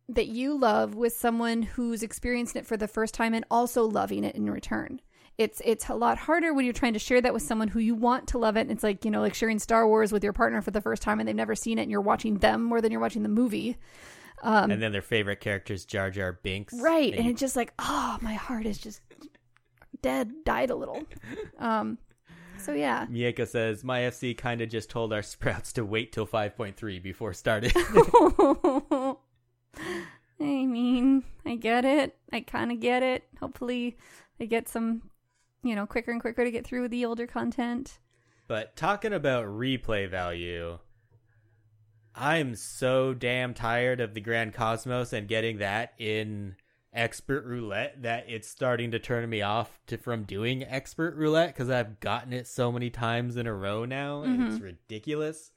that 0.09 0.27
you 0.27 0.57
love 0.57 0.95
with 0.95 1.13
someone 1.13 1.61
who's 1.61 2.01
experienced 2.03 2.55
it 2.55 2.65
for 2.65 2.75
the 2.75 2.87
first 2.87 3.13
time 3.13 3.33
and 3.33 3.45
also 3.51 3.83
loving 3.83 4.23
it 4.23 4.35
in 4.35 4.49
return. 4.49 4.99
It's 5.37 5.61
it's 5.63 5.87
a 5.87 5.95
lot 5.95 6.17
harder 6.17 6.53
when 6.53 6.65
you're 6.65 6.73
trying 6.73 6.93
to 6.93 6.99
share 6.99 7.21
that 7.21 7.33
with 7.33 7.43
someone 7.43 7.69
who 7.69 7.79
you 7.79 7.95
want 7.95 8.27
to 8.29 8.37
love 8.37 8.57
it. 8.57 8.61
And 8.61 8.71
it's 8.71 8.83
like, 8.83 9.05
you 9.05 9.11
know, 9.11 9.21
like 9.21 9.33
sharing 9.33 9.59
Star 9.59 9.87
Wars 9.87 10.11
with 10.11 10.23
your 10.23 10.33
partner 10.33 10.61
for 10.61 10.71
the 10.71 10.81
first 10.81 11.01
time 11.01 11.19
and 11.19 11.29
they've 11.29 11.35
never 11.35 11.55
seen 11.55 11.79
it 11.79 11.83
and 11.83 11.91
you're 11.91 12.01
watching 12.01 12.39
them 12.39 12.63
more 12.63 12.81
than 12.81 12.91
you're 12.91 12.99
watching 12.99 13.23
the 13.23 13.29
movie. 13.29 13.77
and 14.43 14.81
then 14.81 14.91
their 14.91 15.01
favorite 15.01 15.39
characters, 15.39 15.85
Jar 15.85 16.09
Jar 16.09 16.39
Binks. 16.43 16.73
Right. 16.73 17.11
And 17.11 17.21
And 17.21 17.29
it's 17.29 17.39
just 17.39 17.55
like, 17.55 17.73
oh, 17.79 18.17
my 18.21 18.33
heart 18.33 18.65
is 18.65 18.77
just 18.79 19.01
dead, 20.01 20.31
died 20.43 20.71
a 20.71 20.75
little. 20.75 21.03
Um 21.59 21.97
so 22.57 22.73
yeah. 22.73 23.05
Mieka 23.05 23.47
says, 23.47 23.83
My 23.85 24.01
FC 24.01 24.37
kind 24.37 24.59
of 24.61 24.69
just 24.69 24.89
told 24.89 25.13
our 25.13 25.21
sprouts 25.21 25.71
to 25.73 25.85
wait 25.85 26.11
till 26.11 26.27
5.3 26.27 27.01
before 27.01 27.31
starting. 27.33 27.71
I 29.77 30.65
mean, 30.65 31.23
I 31.45 31.55
get 31.55 31.85
it. 31.85 32.17
I 32.31 32.41
kind 32.41 32.71
of 32.71 32.79
get 32.79 33.03
it. 33.03 33.23
Hopefully, 33.39 33.97
I 34.39 34.45
get 34.45 34.69
some, 34.69 35.09
you 35.63 35.75
know, 35.75 35.85
quicker 35.85 36.11
and 36.11 36.21
quicker 36.21 36.43
to 36.43 36.51
get 36.51 36.65
through 36.65 36.87
the 36.87 37.05
older 37.05 37.27
content. 37.27 37.99
But 38.47 38.75
talking 38.75 39.13
about 39.13 39.45
replay 39.45 40.09
value, 40.09 40.79
I'm 42.15 42.55
so 42.55 43.13
damn 43.13 43.53
tired 43.53 44.01
of 44.01 44.13
the 44.13 44.21
Grand 44.21 44.53
Cosmos 44.53 45.13
and 45.13 45.27
getting 45.27 45.59
that 45.59 45.93
in 45.97 46.55
expert 46.93 47.45
roulette 47.45 48.01
that 48.01 48.25
it's 48.27 48.47
starting 48.47 48.91
to 48.91 48.99
turn 48.99 49.29
me 49.29 49.41
off 49.41 49.79
to 49.87 49.97
from 49.97 50.23
doing 50.23 50.63
expert 50.63 51.15
roulette 51.15 51.53
because 51.53 51.69
I've 51.69 51.99
gotten 51.99 52.33
it 52.33 52.47
so 52.47 52.71
many 52.71 52.89
times 52.89 53.37
in 53.37 53.45
a 53.45 53.53
row 53.53 53.85
now 53.85 54.23
and 54.23 54.51
it's 54.51 54.59
ridiculous. 54.59 55.51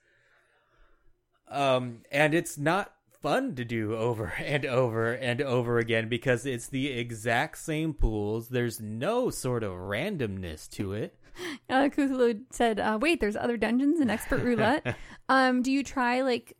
Um, 1.49 2.01
and 2.11 2.35
it's 2.35 2.59
not 2.59 2.93
fun 3.23 3.55
to 3.55 3.65
do 3.65 3.97
over 3.97 4.27
and 4.39 4.67
over 4.67 5.13
and 5.13 5.41
over 5.41 5.79
again 5.79 6.09
because 6.09 6.45
it's 6.45 6.67
the 6.67 6.89
exact 6.89 7.59
same 7.59 7.95
pools. 7.95 8.49
There's 8.49 8.81
no 8.81 9.31
sort 9.31 9.63
of 9.63 9.73
randomness 9.73 10.69
to 10.73 10.93
it. 10.93 11.17
Uh, 11.71 11.89
Cthulhu 11.89 12.43
said, 12.51 12.79
uh, 12.79 12.99
"Wait, 13.01 13.19
there's 13.19 13.37
other 13.37 13.57
dungeons 13.57 14.01
and 14.01 14.11
expert 14.11 14.41
roulette. 14.45 14.95
um, 15.31 15.63
do 15.63 15.73
you 15.73 15.83
try 15.83 16.21
like 16.21 16.59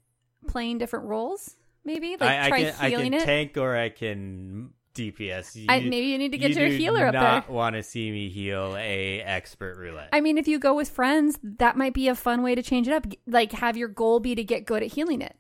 playing 0.49 0.79
different 0.79 1.05
roles? 1.05 1.55
Maybe 1.85 2.13
like 2.13 2.23
I, 2.23 2.47
I 2.47 2.49
try 2.49 2.63
can 2.63 2.75
I 2.81 2.89
healing 2.89 3.13
can 3.13 3.21
it. 3.21 3.25
tank 3.25 3.57
or 3.59 3.77
I 3.77 3.91
can 3.91 4.71
DPS. 4.95 5.57
You, 5.57 5.67
I- 5.69 5.81
maybe 5.81 6.07
you 6.07 6.17
need 6.17 6.33
to 6.33 6.39
get 6.39 6.53
you 6.53 6.61
your 6.61 6.69
healer 6.71 7.07
up 7.07 7.13
not 7.13 7.47
there. 7.49 7.55
Want 7.55 7.77
to 7.77 7.83
see 7.83 8.11
me 8.11 8.31
heal 8.31 8.75
a 8.79 9.21
expert 9.21 9.77
roulette? 9.77 10.09
I 10.13 10.23
mean, 10.23 10.39
if 10.39 10.49
you 10.49 10.59
go 10.59 10.73
with 10.75 10.89
friends, 10.89 11.39
that 11.43 11.77
might 11.77 11.93
be 11.93 12.09
a 12.09 12.15
fun 12.15 12.43
way 12.43 12.55
to 12.55 12.63
change 12.63 12.89
it 12.89 12.95
up. 12.95 13.07
Like, 13.27 13.53
have 13.53 13.77
your 13.77 13.89
goal 13.89 14.21
be 14.21 14.35
to 14.35 14.43
get 14.45 14.65
good 14.65 14.83
at 14.83 14.93
healing 14.93 15.21
it. 15.21 15.37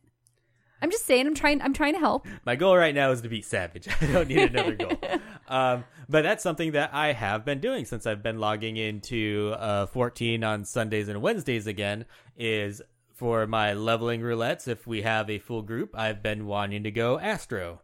I'm 0.83 0.91
just 0.91 1.07
saying. 1.07 1.27
I'm 1.27 1.35
trying. 1.35 1.63
I'm 1.63 1.73
trying 1.73 1.95
to 1.95 2.01
help. 2.01 2.27
My 2.45 2.57
goal 2.57 2.77
right 2.77 2.95
now 2.95 3.13
is 3.13 3.21
to 3.23 3.29
beat 3.29 3.45
Savage. 3.45 3.89
I 4.01 4.07
don't 4.07 4.29
need 4.29 4.39
another 4.39 4.75
goal. 4.75 4.99
um, 5.49 5.85
but 6.09 6.23
that's 6.23 6.43
something 6.43 6.73
that 6.73 6.93
I 6.93 7.13
have 7.13 7.45
been 7.45 7.61
doing 7.61 7.85
since 7.85 8.05
I've 8.05 8.23
been 8.23 8.41
logging 8.41 8.77
into 8.77 9.55
uh, 9.59 9.87
14 9.87 10.43
on 10.43 10.65
Sundays 10.65 11.09
and 11.09 11.23
Wednesdays 11.23 11.69
again. 11.69 12.05
Is 12.37 12.83
for 13.15 13.47
my 13.47 13.73
leveling 13.75 14.21
roulettes. 14.21 14.67
If 14.67 14.85
we 14.87 15.03
have 15.03 15.31
a 15.31 15.39
full 15.39 15.63
group, 15.63 15.97
I've 15.97 16.23
been 16.23 16.47
wanting 16.47 16.83
to 16.83 16.91
go 16.91 17.19
Astro. 17.21 17.81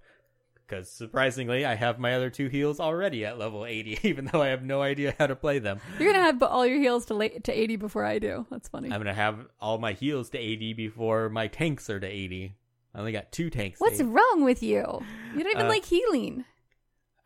Because 0.66 0.90
surprisingly, 0.90 1.64
I 1.64 1.76
have 1.76 1.98
my 1.98 2.14
other 2.14 2.28
two 2.28 2.48
heals 2.48 2.78
already 2.78 3.24
at 3.24 3.38
level 3.38 3.64
80, 3.64 4.00
even 4.02 4.26
though 4.26 4.42
I 4.42 4.48
have 4.48 4.62
no 4.62 4.82
idea 4.82 5.14
how 5.18 5.26
to 5.26 5.36
play 5.36 5.60
them. 5.60 5.80
You're 5.98 6.12
gonna 6.12 6.24
have 6.24 6.42
all 6.42 6.66
your 6.66 6.78
heals 6.78 7.06
to 7.06 7.14
late, 7.14 7.44
to 7.44 7.52
80 7.58 7.76
before 7.76 8.04
I 8.04 8.18
do. 8.18 8.44
That's 8.50 8.68
funny. 8.68 8.92
I'm 8.92 9.00
gonna 9.00 9.14
have 9.14 9.46
all 9.60 9.78
my 9.78 9.92
heals 9.94 10.28
to 10.30 10.38
80 10.38 10.74
before 10.74 11.30
my 11.30 11.46
tanks 11.46 11.88
are 11.88 11.98
to 11.98 12.06
80. 12.06 12.54
I 12.94 12.98
only 13.00 13.12
got 13.12 13.30
two 13.32 13.50
tanks. 13.50 13.80
What's 13.80 14.00
80. 14.00 14.04
wrong 14.04 14.44
with 14.44 14.62
you? 14.62 15.02
You 15.34 15.44
don't 15.44 15.52
even 15.52 15.66
Uh, 15.66 15.68
like 15.68 15.84
healing. 15.84 16.44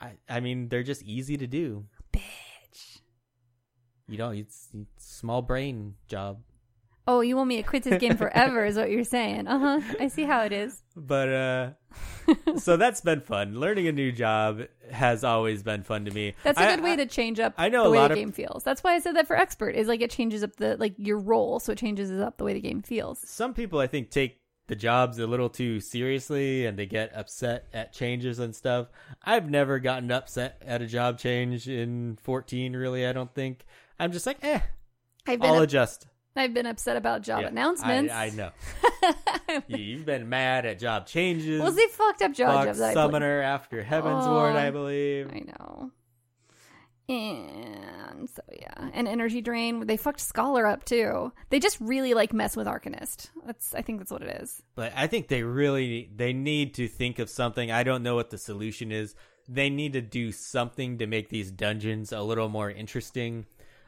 I, 0.00 0.12
I 0.28 0.40
mean, 0.40 0.68
they're 0.68 0.82
just 0.82 1.02
easy 1.02 1.36
to 1.36 1.46
do. 1.46 1.84
Bitch. 2.12 3.00
You 4.08 4.18
know, 4.18 4.30
it's, 4.30 4.68
it's 4.74 5.04
small 5.18 5.42
brain 5.42 5.94
job. 6.08 6.40
Oh, 7.06 7.20
you 7.20 7.36
want 7.36 7.48
me 7.48 7.56
to 7.56 7.62
quit 7.64 7.82
this 7.82 8.00
game 8.00 8.16
forever? 8.16 8.64
is 8.64 8.76
what 8.76 8.88
you're 8.90 9.02
saying? 9.02 9.48
Uh 9.48 9.58
huh. 9.58 9.94
I 9.98 10.06
see 10.08 10.22
how 10.24 10.42
it 10.44 10.52
is. 10.52 10.82
But 10.94 11.28
uh 11.30 11.70
so 12.58 12.76
that's 12.76 13.00
been 13.00 13.22
fun. 13.22 13.58
Learning 13.58 13.88
a 13.88 13.92
new 13.92 14.12
job 14.12 14.60
has 14.90 15.24
always 15.24 15.62
been 15.62 15.82
fun 15.82 16.04
to 16.04 16.10
me. 16.12 16.34
That's 16.44 16.60
a 16.60 16.66
good 16.76 16.82
way 16.84 16.92
I- 16.92 16.96
to 16.96 17.06
change 17.06 17.40
up 17.40 17.54
I 17.56 17.70
know 17.70 17.84
the 17.84 17.88
a 17.88 17.92
way 17.92 17.98
lot 17.98 18.08
the 18.08 18.12
of- 18.12 18.18
game 18.18 18.30
feels. 18.32 18.62
That's 18.62 18.84
why 18.84 18.94
I 18.94 18.98
said 19.00 19.16
that 19.16 19.26
for 19.26 19.34
expert 19.36 19.70
is 19.70 19.88
like 19.88 20.00
it 20.02 20.10
changes 20.10 20.44
up 20.44 20.54
the 20.56 20.76
like 20.76 20.94
your 20.98 21.18
role, 21.18 21.58
so 21.60 21.72
it 21.72 21.78
changes 21.78 22.10
up 22.20 22.36
the 22.36 22.44
way 22.44 22.52
the 22.52 22.60
game 22.60 22.82
feels. 22.82 23.18
Some 23.24 23.52
people 23.54 23.78
I 23.80 23.86
think 23.88 24.10
take 24.10 24.38
the 24.72 24.76
jobs 24.76 25.18
a 25.18 25.26
little 25.26 25.50
too 25.50 25.80
seriously 25.80 26.64
and 26.64 26.78
they 26.78 26.86
get 26.86 27.14
upset 27.14 27.66
at 27.74 27.92
changes 27.92 28.38
and 28.38 28.56
stuff. 28.56 28.86
I've 29.22 29.50
never 29.50 29.78
gotten 29.78 30.10
upset 30.10 30.62
at 30.66 30.80
a 30.80 30.86
job 30.86 31.18
change 31.18 31.68
in 31.68 32.16
14 32.22 32.74
really, 32.74 33.06
I 33.06 33.12
don't 33.12 33.32
think. 33.34 33.66
I'm 34.00 34.12
just 34.12 34.24
like, 34.26 34.38
"Eh, 34.42 34.60
I've 35.26 35.40
been 35.40 35.50
I'll 35.50 35.56
up- 35.56 35.64
adjust." 35.64 36.06
I've 36.34 36.54
been 36.54 36.64
upset 36.64 36.96
about 36.96 37.20
job 37.20 37.42
Yeah, 37.42 37.48
announcements. 37.48 38.10
I, 38.10 38.24
I 38.24 38.30
know. 38.30 38.50
You- 39.68 39.76
You've 39.76 40.06
been 40.06 40.30
mad 40.30 40.64
at 40.64 40.78
job 40.78 41.06
changes. 41.06 41.60
Well, 41.60 41.72
they 41.72 41.86
fucked 41.88 42.22
up 42.22 42.32
job 42.32 42.54
Fuck 42.54 42.64
jobs. 42.68 42.78
that 42.78 42.90
I. 42.92 42.94
Summoner 42.94 43.42
after 43.42 43.82
Heavensward, 43.84 44.54
Oh. 44.54 44.56
I 44.56 44.70
believe. 44.70 45.30
I 45.30 45.40
know. 45.40 45.90
And 47.12 48.28
so 48.30 48.42
yeah, 48.52 48.90
and 48.92 49.08
energy 49.08 49.40
drain. 49.40 49.86
They 49.86 49.96
fucked 49.96 50.20
Scholar 50.20 50.66
up 50.66 50.84
too. 50.84 51.32
They 51.50 51.58
just 51.58 51.80
really 51.80 52.14
like 52.14 52.32
mess 52.32 52.56
with 52.56 52.66
Arcanist. 52.66 53.30
That's 53.46 53.74
I 53.74 53.82
think 53.82 53.98
that's 53.98 54.10
what 54.10 54.22
it 54.22 54.40
is. 54.42 54.62
But 54.74 54.92
I 54.96 55.06
think 55.06 55.28
they 55.28 55.42
really 55.42 56.10
they 56.14 56.32
need 56.32 56.74
to 56.74 56.88
think 56.88 57.18
of 57.18 57.28
something. 57.28 57.70
I 57.70 57.82
don't 57.82 58.02
know 58.02 58.14
what 58.14 58.30
the 58.30 58.38
solution 58.38 58.92
is. 58.92 59.14
They 59.48 59.70
need 59.70 59.94
to 59.94 60.00
do 60.00 60.32
something 60.32 60.98
to 60.98 61.06
make 61.06 61.28
these 61.28 61.50
dungeons 61.50 62.12
a 62.12 62.22
little 62.22 62.48
more 62.48 62.70
interesting. 62.70 63.46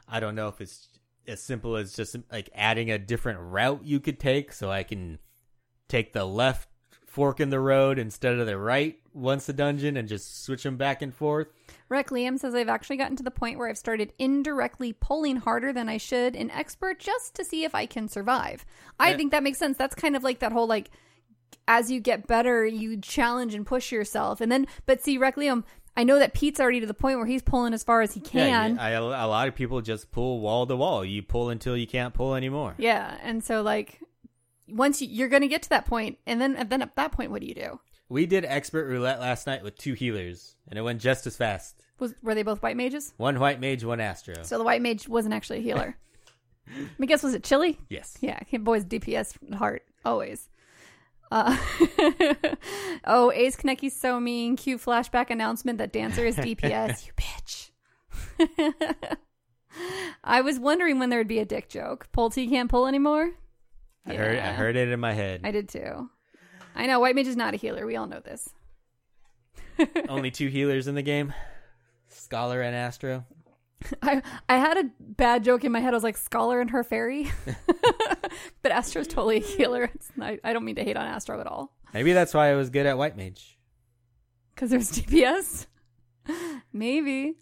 I 0.08 0.20
don't 0.20 0.34
know 0.34 0.48
if 0.48 0.60
it's 0.60 0.88
as 1.26 1.40
simple 1.40 1.76
as 1.76 1.94
just 1.94 2.16
like 2.30 2.50
adding 2.54 2.90
a 2.90 2.98
different 2.98 3.38
route 3.40 3.80
you 3.84 4.00
could 4.00 4.20
take 4.20 4.52
so 4.52 4.70
I 4.70 4.82
can 4.82 5.18
take 5.88 6.12
the 6.12 6.24
left 6.24 6.68
fork 7.14 7.38
in 7.38 7.50
the 7.50 7.60
road 7.60 7.98
instead 7.98 8.38
of 8.38 8.46
the 8.46 8.58
right 8.58 8.98
once 9.12 9.48
a 9.48 9.52
dungeon 9.52 9.96
and 9.96 10.08
just 10.08 10.44
switch 10.44 10.64
them 10.64 10.76
back 10.76 11.00
and 11.00 11.14
forth. 11.14 11.46
Rec 11.88 12.10
Liam 12.10 12.38
says 12.38 12.54
I've 12.56 12.68
actually 12.68 12.96
gotten 12.96 13.16
to 13.16 13.22
the 13.22 13.30
point 13.30 13.56
where 13.56 13.68
I've 13.68 13.78
started 13.78 14.12
indirectly 14.18 14.92
pulling 14.92 15.36
harder 15.36 15.72
than 15.72 15.88
I 15.88 15.96
should 15.96 16.34
in 16.34 16.50
expert 16.50 16.98
just 16.98 17.34
to 17.36 17.44
see 17.44 17.62
if 17.62 17.72
I 17.74 17.86
can 17.86 18.08
survive. 18.08 18.66
I 18.98 19.10
Yeah. 19.10 19.16
think 19.16 19.30
that 19.30 19.44
makes 19.44 19.58
sense. 19.58 19.78
That's 19.78 19.94
kind 19.94 20.16
of 20.16 20.24
like 20.24 20.40
that 20.40 20.50
whole 20.52 20.66
like 20.66 20.90
as 21.68 21.90
you 21.90 22.00
get 22.00 22.26
better, 22.26 22.66
you 22.66 22.96
challenge 22.96 23.54
and 23.54 23.64
push 23.64 23.92
yourself. 23.92 24.40
And 24.40 24.50
then 24.50 24.66
but 24.84 25.00
see 25.00 25.16
Rec 25.16 25.36
Liam, 25.36 25.62
I 25.96 26.02
know 26.02 26.18
that 26.18 26.34
Pete's 26.34 26.58
already 26.58 26.80
to 26.80 26.86
the 26.86 26.94
point 26.94 27.18
where 27.18 27.26
he's 27.26 27.42
pulling 27.42 27.72
as 27.74 27.84
far 27.84 28.02
as 28.02 28.12
he 28.12 28.20
can. 28.20 28.74
Yeah, 28.74 28.82
I, 28.82 28.90
a 28.90 29.00
lot 29.28 29.46
of 29.46 29.54
people 29.54 29.80
just 29.80 30.10
pull 30.10 30.40
wall 30.40 30.66
to 30.66 30.74
wall. 30.74 31.04
You 31.04 31.22
pull 31.22 31.50
until 31.50 31.76
you 31.76 31.86
can't 31.86 32.12
pull 32.12 32.34
anymore. 32.34 32.74
Yeah, 32.78 33.16
and 33.22 33.44
so 33.44 33.62
like 33.62 34.00
once 34.68 35.02
you, 35.02 35.08
you're 35.08 35.28
going 35.28 35.42
to 35.42 35.48
get 35.48 35.62
to 35.62 35.68
that 35.70 35.86
point, 35.86 36.18
and 36.26 36.40
then 36.40 36.56
and 36.56 36.70
then 36.70 36.82
at 36.82 36.96
that 36.96 37.12
point, 37.12 37.30
what 37.30 37.40
do 37.40 37.46
you 37.46 37.54
do? 37.54 37.80
We 38.08 38.26
did 38.26 38.44
expert 38.44 38.86
roulette 38.86 39.20
last 39.20 39.46
night 39.46 39.62
with 39.62 39.76
two 39.76 39.94
healers, 39.94 40.56
and 40.68 40.78
it 40.78 40.82
went 40.82 41.00
just 41.00 41.26
as 41.26 41.36
fast. 41.36 41.82
Was 41.98 42.14
were 42.22 42.34
they 42.34 42.42
both 42.42 42.62
white 42.62 42.76
mages? 42.76 43.14
One 43.16 43.38
white 43.40 43.60
mage, 43.60 43.84
one 43.84 44.00
astro. 44.00 44.34
So 44.42 44.58
the 44.58 44.64
white 44.64 44.82
mage 44.82 45.08
wasn't 45.08 45.34
actually 45.34 45.60
a 45.60 45.62
healer. 45.62 45.96
I 47.00 47.06
guess 47.06 47.22
was 47.22 47.34
it 47.34 47.44
Chili? 47.44 47.78
yes. 47.88 48.16
Yeah, 48.20 48.40
boys 48.60 48.84
DPS 48.84 49.54
heart 49.54 49.84
always. 50.04 50.48
Uh, 51.30 51.56
oh, 53.04 53.32
Ace 53.34 53.56
Kanecki's 53.56 53.96
so 53.96 54.20
mean. 54.20 54.56
Cute 54.56 54.80
flashback 54.80 55.30
announcement 55.30 55.78
that 55.78 55.92
Dancer 55.92 56.24
is 56.24 56.36
DPS. 56.36 57.06
you 57.06 57.12
bitch. 57.16 57.70
I 60.22 60.40
was 60.42 60.58
wondering 60.58 60.98
when 60.98 61.10
there 61.10 61.18
would 61.18 61.26
be 61.26 61.40
a 61.40 61.44
dick 61.44 61.68
joke. 61.68 62.08
Pulte 62.12 62.48
can't 62.48 62.70
pull 62.70 62.86
anymore. 62.86 63.32
I 64.07 64.14
heard 64.14 64.38
I 64.38 64.52
heard 64.52 64.76
it 64.76 64.88
in 64.88 65.00
my 65.00 65.12
head. 65.12 65.40
I 65.44 65.50
did 65.50 65.68
too. 65.68 66.11
I 66.74 66.86
know 66.86 67.00
White 67.00 67.14
Mage 67.14 67.26
is 67.26 67.36
not 67.36 67.55
a 67.55 67.57
healer. 67.57 67.86
We 67.86 67.96
all 67.96 68.07
know 68.07 68.20
this. 68.20 68.48
Only 70.09 70.30
two 70.30 70.48
healers 70.48 70.86
in 70.88 70.94
the 70.94 71.02
game. 71.02 71.32
Scholar 72.09 72.61
and 72.61 72.74
Astro. 72.76 73.24
I 74.02 74.22
I 74.48 74.57
had 74.57 74.76
a 74.78 74.90
bad 75.00 75.44
joke 75.44 75.64
in 75.64 75.72
my 75.72 75.80
head. 75.80 75.92
I 75.92 75.96
was 75.96 76.05
like 76.05 76.16
Scholar 76.16 76.61
and 76.61 76.70
her 76.70 76.84
fairy, 76.84 77.30
but 78.62 78.72
Astro's 78.72 79.09
totally 79.09 79.36
a 79.38 79.40
healer. 79.40 79.90
It's 79.94 80.11
not, 80.16 80.34
I 80.44 80.52
don't 80.52 80.64
mean 80.64 80.76
to 80.76 80.84
hate 80.84 80.96
on 80.96 81.07
Astro 81.07 81.40
at 81.40 81.46
all 81.46 81.74
Maybe 81.92 82.12
that's 82.12 82.34
why 82.34 82.50
I 82.50 82.55
was 82.55 82.70
good 82.70 82.86
at 82.86 82.98
white 82.98 83.16
mage. 83.16 83.59
because 84.55 84.70
there's 84.70 84.90
DPS. 84.98 85.66
Maybe. 86.72 87.34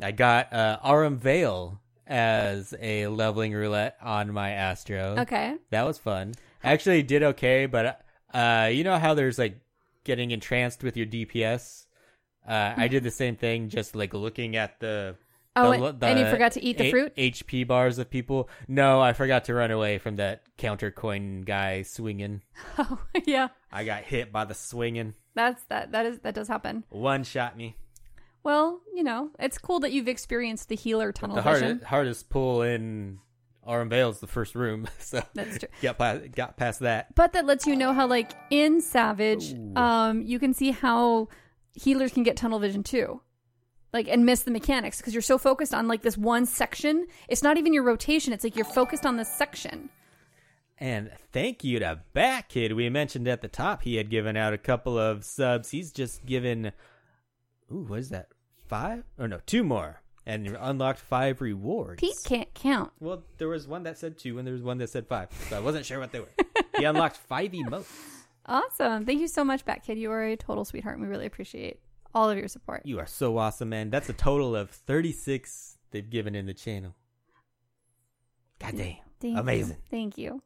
I 0.00 0.12
got 0.12 0.52
uh, 0.52 0.78
Aurum 0.82 1.18
Vale 1.18 1.80
as 2.06 2.74
a 2.80 3.06
leveling 3.08 3.52
roulette 3.52 3.96
on 4.02 4.32
my 4.32 4.50
Astro. 4.52 5.16
Okay. 5.20 5.54
That 5.70 5.84
was 5.86 5.98
fun. 5.98 6.34
I 6.62 6.72
actually 6.72 7.02
did 7.02 7.22
okay, 7.22 7.66
but 7.66 8.02
uh, 8.34 8.70
you 8.72 8.84
know 8.84 8.98
how 8.98 9.14
there's 9.14 9.38
like 9.38 9.58
getting 10.04 10.30
entranced 10.30 10.82
with 10.82 10.96
your 10.96 11.06
DPS. 11.06 11.86
Uh, 12.46 12.74
I 12.76 12.88
did 12.88 13.02
the 13.02 13.10
same 13.10 13.36
thing, 13.36 13.68
just 13.68 13.96
like 13.96 14.14
looking 14.14 14.56
at 14.56 14.78
the. 14.80 15.16
Oh, 15.58 15.70
the- 15.70 15.86
and, 15.86 16.02
and 16.04 16.18
you 16.20 16.26
forgot 16.26 16.52
to 16.52 16.62
eat 16.62 16.76
the 16.76 16.84
A- 16.88 16.90
fruit. 16.90 17.16
HP 17.16 17.66
bars 17.66 17.98
of 17.98 18.10
people. 18.10 18.50
No, 18.68 19.00
I 19.00 19.14
forgot 19.14 19.44
to 19.46 19.54
run 19.54 19.70
away 19.70 19.96
from 19.98 20.16
that 20.16 20.42
counter 20.58 20.90
coin 20.90 21.42
guy 21.42 21.82
swinging. 21.82 22.42
Oh, 22.78 23.00
yeah. 23.24 23.48
I 23.72 23.84
got 23.84 24.02
hit 24.02 24.30
by 24.32 24.44
the 24.44 24.52
swinging. 24.54 25.14
That's 25.34 25.62
that. 25.70 25.92
That 25.92 26.04
is 26.06 26.18
that 26.20 26.34
does 26.34 26.48
happen. 26.48 26.84
One 26.90 27.24
shot 27.24 27.56
me. 27.56 27.74
Well, 28.46 28.80
you 28.94 29.02
know, 29.02 29.30
it's 29.40 29.58
cool 29.58 29.80
that 29.80 29.90
you've 29.90 30.06
experienced 30.06 30.68
the 30.68 30.76
healer 30.76 31.10
tunnel 31.10 31.34
The 31.34 31.42
vision. 31.42 31.62
hardest, 31.62 31.84
hardest 31.84 32.30
pull 32.30 32.62
in 32.62 33.18
Aurum 33.66 33.92
is 33.92 34.20
the 34.20 34.28
first 34.28 34.54
room, 34.54 34.86
so 35.00 35.20
That's 35.34 35.58
true. 35.58 35.68
got 35.82 35.98
past, 35.98 36.30
got 36.30 36.56
past 36.56 36.78
that. 36.78 37.12
But 37.16 37.32
that 37.32 37.44
lets 37.44 37.66
you 37.66 37.74
know 37.74 37.92
how, 37.92 38.06
like 38.06 38.30
in 38.52 38.80
Savage, 38.80 39.52
Ooh. 39.52 39.74
um, 39.74 40.22
you 40.22 40.38
can 40.38 40.54
see 40.54 40.70
how 40.70 41.26
healers 41.74 42.12
can 42.12 42.22
get 42.22 42.36
tunnel 42.36 42.60
vision 42.60 42.84
too, 42.84 43.20
like 43.92 44.06
and 44.06 44.24
miss 44.24 44.44
the 44.44 44.52
mechanics 44.52 44.98
because 44.98 45.12
you're 45.12 45.22
so 45.22 45.38
focused 45.38 45.74
on 45.74 45.88
like 45.88 46.02
this 46.02 46.16
one 46.16 46.46
section. 46.46 47.08
It's 47.26 47.42
not 47.42 47.58
even 47.58 47.72
your 47.74 47.82
rotation; 47.82 48.32
it's 48.32 48.44
like 48.44 48.54
you're 48.54 48.64
focused 48.64 49.04
on 49.04 49.16
this 49.16 49.28
section. 49.28 49.90
And 50.78 51.10
thank 51.32 51.64
you 51.64 51.80
to 51.80 52.02
Bat 52.12 52.48
Kid. 52.48 52.74
We 52.74 52.90
mentioned 52.90 53.26
at 53.26 53.42
the 53.42 53.48
top 53.48 53.82
he 53.82 53.96
had 53.96 54.08
given 54.08 54.36
out 54.36 54.52
a 54.52 54.58
couple 54.58 54.96
of 54.96 55.24
subs. 55.24 55.72
He's 55.72 55.90
just 55.90 56.24
given, 56.24 56.70
ooh, 57.72 57.82
what 57.88 57.98
is 57.98 58.10
that? 58.10 58.28
Five 58.68 59.04
or 59.18 59.28
no, 59.28 59.40
two 59.46 59.62
more, 59.62 60.02
and 60.26 60.44
you 60.44 60.56
unlocked 60.58 60.98
five 60.98 61.40
rewards. 61.40 62.00
Pete 62.00 62.16
can't 62.24 62.52
count. 62.54 62.92
Well, 63.00 63.22
there 63.38 63.48
was 63.48 63.68
one 63.68 63.84
that 63.84 63.98
said 63.98 64.18
two, 64.18 64.38
and 64.38 64.46
there 64.46 64.54
was 64.54 64.62
one 64.62 64.78
that 64.78 64.90
said 64.90 65.06
five, 65.06 65.28
so 65.48 65.56
I 65.56 65.60
wasn't 65.60 65.86
sure 65.86 66.00
what 66.00 66.12
they 66.12 66.20
were. 66.20 66.32
he 66.78 66.84
unlocked 66.84 67.16
five 67.16 67.52
emotes. 67.52 67.86
Awesome! 68.46 69.04
Thank 69.04 69.20
you 69.20 69.28
so 69.28 69.44
much, 69.44 69.64
Batkid. 69.64 69.98
You 69.98 70.10
are 70.10 70.24
a 70.24 70.36
total 70.36 70.64
sweetheart, 70.64 70.96
and 70.96 71.04
we 71.04 71.10
really 71.10 71.26
appreciate 71.26 71.80
all 72.14 72.28
of 72.28 72.38
your 72.38 72.48
support. 72.48 72.82
You 72.84 72.98
are 72.98 73.06
so 73.06 73.38
awesome, 73.38 73.68
man. 73.68 73.90
That's 73.90 74.08
a 74.08 74.12
total 74.12 74.56
of 74.56 74.70
thirty-six 74.70 75.78
they've 75.90 76.08
given 76.08 76.34
in 76.34 76.46
the 76.46 76.54
channel. 76.54 76.94
God 78.58 78.76
damn. 78.76 78.96
Thank 79.20 79.38
Amazing. 79.38 79.76
You. 79.76 79.82
Thank 79.90 80.18
you. 80.18 80.42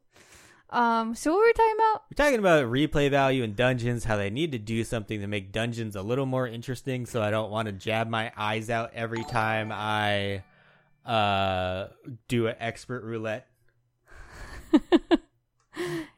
Um, 0.71 1.15
so 1.15 1.31
what 1.31 1.39
were 1.39 1.45
we 1.45 1.53
talking 1.53 1.75
about? 1.75 2.03
We're 2.09 2.23
talking 2.25 2.39
about 2.39 2.65
replay 2.65 3.09
value 3.09 3.43
in 3.43 3.55
dungeons, 3.55 4.05
how 4.05 4.15
they 4.15 4.29
need 4.29 4.53
to 4.53 4.57
do 4.57 4.83
something 4.85 5.19
to 5.19 5.27
make 5.27 5.51
dungeons 5.51 5.95
a 5.97 6.01
little 6.01 6.25
more 6.25 6.47
interesting 6.47 7.05
so 7.05 7.21
I 7.21 7.29
don't 7.29 7.51
want 7.51 7.65
to 7.67 7.73
jab 7.73 8.07
my 8.07 8.31
eyes 8.37 8.69
out 8.69 8.91
every 8.93 9.23
time 9.25 9.71
I 9.71 10.43
uh 11.05 11.87
do 12.27 12.47
an 12.47 12.55
expert 12.59 13.03
roulette. 13.03 13.47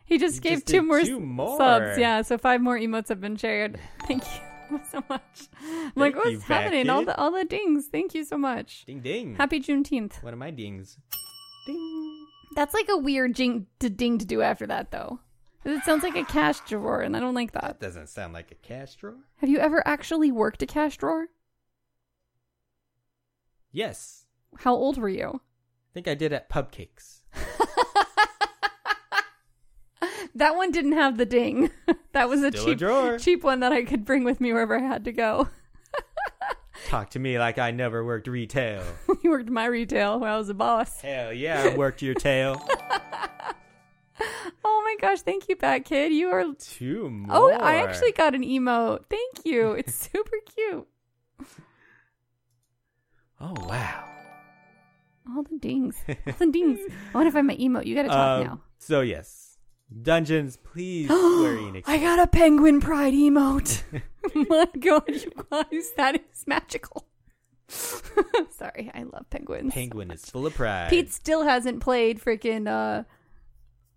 He 0.06 0.18
just 0.20 0.36
You 0.36 0.42
gave 0.42 0.54
just 0.60 0.68
two 0.68 0.82
more, 0.82 1.02
two 1.02 1.20
more. 1.20 1.58
subs. 1.58 1.98
Yeah, 1.98 2.22
so 2.22 2.38
five 2.38 2.62
more 2.62 2.78
emotes 2.78 3.08
have 3.10 3.22
been 3.22 3.36
shared. 3.38 3.80
Thank 4.08 4.24
you 4.70 4.80
so 4.92 5.04
much. 5.10 5.22
I'm 5.66 5.92
like, 5.96 6.14
Thank 6.14 6.26
you, 6.26 6.32
what's 6.34 6.44
happening? 6.44 6.90
All 6.90 7.04
the 7.06 7.16
all 7.18 7.32
the 7.32 7.46
dings. 7.46 7.88
Thank 7.88 8.14
you 8.14 8.24
so 8.24 8.38
much. 8.38 8.84
Ding 8.86 9.00
ding. 9.00 9.36
Happy 9.36 9.60
Juneteenth. 9.60 10.22
One 10.22 10.34
of 10.34 10.40
my 10.40 10.52
dings. 10.52 10.98
Ding. 11.66 12.13
That's 12.56 12.74
like 12.74 12.88
a 12.90 12.98
weird 12.98 13.36
jing 13.36 13.68
to 13.80 13.90
ding 13.90 14.18
to 14.20 14.26
do 14.26 14.42
after 14.42 14.68
that 14.68 14.92
though. 14.92 15.20
It 15.66 15.84
sounds 15.84 16.04
like 16.04 16.16
a 16.16 16.24
cash 16.32 16.60
drawer, 16.68 17.02
and 17.02 17.16
I 17.16 17.20
don't 17.20 17.34
like 17.36 17.52
that. 17.54 17.64
That 17.64 17.80
doesn't 17.80 18.10
sound 18.10 18.34
like 18.34 18.52
a 18.52 18.56
cash 18.56 18.96
drawer. 18.96 19.16
Have 19.38 19.50
you 19.50 19.60
ever 19.60 19.82
actually 19.88 20.32
worked 20.32 20.62
a 20.62 20.66
cash 20.66 20.98
drawer? 20.98 21.28
Yes. 23.72 24.26
How 24.60 24.74
old 24.74 24.98
were 24.98 25.10
you? 25.10 25.42
I 25.42 25.94
think 25.94 26.08
I 26.08 26.14
did 26.16 26.34
at 26.34 26.50
Pubcakes. 26.50 27.22
That 30.36 30.56
one 30.56 30.72
didn't 30.72 30.94
have 30.94 31.18
the 31.20 31.28
ding. 31.28 31.70
that 32.14 32.28
was 32.28 32.42
a 32.42 32.50
Still 32.52 32.64
a 32.64 32.66
cheap 32.66 32.78
drawer. 32.80 33.20
cheap 33.20 33.44
one 33.44 33.60
that 33.60 33.72
I 33.72 33.84
could 33.84 34.04
bring 34.04 34.24
with 34.24 34.42
me 34.42 34.52
wherever 34.52 34.76
I 34.76 34.82
had 34.82 35.06
to 35.06 35.12
go. 35.12 35.48
Talk 36.88 37.12
to 37.12 37.20
me 37.20 37.38
like 37.38 37.60
I 37.60 37.70
never 37.70 38.04
worked 38.04 38.28
retail. 38.28 38.84
you 39.24 39.30
worked 39.30 39.50
my 39.50 39.66
retail 39.66 40.20
when 40.20 40.30
I 40.30 40.38
was 40.38 40.50
a 40.50 40.54
boss. 40.54 41.02
Hell 41.02 41.34
yeah, 41.34 41.70
I 41.72 41.76
worked 41.76 42.02
your 42.02 42.14
tail. 42.16 42.62
Oh 44.66 44.82
my 44.86 44.96
gosh, 45.08 45.22
thank 45.22 45.50
you, 45.50 45.56
Bat 45.56 45.86
Kid. 45.86 46.14
You 46.14 46.30
are 46.30 46.46
Two 46.54 47.10
more. 47.10 47.36
Oh, 47.36 47.52
I 47.52 47.76
actually 47.78 48.12
got 48.14 48.36
an 48.36 48.42
emote. 48.44 49.06
Thank 49.10 49.44
you. 49.46 49.72
It's 49.72 49.94
super 50.12 50.38
cute. 50.56 50.88
Oh 53.42 53.54
wow. 53.68 54.06
All 55.36 55.44
the 55.44 55.58
dings. 55.58 55.98
All 56.08 56.16
the 56.38 56.52
dings. 56.52 56.80
I 57.14 57.18
want 57.18 57.28
to 57.28 57.32
find 57.32 57.48
my 57.48 57.56
emote. 57.56 57.86
You 57.86 57.96
got 57.96 58.04
to 58.04 58.08
talk 58.10 58.40
Um, 58.40 58.44
now. 58.46 58.62
So 58.78 59.02
yes, 59.02 59.58
dungeons. 60.02 60.58
Please, 60.58 61.08
Square 61.08 61.58
Enix. 61.58 61.84
I 61.88 61.98
got 61.98 62.20
a 62.20 62.28
penguin 62.28 62.80
pride 62.80 63.14
emote. 63.14 63.84
my 64.36 64.68
god, 64.80 65.10
you 65.10 65.32
guys, 65.52 65.92
that 65.98 66.16
is 66.32 66.46
magical. 66.48 67.08
Sorry, 68.52 68.92
I 68.94 69.04
love 69.04 69.30
penguins. 69.30 69.74
Penguin 69.74 70.12
is 70.12 70.26
full 70.26 70.46
of 70.46 70.54
pride. 70.54 70.90
Pete 70.90 71.12
still 71.12 71.44
hasn't 71.44 71.82
played 71.82 72.20
freaking 72.20 72.68
uh, 72.68 73.04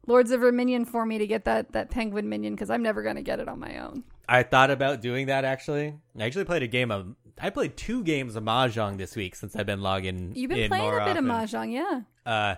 Lords 0.07 0.31
of 0.31 0.41
Verminion 0.41 0.85
for 0.85 1.05
me 1.05 1.19
to 1.19 1.27
get 1.27 1.45
that 1.45 1.73
that 1.73 1.91
penguin 1.91 2.29
minion 2.29 2.55
because 2.55 2.71
I'm 2.71 2.83
never 2.83 3.03
gonna 3.03 3.23
get 3.23 3.41
it 3.41 3.49
on 3.49 3.59
my 3.59 3.79
own. 3.79 4.05
I 4.29 4.43
thought 4.43 4.71
about 4.71 5.01
doing 5.01 5.27
that 5.27 5.45
actually. 5.45 5.95
I 6.19 6.25
actually 6.25 6.45
played 6.45 6.62
a 6.62 6.69
game 6.69 6.91
of. 6.91 7.14
I 7.39 7.51
played 7.51 7.77
two 7.77 8.03
games 8.03 8.35
of 8.35 8.45
mahjong 8.45 8.97
this 8.97 9.14
week 9.14 9.35
since 9.35 9.55
I've 9.55 9.67
been 9.67 9.83
logging. 9.83 10.33
You've 10.35 10.49
been 10.49 10.59
in 10.59 10.69
playing 10.71 10.89
a 10.89 10.93
bit 10.93 11.03
often. 11.03 11.19
of 11.19 11.25
mahjong, 11.25 11.73
yeah. 11.73 12.01
Uh, 12.25 12.55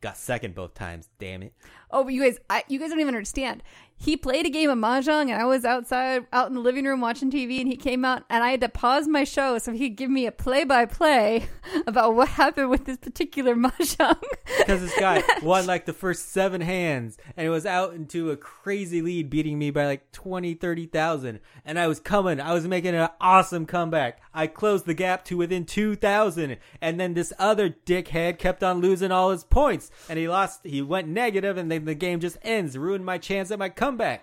got 0.00 0.16
second 0.16 0.54
both 0.54 0.74
times. 0.74 1.08
Damn 1.18 1.42
it. 1.42 1.52
Oh, 1.90 2.04
but 2.04 2.12
you 2.12 2.22
guys, 2.22 2.38
I, 2.48 2.62
you 2.68 2.78
guys 2.78 2.90
don't 2.90 3.00
even 3.00 3.14
understand. 3.14 3.64
He 4.00 4.16
played 4.16 4.46
a 4.46 4.50
game 4.50 4.70
of 4.70 4.78
mahjong 4.78 5.30
and 5.30 5.34
I 5.34 5.44
was 5.44 5.66
outside 5.66 6.26
out 6.32 6.48
in 6.48 6.54
the 6.54 6.60
living 6.60 6.86
room 6.86 7.02
watching 7.02 7.30
TV 7.30 7.60
and 7.60 7.68
he 7.68 7.76
came 7.76 8.02
out 8.02 8.24
and 8.30 8.42
I 8.42 8.52
had 8.52 8.62
to 8.62 8.68
pause 8.70 9.06
my 9.06 9.24
show 9.24 9.58
so 9.58 9.72
he 9.72 9.90
could 9.90 9.98
give 9.98 10.10
me 10.10 10.24
a 10.24 10.32
play 10.32 10.64
by 10.64 10.86
play 10.86 11.46
about 11.86 12.14
what 12.14 12.28
happened 12.28 12.70
with 12.70 12.86
this 12.86 12.96
particular 12.96 13.54
mahjong. 13.54 14.22
Because 14.56 14.80
this 14.80 14.98
guy 14.98 15.22
won 15.42 15.66
like 15.66 15.84
the 15.84 15.92
first 15.92 16.30
seven 16.30 16.62
hands 16.62 17.18
and 17.36 17.46
it 17.46 17.50
was 17.50 17.66
out 17.66 17.92
into 17.92 18.30
a 18.30 18.38
crazy 18.38 19.02
lead, 19.02 19.28
beating 19.28 19.58
me 19.58 19.70
by 19.70 19.84
like 19.84 20.10
20, 20.12 20.54
30,000. 20.54 21.40
And 21.66 21.78
I 21.78 21.86
was 21.86 22.00
coming. 22.00 22.40
I 22.40 22.54
was 22.54 22.66
making 22.66 22.94
an 22.94 23.10
awesome 23.20 23.66
comeback. 23.66 24.22
I 24.32 24.46
closed 24.46 24.86
the 24.86 24.94
gap 24.94 25.26
to 25.26 25.36
within 25.36 25.66
2,000. 25.66 26.56
And 26.80 26.98
then 26.98 27.12
this 27.12 27.34
other 27.38 27.68
dickhead 27.68 28.38
kept 28.38 28.64
on 28.64 28.80
losing 28.80 29.12
all 29.12 29.30
his 29.30 29.44
points. 29.44 29.90
And 30.08 30.18
he 30.18 30.26
lost, 30.26 30.60
he 30.64 30.80
went 30.80 31.08
negative 31.08 31.58
and 31.58 31.70
then 31.70 31.84
the 31.84 31.94
game 31.94 32.20
just 32.20 32.38
ends, 32.40 32.78
ruined 32.78 33.04
my 33.04 33.18
chance 33.18 33.50
at 33.50 33.58
my 33.58 33.68
comeback. 33.68 33.89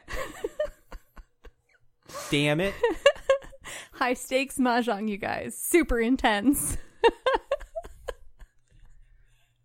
Damn 2.30 2.60
it. 2.60 2.74
High 3.94 4.14
stakes 4.14 4.58
mahjong, 4.58 5.10
you 5.10 5.18
guys. 5.18 5.58
Super 5.58 6.00
intense. 6.00 6.78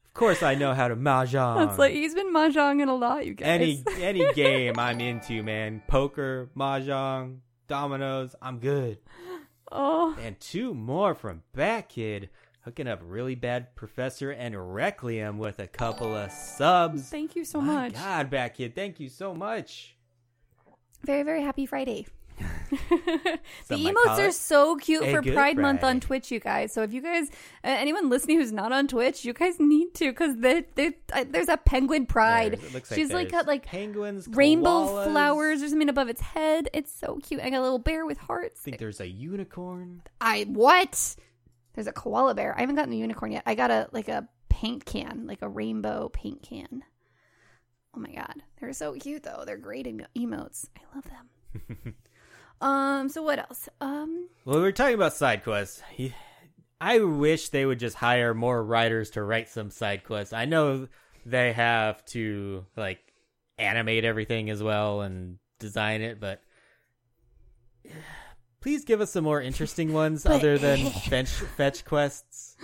Of 0.04 0.14
course 0.14 0.42
I 0.42 0.54
know 0.54 0.74
how 0.74 0.88
to 0.88 0.96
mahjong. 0.96 1.68
It's 1.70 1.78
like 1.78 1.92
he's 1.94 2.14
been 2.14 2.32
mahjonging 2.32 2.88
a 2.88 2.92
lot, 2.92 3.26
you 3.26 3.34
guys. 3.34 3.48
any 3.48 3.84
any 4.00 4.32
game 4.34 4.78
I'm 4.78 5.00
into, 5.00 5.42
man. 5.42 5.82
Poker, 5.88 6.50
mahjong, 6.56 7.38
dominoes, 7.66 8.36
I'm 8.40 8.58
good. 8.58 8.98
oh, 9.72 10.16
And 10.22 10.38
two 10.38 10.74
more 10.74 11.14
from 11.14 11.42
Bat 11.54 11.88
Kid, 11.88 12.28
hooking 12.62 12.86
up 12.88 13.00
really 13.04 13.34
bad 13.34 13.74
Professor 13.76 14.30
and 14.30 14.74
Requiem 14.74 15.38
with 15.38 15.58
a 15.58 15.66
couple 15.66 16.14
of 16.16 16.30
subs. 16.32 17.08
thank 17.08 17.36
you 17.36 17.44
so 17.44 17.60
My 17.60 17.88
much. 17.88 17.94
God, 17.94 18.30
back 18.30 18.56
Kid, 18.56 18.74
thank 18.74 19.00
you 19.00 19.08
so 19.08 19.34
much. 19.34 19.96
Very, 21.04 21.22
very 21.24 21.42
happy 21.42 21.66
Friday. 21.66 22.06
the 22.80 23.38
Some 23.66 23.80
emotes 23.80 24.18
are 24.18 24.32
so 24.32 24.76
cute 24.76 25.04
for 25.04 25.20
good 25.20 25.34
Pride 25.34 25.58
Month 25.58 25.84
on 25.84 26.00
Twitch, 26.00 26.30
you 26.30 26.40
guys. 26.40 26.72
So 26.72 26.82
if 26.82 26.92
you 26.92 27.02
guys, 27.02 27.28
uh, 27.28 27.68
anyone 27.68 28.08
listening 28.08 28.38
who's 28.38 28.50
not 28.52 28.72
on 28.72 28.88
Twitch, 28.88 29.24
you 29.24 29.32
guys 29.34 29.60
need 29.60 29.94
to 29.94 30.10
because 30.10 30.36
they, 30.36 30.64
they, 30.74 30.92
uh, 31.12 31.24
there's 31.28 31.48
a 31.48 31.56
penguin 31.58 32.06
pride. 32.06 32.52
There's- 32.52 32.74
looks 32.74 32.94
She's 32.94 33.12
like 33.12 33.28
there's 33.28 33.42
got 33.42 33.46
like 33.46 33.66
penguins, 33.66 34.26
rainbow 34.28 34.86
koalas. 34.86 35.04
flowers 35.12 35.62
or 35.62 35.68
something 35.68 35.88
above 35.90 36.08
its 36.08 36.20
head. 36.22 36.68
It's 36.72 36.90
so 36.92 37.18
cute. 37.22 37.40
I 37.42 37.50
got 37.50 37.58
a 37.60 37.62
little 37.62 37.78
bear 37.78 38.06
with 38.06 38.18
hearts. 38.18 38.60
I 38.62 38.64
think 38.64 38.78
there's 38.78 39.00
a 39.00 39.08
unicorn. 39.08 40.02
I 40.20 40.44
what? 40.48 41.16
There's 41.74 41.86
a 41.86 41.92
koala 41.92 42.34
bear. 42.34 42.54
I 42.56 42.60
haven't 42.60 42.76
gotten 42.76 42.92
a 42.92 42.96
unicorn 42.96 43.32
yet. 43.32 43.42
I 43.46 43.54
got 43.54 43.70
a 43.70 43.88
like 43.92 44.08
a 44.08 44.28
paint 44.48 44.84
can, 44.84 45.26
like 45.26 45.42
a 45.42 45.48
rainbow 45.48 46.10
paint 46.12 46.42
can. 46.42 46.82
Oh 47.94 48.00
my 48.00 48.12
god, 48.12 48.42
they're 48.60 48.72
so 48.72 48.94
cute 48.94 49.22
though. 49.22 49.44
They're 49.46 49.56
great 49.56 49.86
emo- 49.86 50.06
emotes. 50.16 50.66
I 50.76 50.94
love 50.94 51.04
them. 51.04 51.94
um. 52.60 53.08
So 53.08 53.22
what 53.22 53.38
else? 53.38 53.68
Um. 53.80 54.28
Well, 54.44 54.56
we 54.56 54.62
were 54.62 54.72
talking 54.72 54.94
about 54.94 55.14
side 55.14 55.44
quests. 55.44 55.82
I 56.80 56.98
wish 56.98 57.50
they 57.50 57.64
would 57.64 57.78
just 57.78 57.96
hire 57.96 58.34
more 58.34 58.62
writers 58.62 59.10
to 59.10 59.22
write 59.22 59.48
some 59.48 59.70
side 59.70 60.04
quests. 60.04 60.32
I 60.32 60.46
know 60.46 60.88
they 61.24 61.52
have 61.52 62.04
to 62.06 62.66
like 62.76 63.00
animate 63.56 64.04
everything 64.04 64.50
as 64.50 64.62
well 64.62 65.02
and 65.02 65.38
design 65.58 66.02
it, 66.02 66.18
but 66.18 66.42
please 68.62 68.84
give 68.84 69.00
us 69.00 69.10
some 69.10 69.24
more 69.24 69.42
interesting 69.42 69.92
ones 70.02 70.24
other 70.24 70.56
than 70.56 70.90
fetch 71.08 71.30
fetch 71.30 71.84
quests. 71.84 72.56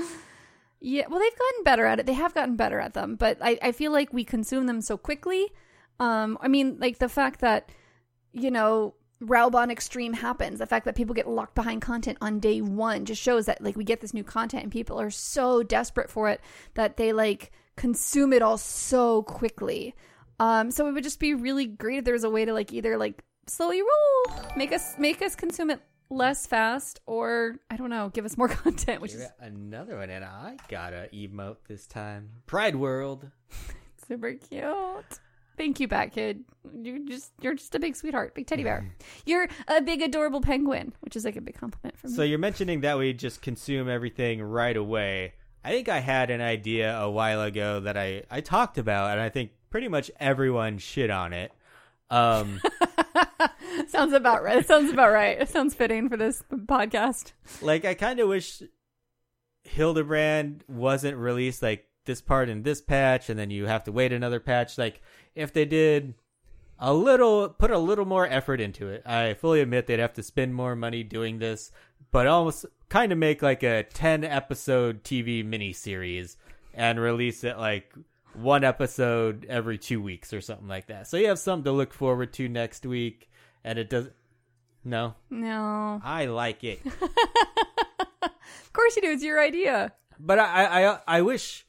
Yeah. 0.80 1.04
Well, 1.08 1.18
they've 1.18 1.38
gotten 1.38 1.64
better 1.64 1.84
at 1.84 2.00
it. 2.00 2.06
They 2.06 2.14
have 2.14 2.34
gotten 2.34 2.56
better 2.56 2.80
at 2.80 2.94
them, 2.94 3.16
but 3.16 3.38
I 3.42 3.58
I 3.60 3.72
feel 3.72 3.92
like 3.92 4.12
we 4.12 4.24
consume 4.24 4.66
them 4.66 4.80
so 4.80 4.96
quickly. 4.96 5.52
Um. 6.00 6.38
I 6.40 6.48
mean, 6.48 6.78
like 6.80 6.98
the 6.98 7.08
fact 7.08 7.40
that 7.40 7.70
you 8.32 8.50
know. 8.50 8.94
Railbon 9.20 9.72
Extreme 9.72 10.12
happens. 10.12 10.60
The 10.60 10.66
fact 10.66 10.84
that 10.84 10.94
people 10.94 11.12
get 11.12 11.26
locked 11.26 11.56
behind 11.56 11.82
content 11.82 12.18
on 12.20 12.38
day 12.38 12.60
one 12.60 13.04
just 13.04 13.20
shows 13.20 13.46
that 13.46 13.60
like 13.60 13.76
we 13.76 13.82
get 13.82 14.00
this 14.00 14.14
new 14.14 14.22
content 14.22 14.62
and 14.62 14.70
people 14.70 15.00
are 15.00 15.10
so 15.10 15.64
desperate 15.64 16.08
for 16.08 16.28
it 16.28 16.40
that 16.74 16.96
they 16.96 17.12
like 17.12 17.50
consume 17.74 18.32
it 18.32 18.42
all 18.42 18.58
so 18.58 19.24
quickly. 19.24 19.96
Um, 20.38 20.70
so 20.70 20.86
it 20.86 20.92
would 20.92 21.02
just 21.02 21.18
be 21.18 21.34
really 21.34 21.66
great 21.66 21.98
if 21.98 22.04
there 22.04 22.14
was 22.14 22.22
a 22.22 22.30
way 22.30 22.44
to 22.44 22.52
like 22.52 22.72
either 22.72 22.96
like 22.96 23.24
slowly 23.48 23.80
roll, 23.82 24.36
make 24.56 24.72
us 24.72 24.94
make 24.98 25.22
us 25.22 25.34
consume 25.34 25.70
it 25.70 25.80
less 26.10 26.46
fast, 26.46 27.00
or 27.06 27.56
I 27.70 27.76
don't 27.76 27.90
know, 27.90 28.10
give 28.10 28.24
us 28.24 28.36
more 28.36 28.48
content, 28.48 29.00
which 29.00 29.14
We 29.14 29.22
is 29.22 29.30
another 29.40 29.98
one, 29.98 30.10
and 30.10 30.24
I 30.24 30.56
got 30.68 30.92
a 30.92 31.08
emote 31.12 31.56
this 31.66 31.86
time. 31.86 32.30
Pride 32.46 32.76
World. 32.76 33.30
super 34.08 34.32
cute. 34.34 35.20
Thank 35.56 35.80
you, 35.80 35.88
Bat 35.88 36.12
Kid. 36.12 36.44
You're 36.72 37.00
just 37.00 37.32
you're 37.40 37.54
just 37.54 37.74
a 37.74 37.80
big 37.80 37.96
sweetheart, 37.96 38.34
big 38.34 38.46
teddy 38.46 38.62
bear. 38.62 38.94
You're 39.26 39.48
a 39.66 39.80
big 39.80 40.02
adorable 40.02 40.40
penguin, 40.40 40.92
which 41.00 41.16
is 41.16 41.24
like 41.24 41.34
a 41.34 41.40
big 41.40 41.56
compliment 41.58 41.98
for 41.98 42.06
me. 42.06 42.14
So 42.14 42.22
you're 42.22 42.38
mentioning 42.38 42.82
that 42.82 42.96
we 42.96 43.12
just 43.12 43.42
consume 43.42 43.88
everything 43.88 44.40
right 44.40 44.76
away. 44.76 45.34
I 45.64 45.70
think 45.70 45.88
I 45.88 45.98
had 45.98 46.30
an 46.30 46.40
idea 46.40 46.96
a 46.96 47.10
while 47.10 47.42
ago 47.42 47.80
that 47.80 47.96
I, 47.96 48.22
I 48.30 48.40
talked 48.40 48.78
about, 48.78 49.10
and 49.10 49.20
I 49.20 49.30
think 49.30 49.50
pretty 49.70 49.88
much 49.88 50.10
everyone 50.20 50.78
shit 50.78 51.10
on 51.10 51.32
it. 51.32 51.50
Um, 52.08 52.60
sounds 53.88 54.12
about 54.12 54.42
right. 54.42 54.58
It 54.58 54.66
sounds 54.66 54.90
about 54.90 55.10
right. 55.12 55.40
It 55.40 55.48
sounds 55.48 55.74
fitting 55.74 56.08
for 56.08 56.16
this 56.16 56.42
podcast. 56.50 57.32
like 57.62 57.84
I 57.84 57.94
kind 57.94 58.20
of 58.20 58.28
wish 58.28 58.62
Hildebrand 59.64 60.64
wasn't 60.68 61.16
released 61.16 61.62
like 61.62 61.86
this 62.04 62.20
part 62.20 62.48
in 62.48 62.62
this 62.62 62.80
patch, 62.80 63.28
and 63.28 63.38
then 63.38 63.50
you 63.50 63.66
have 63.66 63.84
to 63.84 63.92
wait 63.92 64.12
another 64.12 64.40
patch. 64.40 64.78
Like 64.78 65.02
if 65.34 65.52
they 65.52 65.64
did 65.64 66.14
a 66.78 66.94
little, 66.94 67.48
put 67.48 67.70
a 67.70 67.78
little 67.78 68.04
more 68.04 68.26
effort 68.26 68.60
into 68.60 68.88
it. 68.88 69.02
I 69.06 69.34
fully 69.34 69.60
admit 69.60 69.86
they'd 69.86 69.98
have 69.98 70.14
to 70.14 70.22
spend 70.22 70.54
more 70.54 70.76
money 70.76 71.02
doing 71.02 71.38
this, 71.38 71.70
but 72.10 72.26
almost 72.26 72.66
kind 72.88 73.12
of 73.12 73.18
make 73.18 73.42
like 73.42 73.62
a 73.62 73.82
ten 73.82 74.24
episode 74.24 75.04
TV 75.04 75.44
miniseries 75.44 76.36
and 76.74 77.00
release 77.00 77.44
it 77.44 77.58
like 77.58 77.92
one 78.42 78.64
episode 78.64 79.46
every 79.48 79.78
two 79.78 80.00
weeks 80.00 80.32
or 80.32 80.40
something 80.40 80.68
like 80.68 80.86
that. 80.86 81.06
So 81.08 81.16
you 81.16 81.28
have 81.28 81.38
something 81.38 81.64
to 81.64 81.72
look 81.72 81.92
forward 81.92 82.32
to 82.34 82.48
next 82.48 82.84
week, 82.86 83.30
and 83.64 83.78
it 83.78 83.90
does. 83.90 84.08
No, 84.84 85.14
No, 85.28 86.00
I 86.02 86.26
like 86.26 86.64
it. 86.64 86.80
of 88.22 88.72
course 88.72 88.96
you 88.96 89.02
do. 89.02 89.10
It's 89.10 89.22
your 89.24 89.40
idea. 89.40 89.92
But 90.18 90.38
I, 90.38 90.86
I, 90.86 90.98
I 91.06 91.22
wish. 91.22 91.66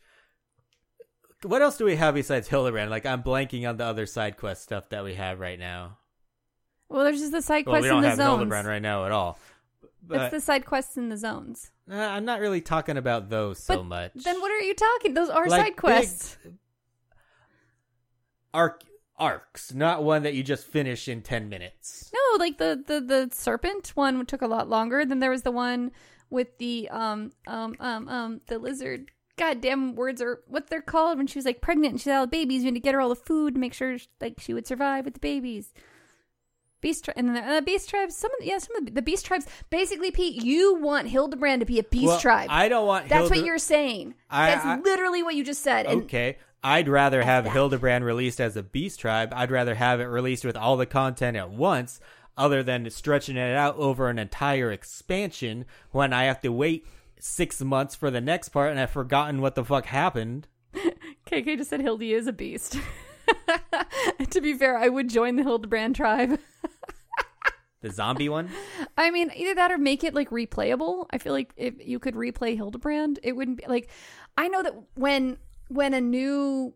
What 1.43 1.61
else 1.61 1.78
do 1.78 1.86
we 1.86 1.95
have 1.95 2.15
besides 2.15 2.47
Hildebrand? 2.47 2.91
Like 2.91 3.05
I'm 3.05 3.24
blanking 3.24 3.67
on 3.67 3.78
the 3.78 3.86
other 3.86 4.05
side 4.05 4.38
quest 4.38 4.61
stuff 4.63 4.89
that 4.89 5.03
we 5.03 5.15
have 5.15 5.39
right 5.39 5.59
now. 5.59 5.97
Well, 6.89 7.03
there's 7.03 7.20
just 7.20 7.32
the 7.32 7.41
side 7.41 7.65
Well, 7.65 7.74
quests 7.76 7.84
we 7.84 7.89
don't 7.89 7.97
in 7.97 8.03
the 8.03 8.09
have 8.09 8.17
zones. 8.17 8.38
Hildebrand 8.39 8.67
right 8.67 8.82
now 8.82 9.05
at 9.05 9.11
all. 9.11 9.38
It's 10.18 10.32
the 10.32 10.41
side 10.41 10.66
quests 10.66 10.97
in 10.97 11.10
the 11.10 11.18
zones. 11.18 11.72
uh, 11.91 11.95
I'm 11.95 12.26
not 12.26 12.39
really 12.39 12.62
talking 12.62 12.97
about 12.97 13.30
those 13.30 13.64
so 13.64 13.78
But 13.78 13.84
much. 13.84 14.12
Then 14.24 14.39
what 14.41 14.51
are 14.51 14.60
you 14.62 14.74
talking? 14.74 15.14
Those 15.14 15.30
are 15.30 15.47
Like 15.47 15.62
side 15.62 15.78
quests. 15.78 16.38
Arc 18.53 18.84
arcs, 19.18 19.74
not 19.74 20.03
one 20.03 20.24
that 20.24 20.34
you 20.34 20.43
just 20.43 20.66
finish 20.66 21.07
in 21.07 21.22
ten 21.22 21.49
minutes. 21.49 22.12
No, 22.14 22.38
like 22.43 22.57
the, 22.57 22.84
the 22.86 22.99
the 23.01 23.30
serpent 23.32 23.89
one 23.95 24.26
took 24.26 24.41
a 24.41 24.47
lot 24.47 24.70
longer. 24.70 25.05
Then 25.05 25.20
there 25.20 25.30
was 25.30 25.43
the 25.43 25.51
one 25.51 25.91
with 26.30 26.57
the 26.57 26.89
um 26.89 27.32
um 27.47 27.76
um 27.80 28.07
um 28.07 28.41
the 28.47 28.57
lizard. 28.57 29.12
Goddamn 29.38 29.95
words 29.95 30.22
are 30.22 30.41
what 30.47 30.68
they're 30.68 30.82
called 30.82 31.18
when 31.18 31.28
she 31.28 31.38
was 31.38 31.45
like 31.45 31.62
pregnant 31.62 31.93
and 31.93 32.01
she 32.01 32.10
had 32.10 32.18
all 32.18 32.26
the 32.26 32.30
babies. 32.30 32.62
You 32.64 32.68
had 32.68 32.74
to 32.74 32.80
get 32.82 32.93
her 32.93 32.99
all 33.01 33.10
the 33.10 33.16
food 33.16 33.53
to 33.53 33.60
make 33.60 33.74
sure 33.74 33.97
like 34.20 34.39
she 34.39 34.53
would 34.53 34.68
survive 34.68 35.05
with 35.05 35.14
the 35.14 35.20
babies. 35.20 35.74
Beast 36.82 37.05
tri- 37.05 37.13
and 37.17 37.27
then 37.27 37.36
the 37.36 37.41
uh, 37.57 37.61
beast 37.61 37.89
tribes. 37.89 38.15
Some 38.15 38.32
of 38.32 38.39
the, 38.39 38.45
yeah, 38.47 38.57
some 38.57 38.75
of 38.77 38.86
the, 38.86 38.91
the 38.91 39.01
beast 39.01 39.25
tribes. 39.25 39.45
Basically, 39.69 40.11
Pete, 40.11 40.43
you 40.43 40.75
want 40.75 41.07
Hildebrand 41.09 41.59
to 41.59 41.65
be 41.65 41.77
a 41.80 41.84
beast 41.84 42.05
Well, 42.05 42.19
tribe. 42.19 42.47
I 42.49 42.69
don't 42.69 42.88
want. 42.88 43.09
That's 43.09 43.30
what 43.30 43.43
you're 43.43 43.57
saying. 43.57 44.15
I- 44.30 44.51
That's 44.51 44.65
I- 44.65 44.80
literally 44.80 45.21
what 45.23 45.36
you 45.36 45.43
just 45.43 45.61
said. 45.61 45.86
And 45.88 46.03
Okay. 46.03 46.38
I'd 46.63 46.88
rather 46.89 47.21
have 47.21 47.45
that. 47.45 47.53
Hildebrand 47.53 48.03
released 48.05 48.39
as 48.41 48.55
a 48.57 48.63
beast 48.63 48.99
tribe. 48.99 49.32
I'd 49.36 49.51
rather 49.51 49.75
have 49.75 49.99
it 50.01 50.05
released 50.05 50.43
with 50.45 50.57
all 50.57 50.75
the 50.77 50.86
content 50.86 51.38
at 51.38 51.49
once, 51.49 51.99
other 52.38 52.63
than 52.63 52.89
stretching 52.89 53.38
it 53.38 53.55
out 53.55 53.75
over 53.77 54.09
an 54.09 54.19
entire 54.19 54.71
expansion 54.71 55.65
when 55.91 56.11
I 56.13 56.23
have 56.25 56.41
to 56.41 56.49
wait 56.49 56.86
six 57.19 57.61
months 57.61 57.95
for 57.95 58.09
the 58.11 58.21
next 58.21 58.49
part 58.49 58.71
and 58.71 58.80
I've 58.80 58.91
forgotten 58.91 59.41
what 59.41 59.55
the 59.55 59.65
fuck 59.65 59.86
happened. 59.86 60.47
KK 61.27 61.57
just 61.57 61.69
said 61.69 61.82
Hildy 61.82 62.13
is 62.13 62.27
a 62.27 62.34
beast. 62.34 62.77
to 64.30 64.41
be 64.41 64.54
fair, 64.54 64.78
I 64.78 64.89
would 64.89 65.10
join 65.10 65.36
the 65.36 65.43
Hildebrand 65.43 65.95
tribe. 65.95 66.39
The 67.82 67.91
zombie 67.91 68.28
one? 68.28 68.50
I 68.97 69.10
mean, 69.10 69.32
either 69.34 69.56
that 69.56 69.72
or 69.72 69.78
make 69.78 70.04
it 70.04 70.14
like 70.14 70.32
replayable. 70.32 71.06
I 71.12 71.18
feel 71.18 71.32
like 71.32 71.54
if 71.56 71.76
you 71.80 71.97
could 71.97 72.14
replay 72.16 72.58
Hildebrand, 72.58 73.20
it 73.24 73.38
wouldn't 73.38 73.58
be 73.58 73.64
like. 73.70 73.89
I 74.38 74.50
know 74.50 74.62
that 74.64 74.74
when 74.95 75.38
when 75.70 75.93
a 75.93 76.02
new 76.02 76.74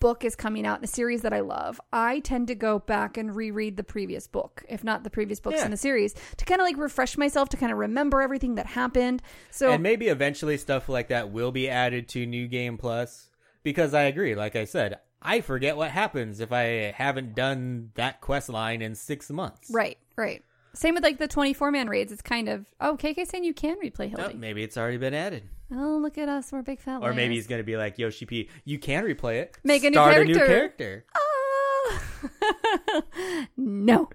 book 0.00 0.22
is 0.22 0.36
coming 0.36 0.66
out 0.66 0.78
in 0.78 0.84
a 0.84 0.88
series 0.88 1.22
that 1.22 1.32
I 1.32 1.40
love, 1.40 1.80
I 1.94 2.20
tend 2.20 2.48
to 2.48 2.54
go 2.54 2.78
back 2.78 3.16
and 3.16 3.34
reread 3.34 3.78
the 3.78 3.84
previous 3.84 4.26
book, 4.26 4.62
if 4.68 4.84
not 4.84 5.02
the 5.02 5.08
previous 5.08 5.40
books 5.40 5.56
Yeah. 5.60 5.64
in 5.64 5.70
the 5.70 5.78
series, 5.78 6.14
to 6.36 6.44
kind 6.44 6.60
of 6.60 6.66
like 6.66 6.76
refresh 6.76 7.16
myself, 7.16 7.48
to 7.48 7.56
kind 7.56 7.72
of 7.72 7.78
remember 7.78 8.20
everything 8.20 8.56
that 8.56 8.66
happened. 8.66 9.22
So 9.50 9.70
and 9.72 9.82
maybe 9.82 10.08
eventually 10.08 10.58
stuff 10.58 10.90
like 10.90 11.08
that 11.08 11.30
will 11.32 11.52
be 11.52 11.70
added 11.70 12.06
to 12.10 12.26
New 12.26 12.48
Game 12.48 12.76
Plus. 12.76 13.30
Because 13.62 13.94
I 13.94 14.02
agree, 14.02 14.34
like 14.34 14.56
I 14.56 14.66
said, 14.66 14.98
I 15.24 15.40
forget 15.40 15.76
what 15.76 15.90
happens 15.90 16.40
if 16.40 16.52
I 16.52 16.92
haven't 16.94 17.34
done 17.34 17.90
that 17.94 18.20
quest 18.20 18.48
line 18.50 18.82
in 18.82 18.94
six 18.94 19.30
months. 19.30 19.70
Right, 19.72 19.96
right. 20.16 20.44
Same 20.74 20.94
with 20.94 21.02
like 21.04 21.18
the 21.18 21.28
24 21.28 21.70
man 21.70 21.88
raids. 21.88 22.12
It's 22.12 22.20
kind 22.22 22.48
of, 22.48 22.66
oh, 22.80 22.96
KK 22.98 23.26
saying 23.26 23.44
you 23.44 23.54
can 23.54 23.78
replay 23.80 24.12
Oh, 24.16 24.22
Hildy. 24.22 24.34
maybe 24.36 24.62
it's 24.62 24.76
already 24.76 24.98
been 24.98 25.14
added. 25.14 25.44
Oh, 25.72 25.98
look 26.02 26.18
at 26.18 26.28
us. 26.28 26.52
We're 26.52 26.62
big 26.62 26.80
fat 26.80 27.00
Or 27.02 27.14
maybe 27.14 27.34
he's 27.36 27.46
going 27.46 27.60
to 27.60 27.64
be 27.64 27.76
like 27.76 27.98
Yoshi 27.98 28.26
P. 28.26 28.50
You 28.64 28.78
can 28.78 29.04
replay 29.04 29.36
it. 29.40 29.56
Make 29.64 29.82
a 29.84 29.90
new 29.90 29.94
Start 29.94 30.18
a 30.18 30.24
new 30.24 30.34
character." 30.34 31.04
character. 31.06 31.06
Ah. 31.16 33.02
no. 33.56 34.08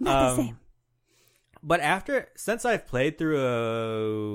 Not 0.00 0.16
Um, 0.30 0.36
the 0.36 0.42
same. 0.44 0.58
But 1.62 1.80
after, 1.80 2.28
since 2.36 2.64
I've 2.64 2.86
played 2.86 3.18
through 3.18 3.38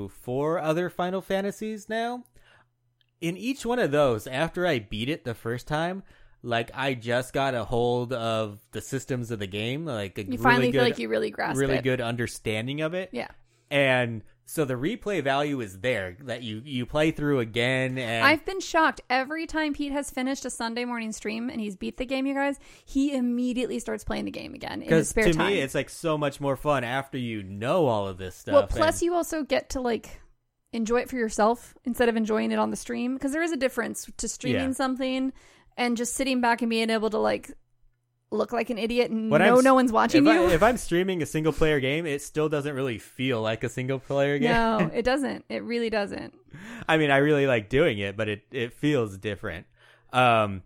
uh, 0.05 0.07
four 0.09 0.59
other 0.59 0.89
Final 0.89 1.21
Fantasies 1.21 1.89
now, 1.89 2.23
in 3.21 3.37
each 3.37 3.65
one 3.65 3.79
of 3.79 3.91
those, 3.91 4.27
after 4.27 4.65
I 4.67 4.79
beat 4.79 5.09
it 5.09 5.23
the 5.23 5.33
first 5.33 5.67
time, 5.67 6.03
like 6.43 6.69
I 6.73 6.93
just 6.93 7.33
got 7.33 7.55
a 7.55 7.63
hold 7.63 8.13
of 8.13 8.59
the 8.71 8.81
systems 8.81 9.31
of 9.31 9.39
the 9.39 9.47
game, 9.47 9.85
like 9.85 10.17
a 10.17 10.21
You 10.23 10.27
really 10.31 10.37
finally 10.37 10.71
good, 10.71 10.77
feel 10.79 10.83
like 10.83 10.99
you 10.99 11.09
really 11.09 11.31
grasp 11.31 11.59
really 11.59 11.75
it. 11.77 11.83
good 11.83 12.01
understanding 12.01 12.81
of 12.81 12.93
it. 12.93 13.09
Yeah. 13.11 13.27
and 13.71 14.21
so 14.49 14.63
the 14.63 14.75
replay 14.75 15.21
value 15.21 15.59
is 15.59 15.79
there 15.79 16.15
that 16.21 16.41
you 16.41 16.61
you 16.63 16.85
play 16.85 17.11
through 17.11 17.39
again 17.41 17.97
and 17.97 18.23
I've 18.25 18.45
been 18.45 18.61
shocked 18.61 19.01
every 19.09 19.45
time 19.45 19.73
Pete 19.73 19.91
has 19.91 20.09
finished 20.09 20.45
a 20.45 20.49
Sunday 20.49 20.85
morning 20.85 21.11
stream 21.11 21.49
and 21.49 21.59
he's 21.59 21.75
beat 21.75 21.97
the 21.97 22.05
game, 22.05 22.25
you 22.25 22.33
guys. 22.33 22.57
He 22.85 23.13
immediately 23.13 23.79
starts 23.79 24.05
playing 24.05 24.23
the 24.23 24.31
game 24.31 24.53
again 24.53 24.81
in 24.81 24.87
his 24.87 24.87
because 24.87 25.09
spare 25.09 25.25
to 25.25 25.33
time. 25.33 25.47
me 25.51 25.59
it's 25.59 25.75
like 25.75 25.89
so 25.89 26.17
much 26.17 26.39
more 26.39 26.55
fun 26.55 26.85
after 26.85 27.17
you 27.17 27.43
know 27.43 27.87
all 27.87 28.07
of 28.07 28.17
this 28.17 28.35
stuff 28.35 28.53
well, 28.53 28.67
plus 28.67 28.95
and- 28.95 29.01
you 29.01 29.15
also 29.15 29.43
get 29.43 29.71
to 29.71 29.81
like 29.81 30.21
enjoy 30.77 30.99
it 31.01 31.09
for 31.09 31.17
yourself 31.17 31.75
instead 31.83 32.07
of 32.07 32.15
enjoying 32.15 32.51
it 32.51 32.59
on 32.59 32.69
the 32.71 32.77
stream 32.77 33.15
because 33.15 33.31
there 33.33 33.43
is 33.43 33.51
a 33.51 33.57
difference 33.57 34.09
to 34.17 34.27
streaming 34.29 34.61
Yeah. 34.69 34.71
something 34.71 35.33
and 35.75 35.97
just 35.97 36.13
sitting 36.13 36.39
back 36.39 36.61
and 36.61 36.69
being 36.69 36.89
able 36.89 37.09
to 37.09 37.17
like 37.17 37.51
look 38.31 38.51
like 38.51 38.69
an 38.69 38.77
idiot 38.77 39.09
and 39.09 39.31
When 39.31 39.41
know 39.41 39.55
I'm- 39.55 39.63
no 39.63 39.73
one's 39.73 39.91
watching 39.91 40.25
if, 40.27 40.33
you. 40.33 40.43
I, 40.43 40.51
if 40.53 40.61
I'm 40.63 40.77
streaming 40.77 41.21
a 41.21 41.25
single 41.25 41.53
player 41.53 41.79
game, 41.79 42.05
it 42.05 42.21
still 42.21 42.49
doesn't 42.49 42.75
really 42.75 42.97
feel 42.99 43.41
like 43.41 43.63
a 43.63 43.69
single 43.69 43.99
player 43.99 44.37
game. 44.39 44.51
no, 44.51 44.89
it 44.93 45.03
doesn't. 45.11 45.45
It 45.49 45.63
really 45.63 45.89
doesn't. 45.89 46.33
I 46.87 46.97
mean, 46.97 47.09
I 47.11 47.17
really 47.17 47.47
like 47.47 47.69
doing 47.69 47.99
it, 47.99 48.15
but 48.17 48.27
it, 48.29 48.41
it 48.51 48.73
feels 48.73 49.17
different. 49.17 49.65
Um, 50.13 50.61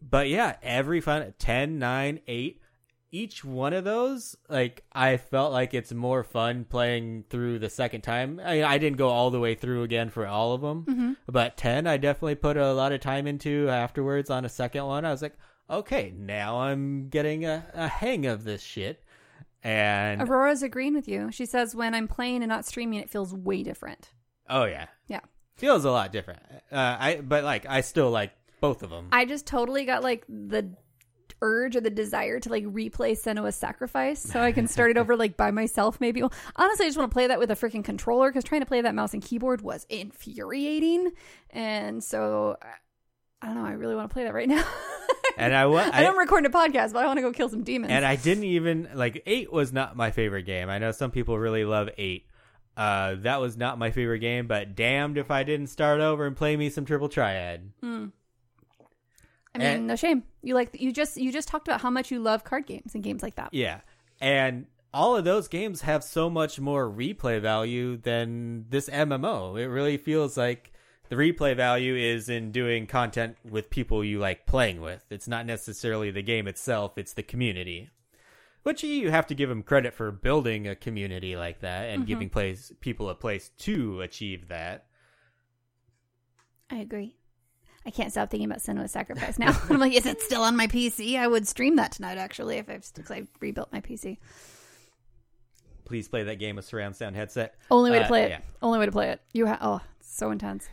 but 0.00 0.28
yeah, 0.28 0.56
every 0.62 1.00
fun 1.00 1.34
10, 1.38 1.78
9, 1.78 2.20
8, 2.26 2.60
each 3.12 3.44
one 3.44 3.72
of 3.74 3.84
those, 3.84 4.34
like, 4.48 4.82
I 4.92 5.18
felt 5.18 5.52
like 5.52 5.74
it's 5.74 5.92
more 5.92 6.24
fun 6.24 6.64
playing 6.64 7.24
through 7.30 7.58
the 7.60 7.68
second 7.70 8.00
time. 8.00 8.40
I, 8.42 8.64
I 8.64 8.78
didn't 8.78 8.96
go 8.96 9.08
all 9.10 9.30
the 9.30 9.38
way 9.38 9.54
through 9.54 9.82
again 9.82 10.08
for 10.10 10.26
all 10.26 10.54
of 10.54 10.62
them, 10.62 10.84
Mm-hmm. 10.88 11.12
but 11.30 11.56
10, 11.58 11.86
I 11.86 11.98
definitely 11.98 12.36
put 12.36 12.56
a 12.56 12.72
lot 12.72 12.90
of 12.92 13.00
time 13.00 13.26
into 13.26 13.68
afterwards 13.68 14.30
on 14.30 14.44
a 14.44 14.48
second 14.48 14.86
one. 14.86 15.04
I 15.04 15.10
was 15.10 15.20
like, 15.22 15.36
okay, 15.70 16.12
now 16.16 16.60
I'm 16.62 17.08
getting 17.08 17.44
a, 17.44 17.64
a 17.74 17.86
hang 17.86 18.26
of 18.26 18.44
this 18.44 18.62
shit. 18.62 19.04
And 19.62 20.22
Aurora's 20.22 20.62
agreeing 20.62 20.94
with 20.94 21.06
you. 21.06 21.30
She 21.30 21.46
says 21.46 21.74
when 21.74 21.94
I'm 21.94 22.08
playing 22.08 22.42
and 22.42 22.48
not 22.48 22.64
streaming, 22.66 22.98
it 22.98 23.10
feels 23.10 23.32
way 23.34 23.62
different. 23.62 24.10
oh, 24.48 24.64
yeah. 24.64 24.86
Yeah. 25.06 25.20
Feels 25.56 25.84
a 25.84 25.90
lot 25.90 26.10
different. 26.12 26.40
Uh, 26.72 26.96
I 26.98 27.20
but 27.22 27.44
like 27.44 27.66
I 27.68 27.82
still 27.82 28.10
like 28.10 28.32
both 28.60 28.82
of 28.82 28.90
them. 28.90 29.08
I 29.12 29.26
just 29.26 29.46
totally 29.46 29.84
got 29.84 30.02
like 30.02 30.24
the 30.28 30.74
urge 31.40 31.76
or 31.76 31.80
the 31.80 31.90
desire 31.90 32.38
to 32.40 32.48
like 32.48 32.64
replay 32.64 33.12
Senua's 33.12 33.56
Sacrifice 33.56 34.20
so 34.20 34.40
I 34.40 34.52
can 34.52 34.66
start 34.68 34.90
it 34.90 34.96
over 34.98 35.16
like 35.16 35.36
by 35.36 35.50
myself 35.50 36.00
maybe. 36.00 36.20
Well, 36.22 36.32
honestly, 36.56 36.86
I 36.86 36.88
just 36.88 36.98
want 36.98 37.10
to 37.10 37.14
play 37.14 37.26
that 37.28 37.38
with 37.38 37.50
a 37.50 37.56
freaking 37.56 37.84
controller 37.84 38.28
because 38.30 38.44
trying 38.44 38.60
to 38.60 38.66
play 38.66 38.80
that 38.80 38.94
mouse 38.94 39.14
and 39.14 39.22
keyboard 39.22 39.60
was 39.62 39.86
infuriating. 39.88 41.12
And 41.50 42.02
so 42.02 42.56
I- 42.60 42.66
I 43.44 43.46
don't 43.46 43.56
know. 43.56 43.64
I 43.64 43.72
really 43.72 43.96
want 43.96 44.08
to 44.08 44.12
play 44.14 44.22
that 44.22 44.34
right 44.34 44.48
now. 44.48 44.64
and 45.36 45.52
I 45.52 45.66
wa- 45.66 45.90
I, 45.92 46.04
am 46.04 46.16
recording 46.16 46.48
a 46.48 46.54
podcast, 46.56 46.92
but 46.92 47.02
I 47.02 47.06
want 47.06 47.16
to 47.16 47.22
go 47.22 47.32
kill 47.32 47.48
some 47.48 47.64
demons. 47.64 47.90
and 47.90 48.04
I 48.04 48.14
didn't 48.14 48.44
even 48.44 48.88
like 48.94 49.20
eight 49.26 49.52
was 49.52 49.72
not 49.72 49.96
my 49.96 50.12
favorite 50.12 50.44
game. 50.44 50.70
I 50.70 50.78
know 50.78 50.92
some 50.92 51.10
people 51.10 51.36
really 51.36 51.64
love 51.64 51.88
eight. 51.98 52.26
Uh, 52.76 53.16
that 53.18 53.40
was 53.40 53.56
not 53.56 53.78
my 53.80 53.90
favorite 53.90 54.20
game, 54.20 54.46
but 54.46 54.76
damned 54.76 55.18
if 55.18 55.32
I 55.32 55.42
didn't 55.42 55.66
start 55.66 56.00
over 56.00 56.24
and 56.24 56.36
play 56.36 56.56
me 56.56 56.70
some 56.70 56.84
Triple 56.84 57.08
Triad. 57.08 57.72
I 59.54 59.58
eh, 59.58 59.60
mean, 59.60 59.76
and- 59.78 59.86
no 59.86 59.96
shame. 59.96 60.24
You 60.42 60.54
like 60.54 60.80
you 60.80 60.92
just 60.92 61.16
you 61.16 61.32
just 61.32 61.48
talked 61.48 61.68
about 61.68 61.80
how 61.80 61.90
much 61.90 62.10
you 62.10 62.20
love 62.20 62.44
card 62.44 62.66
games 62.66 62.94
and 62.94 63.02
games 63.02 63.22
like 63.22 63.36
that. 63.36 63.50
Yeah, 63.52 63.80
and 64.20 64.66
all 64.94 65.16
of 65.16 65.24
those 65.24 65.48
games 65.48 65.82
have 65.82 66.04
so 66.04 66.28
much 66.28 66.60
more 66.60 66.90
replay 66.90 67.40
value 67.40 67.96
than 67.96 68.66
this 68.68 68.88
MMO. 68.88 69.58
It 69.58 69.68
really 69.68 69.96
feels 69.96 70.36
like 70.36 70.72
the 71.08 71.16
replay 71.16 71.56
value 71.56 71.94
is 71.94 72.28
in 72.28 72.52
doing 72.52 72.86
content 72.86 73.36
with 73.48 73.70
people 73.70 74.04
you 74.04 74.18
like 74.18 74.46
playing 74.46 74.80
with. 74.80 75.04
It's 75.10 75.28
not 75.28 75.46
necessarily 75.46 76.10
the 76.10 76.22
game 76.22 76.48
itself; 76.48 76.98
it's 76.98 77.12
the 77.12 77.22
community. 77.22 77.90
Which 78.62 78.84
you 78.84 79.10
have 79.10 79.26
to 79.26 79.34
give 79.34 79.48
them 79.48 79.64
credit 79.64 79.92
for 79.92 80.12
building 80.12 80.68
a 80.68 80.76
community 80.76 81.34
like 81.34 81.60
that 81.60 81.88
and 81.88 82.02
mm-hmm. 82.02 82.08
giving 82.08 82.30
place 82.30 82.72
people 82.80 83.08
a 83.10 83.14
place 83.14 83.50
to 83.58 84.00
achieve 84.02 84.48
that. 84.48 84.86
I 86.70 86.76
agree. 86.76 87.16
I 87.84 87.90
can't 87.90 88.10
stop 88.12 88.30
thinking 88.30 88.48
about 88.48 88.60
Senua's 88.60 88.90
Sacrifice 88.92 89.38
now. 89.40 89.58
I'm 89.70 89.78
like, 89.78 89.92
is 89.94 90.06
it 90.06 90.20
still 90.22 90.42
on 90.42 90.56
my 90.56 90.66
PC? 90.66 91.18
I 91.18 91.26
would 91.26 91.46
stream 91.48 91.76
that 91.76 91.92
tonight, 91.92 92.18
actually, 92.18 92.58
if 92.58 92.68
I've 92.70 92.90
cause 92.94 93.10
I 93.10 93.26
rebuilt 93.40 93.72
my 93.72 93.80
PC. 93.80 94.18
Please 95.84 96.08
play 96.08 96.22
that 96.22 96.36
game 96.36 96.56
with 96.56 96.64
surround 96.64 96.96
sound 96.96 97.16
headset. 97.16 97.54
Only 97.70 97.90
way 97.90 97.98
to 97.98 98.04
Uh, 98.04 98.08
play 98.08 98.22
it. 98.24 98.30
yeah. 98.30 98.38
Only 98.62 98.78
way 98.78 98.86
to 98.86 98.92
play 98.92 99.10
it. 99.10 99.20
You 99.32 99.46
ha- 99.46 99.58
oh, 99.60 99.80
it's 99.98 100.14
so 100.16 100.30
intense. 100.30 100.68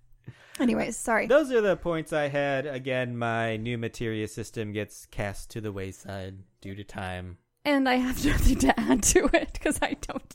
Anyways, 0.60 0.96
sorry. 0.96 1.26
Those 1.26 1.52
are 1.52 1.60
the 1.60 1.76
points 1.76 2.12
I 2.14 2.28
had. 2.28 2.66
Again, 2.66 3.16
my 3.18 3.58
new 3.58 3.76
materia 3.76 4.26
system 4.26 4.72
gets 4.72 5.04
cast 5.06 5.50
to 5.50 5.60
the 5.60 5.70
wayside 5.70 6.38
due 6.62 6.74
to 6.74 6.82
time. 6.82 7.36
And 7.66 7.86
I 7.88 7.96
have 7.96 8.24
nothing 8.24 8.56
to 8.60 8.80
add 8.80 9.02
to 9.04 9.26
it 9.34 9.50
because 9.52 9.78
I 9.82 9.96
don't 10.00 10.34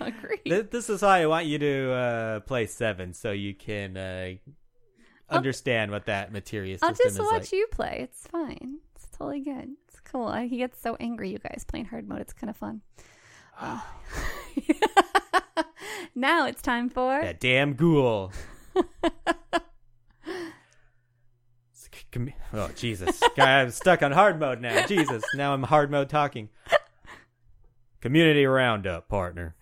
agree. 0.00 0.62
This 0.70 0.88
is 0.88 1.02
why 1.02 1.20
I 1.22 1.26
want 1.26 1.46
you 1.46 1.58
to 1.58 1.92
uh, 1.92 2.40
play 2.40 2.64
seven, 2.66 3.12
so 3.12 3.30
you 3.32 3.54
can 3.54 3.96
uh, 3.98 4.30
understand 5.30 5.90
what 5.90 6.06
that 6.06 6.32
materia 6.32 6.74
system 6.74 6.88
I'll 6.88 6.94
just 6.94 7.14
is 7.14 7.18
watch 7.18 7.30
like. 7.32 7.52
you 7.52 7.66
play. 7.70 7.98
It's 8.02 8.26
fine. 8.26 8.78
It's 8.94 9.06
totally 9.16 9.40
good. 9.40 9.68
It's 9.88 10.00
cool. 10.00 10.26
I, 10.26 10.46
he 10.46 10.56
gets 10.58 10.80
so 10.80 10.96
angry, 11.00 11.30
you 11.30 11.38
guys, 11.38 11.64
playing 11.66 11.86
hard 11.86 12.08
mode. 12.08 12.20
It's 12.20 12.32
kind 12.32 12.50
of 12.50 12.56
fun. 12.56 12.80
Uh, 13.60 13.80
now 16.14 16.46
it's 16.46 16.62
time 16.62 16.88
for. 16.88 17.20
That 17.20 17.40
damn 17.40 17.74
ghoul. 17.74 18.32
It's 21.72 21.88
c- 21.92 22.04
com- 22.10 22.32
oh 22.54 22.70
Jesus! 22.74 23.20
Guy, 23.36 23.60
I'm 23.62 23.70
stuck 23.70 24.02
on 24.02 24.12
hard 24.12 24.38
mode 24.40 24.60
now. 24.60 24.86
Jesus! 24.86 25.22
Now 25.34 25.52
I'm 25.54 25.62
hard 25.64 25.90
mode 25.90 26.08
talking. 26.08 26.48
Community 28.00 28.46
roundup, 28.46 29.08
partner. 29.08 29.54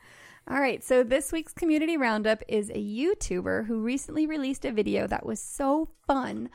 All 0.49 0.61
right, 0.61 0.85
so 0.85 1.03
this 1.03 1.33
week's 1.33 1.53
community 1.53 1.97
roundup 1.97 2.41
is 2.47 2.71
a 2.71 2.75
YouTuber 2.75 3.67
who 3.67 3.81
recently 3.81 4.29
released 4.29 4.65
a 4.65 4.71
video 4.71 5.09
that 5.09 5.27
was 5.27 5.41
so 5.41 5.89
fun. 6.07 6.51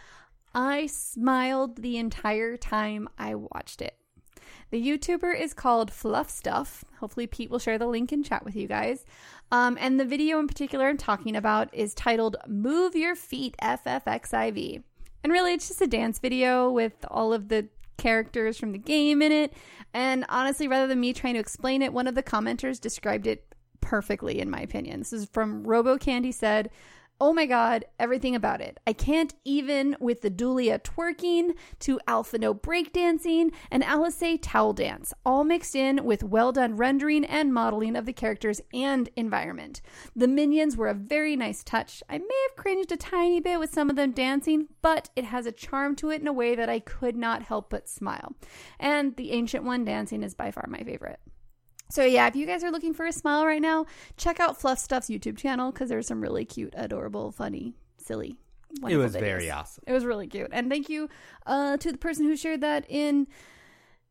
I 0.55 0.85
smiled 0.85 1.81
the 1.81 1.97
entire 1.97 2.55
time 2.55 3.09
I 3.17 3.35
watched 3.35 3.81
it. 3.81 3.97
The 4.69 4.81
YouTuber 4.81 5.37
is 5.37 5.53
called 5.53 5.91
Fluff 5.91 6.29
Stuff. 6.29 6.85
Hopefully, 7.01 7.27
Pete 7.27 7.49
will 7.49 7.59
share 7.59 7.77
the 7.77 7.85
link 7.85 8.13
in 8.13 8.23
chat 8.23 8.45
with 8.45 8.55
you 8.55 8.65
guys. 8.65 9.03
Um, 9.51 9.77
and 9.77 9.99
the 9.99 10.05
video 10.05 10.39
in 10.39 10.47
particular 10.47 10.87
I'm 10.87 10.95
talking 10.95 11.35
about 11.35 11.67
is 11.73 11.93
titled 11.93 12.37
Move 12.47 12.95
Your 12.95 13.15
Feet 13.15 13.57
FFXIV. 13.61 14.83
And 15.25 15.33
really, 15.33 15.51
it's 15.51 15.67
just 15.67 15.81
a 15.81 15.87
dance 15.87 16.17
video 16.17 16.71
with 16.71 16.93
all 17.09 17.33
of 17.33 17.49
the 17.49 17.67
characters 17.97 18.57
from 18.57 18.71
the 18.71 18.77
game 18.77 19.21
in 19.21 19.33
it. 19.33 19.53
And 19.93 20.25
honestly, 20.29 20.69
rather 20.69 20.87
than 20.87 21.01
me 21.01 21.11
trying 21.11 21.33
to 21.33 21.41
explain 21.41 21.81
it, 21.81 21.91
one 21.91 22.07
of 22.07 22.15
the 22.15 22.23
commenters 22.23 22.79
described 22.79 23.27
it 23.27 23.50
perfectly, 23.81 24.39
in 24.39 24.49
my 24.49 24.61
opinion. 24.61 24.99
This 24.99 25.13
is 25.13 25.25
from 25.25 25.63
Robo 25.63 25.97
Candy 25.97 26.31
said, 26.31 26.69
Oh 27.23 27.33
my 27.33 27.45
god, 27.45 27.85
everything 27.99 28.33
about 28.33 28.61
it. 28.61 28.79
I 28.87 28.93
can't 28.93 29.35
even 29.45 29.95
with 29.99 30.21
the 30.21 30.31
Dulia 30.31 30.81
twerking 30.81 31.53
to 31.81 31.99
Alphinaud 32.07 32.61
breakdancing 32.61 33.53
and 33.69 33.83
Alice 33.83 34.23
towel 34.41 34.73
dance, 34.73 35.13
all 35.23 35.43
mixed 35.43 35.75
in 35.75 36.03
with 36.03 36.23
well 36.23 36.51
done 36.51 36.77
rendering 36.77 37.23
and 37.23 37.53
modeling 37.53 37.95
of 37.95 38.07
the 38.07 38.11
characters 38.11 38.59
and 38.73 39.07
environment. 39.15 39.83
The 40.15 40.27
minions 40.27 40.75
were 40.75 40.87
a 40.87 40.95
very 40.95 41.35
nice 41.35 41.63
touch. 41.63 42.01
I 42.09 42.17
may 42.17 42.47
have 42.49 42.57
cringed 42.57 42.91
a 42.91 42.97
tiny 42.97 43.39
bit 43.39 43.59
with 43.59 43.71
some 43.71 43.91
of 43.91 43.95
them 43.95 44.13
dancing, 44.13 44.69
but 44.81 45.11
it 45.15 45.25
has 45.25 45.45
a 45.45 45.51
charm 45.51 45.95
to 45.97 46.09
it 46.09 46.21
in 46.21 46.27
a 46.27 46.33
way 46.33 46.55
that 46.55 46.69
I 46.69 46.79
could 46.79 47.15
not 47.15 47.43
help 47.43 47.69
but 47.69 47.87
smile. 47.87 48.33
And 48.79 49.15
the 49.15 49.31
ancient 49.31 49.63
one 49.63 49.85
dancing 49.85 50.23
is 50.23 50.33
by 50.33 50.49
far 50.49 50.65
my 50.67 50.81
favorite. 50.81 51.19
So 51.91 52.05
yeah, 52.05 52.27
if 52.27 52.37
you 52.37 52.45
guys 52.45 52.63
are 52.63 52.71
looking 52.71 52.93
for 52.93 53.05
a 53.05 53.11
smile 53.11 53.45
right 53.45 53.61
now, 53.61 53.85
check 54.15 54.39
out 54.39 54.59
Fluff 54.59 54.79
Stuff's 54.79 55.09
YouTube 55.09 55.37
channel 55.37 55.73
because 55.73 55.89
there's 55.89 56.07
some 56.07 56.21
really 56.21 56.45
cute, 56.45 56.73
adorable, 56.77 57.31
funny, 57.33 57.73
silly. 57.97 58.37
It 58.87 58.95
was 58.95 59.13
videos. 59.13 59.19
very 59.19 59.51
awesome. 59.51 59.83
It 59.85 59.91
was 59.91 60.05
really 60.05 60.27
cute, 60.27 60.49
and 60.53 60.69
thank 60.69 60.87
you 60.87 61.09
uh, 61.45 61.75
to 61.75 61.91
the 61.91 61.97
person 61.97 62.25
who 62.25 62.37
shared 62.37 62.61
that 62.61 62.85
in 62.87 63.27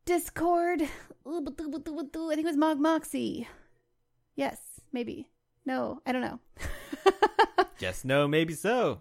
Discord. 0.05 0.83
I 0.83 1.41
think 1.47 1.59
it 1.59 2.45
was 2.45 2.57
Mog 2.59 2.79
Moxie. 2.79 3.49
Yes, 4.37 4.61
maybe. 4.93 5.31
No, 5.65 6.03
I 6.05 6.13
don't 6.13 6.21
know. 6.21 6.39
Just 7.79 8.05
no, 8.05 8.29
maybe 8.29 8.53
so. 8.53 9.01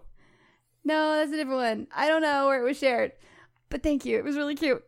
No, 0.84 1.16
that's 1.16 1.32
a 1.32 1.36
different 1.36 1.60
one. 1.60 1.86
I 1.94 2.08
don't 2.08 2.22
know 2.22 2.46
where 2.46 2.60
it 2.60 2.64
was 2.64 2.78
shared. 2.78 3.12
But 3.68 3.82
thank 3.82 4.06
you. 4.06 4.16
It 4.16 4.24
was 4.24 4.36
really 4.36 4.54
cute. 4.54 4.82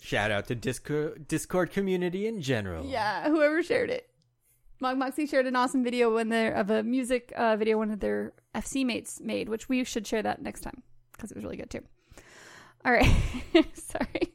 Shout 0.00 0.30
out 0.30 0.46
to 0.46 0.54
Discord, 0.54 1.28
Discord 1.28 1.70
community 1.70 2.26
in 2.26 2.40
general. 2.40 2.86
Yeah, 2.86 3.28
whoever 3.28 3.62
shared 3.62 3.90
it. 3.90 4.08
Mog 4.80 4.96
Moxie 4.96 5.26
shared 5.26 5.46
an 5.46 5.56
awesome 5.56 5.82
video 5.82 6.14
when 6.14 6.28
they 6.28 6.52
of 6.52 6.70
a 6.70 6.82
music 6.84 7.32
uh, 7.36 7.56
video 7.56 7.78
one 7.78 7.90
of 7.90 8.00
their 8.00 8.32
FC 8.54 8.86
mates 8.86 9.20
made, 9.20 9.48
which 9.48 9.68
we 9.68 9.82
should 9.82 10.06
share 10.06 10.22
that 10.22 10.40
next 10.40 10.60
time 10.60 10.82
because 11.12 11.30
it 11.32 11.36
was 11.36 11.44
really 11.44 11.56
good 11.56 11.70
too. 11.70 11.82
All 12.84 12.92
right, 12.92 13.12
sorry. 13.74 14.34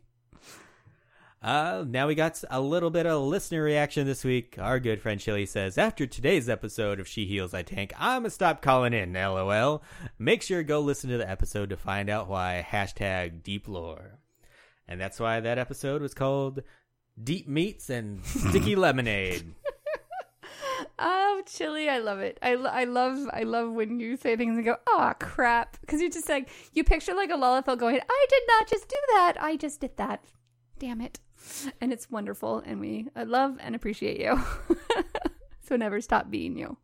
Uh, 1.41 1.83
now 1.87 2.07
we 2.07 2.15
got 2.15 2.41
a 2.49 2.61
little 2.61 2.89
bit 2.89 3.05
of 3.05 3.21
listener 3.21 3.61
reaction 3.61 4.05
this 4.05 4.23
week. 4.23 4.55
Our 4.57 4.79
good 4.79 5.01
friend 5.01 5.19
Chili 5.19 5.45
says, 5.45 5.77
after 5.77 6.07
today's 6.07 6.47
episode 6.47 7.01
of 7.01 7.07
She 7.07 7.25
Heals 7.25 7.53
I 7.53 7.63
Tank, 7.63 7.93
I'ma 7.97 8.29
stop 8.29 8.61
calling 8.61 8.93
in, 8.93 9.11
lol. 9.13 9.83
Make 10.17 10.41
sure 10.41 10.59
to 10.59 10.63
go 10.63 10.79
listen 10.79 11.09
to 11.09 11.17
the 11.17 11.29
episode 11.29 11.69
to 11.69 11.77
find 11.77 12.09
out 12.09 12.29
why. 12.29 12.65
Hashtag 12.69 13.43
deep 13.43 13.67
lore. 13.67 14.19
And 14.87 14.99
that's 14.99 15.19
why 15.19 15.39
that 15.39 15.57
episode 15.57 16.01
was 16.01 16.13
called 16.13 16.61
Deep 17.21 17.47
Meats 17.47 17.89
and 17.89 18.23
Sticky 18.25 18.75
Lemonade. 18.77 19.53
Oh, 20.99 21.41
chili! 21.45 21.89
I 21.89 21.97
love 21.97 22.19
it. 22.19 22.37
I, 22.41 22.55
lo- 22.55 22.69
I 22.69 22.83
love 22.83 23.27
I 23.33 23.43
love 23.43 23.71
when 23.71 23.99
you 23.99 24.15
say 24.15 24.35
things 24.35 24.55
and 24.55 24.65
go, 24.65 24.77
"Oh 24.87 25.13
crap," 25.19 25.79
because 25.81 26.01
you 26.01 26.09
just 26.09 26.29
like 26.29 26.49
you 26.73 26.83
picture 26.83 27.13
like 27.13 27.29
a 27.29 27.33
Lalafell 27.33 27.77
going, 27.77 27.99
"I 27.99 28.25
did 28.29 28.43
not 28.47 28.67
just 28.67 28.87
do 28.87 28.95
that. 29.09 29.33
I 29.39 29.57
just 29.57 29.79
did 29.79 29.97
that. 29.97 30.23
Damn 30.79 31.01
it!" 31.01 31.19
And 31.81 31.91
it's 31.91 32.11
wonderful, 32.11 32.61
and 32.65 32.79
we 32.79 33.07
I 33.15 33.23
love 33.23 33.57
and 33.59 33.75
appreciate 33.75 34.19
you. 34.19 34.39
so 35.67 35.75
never 35.75 36.01
stop 36.01 36.29
being 36.29 36.57
you. 36.57 36.77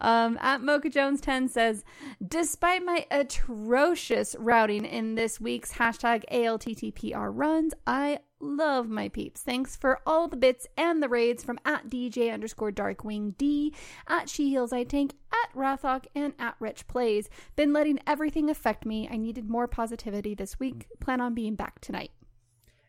Um, 0.00 0.38
at 0.40 0.62
Mocha 0.62 0.90
Jones 0.90 1.20
10 1.20 1.48
says, 1.48 1.84
despite 2.26 2.84
my 2.84 3.06
atrocious 3.10 4.36
routing 4.38 4.84
in 4.84 5.16
this 5.16 5.40
week's 5.40 5.72
hashtag 5.72 6.24
ALTTPR 6.30 7.30
runs, 7.32 7.74
I 7.86 8.20
love 8.40 8.88
my 8.88 9.08
peeps. 9.08 9.42
Thanks 9.42 9.74
for 9.74 9.98
all 10.06 10.28
the 10.28 10.36
bits 10.36 10.68
and 10.76 11.02
the 11.02 11.08
raids 11.08 11.42
from 11.42 11.58
at 11.64 11.88
DJ 11.88 12.32
underscore 12.32 12.70
Darkwing 12.70 13.36
D, 13.36 13.74
at 14.06 14.28
She 14.28 14.50
Heals 14.50 14.72
I 14.72 14.84
Tank, 14.84 15.14
at 15.32 15.52
Rathok, 15.56 16.06
and 16.14 16.32
at 16.38 16.54
Rich 16.60 16.86
Plays. 16.86 17.28
Been 17.56 17.72
letting 17.72 17.98
everything 18.06 18.48
affect 18.50 18.86
me. 18.86 19.08
I 19.10 19.16
needed 19.16 19.50
more 19.50 19.66
positivity 19.66 20.34
this 20.34 20.60
week. 20.60 20.86
Plan 21.00 21.20
on 21.20 21.34
being 21.34 21.56
back 21.56 21.80
tonight. 21.80 22.12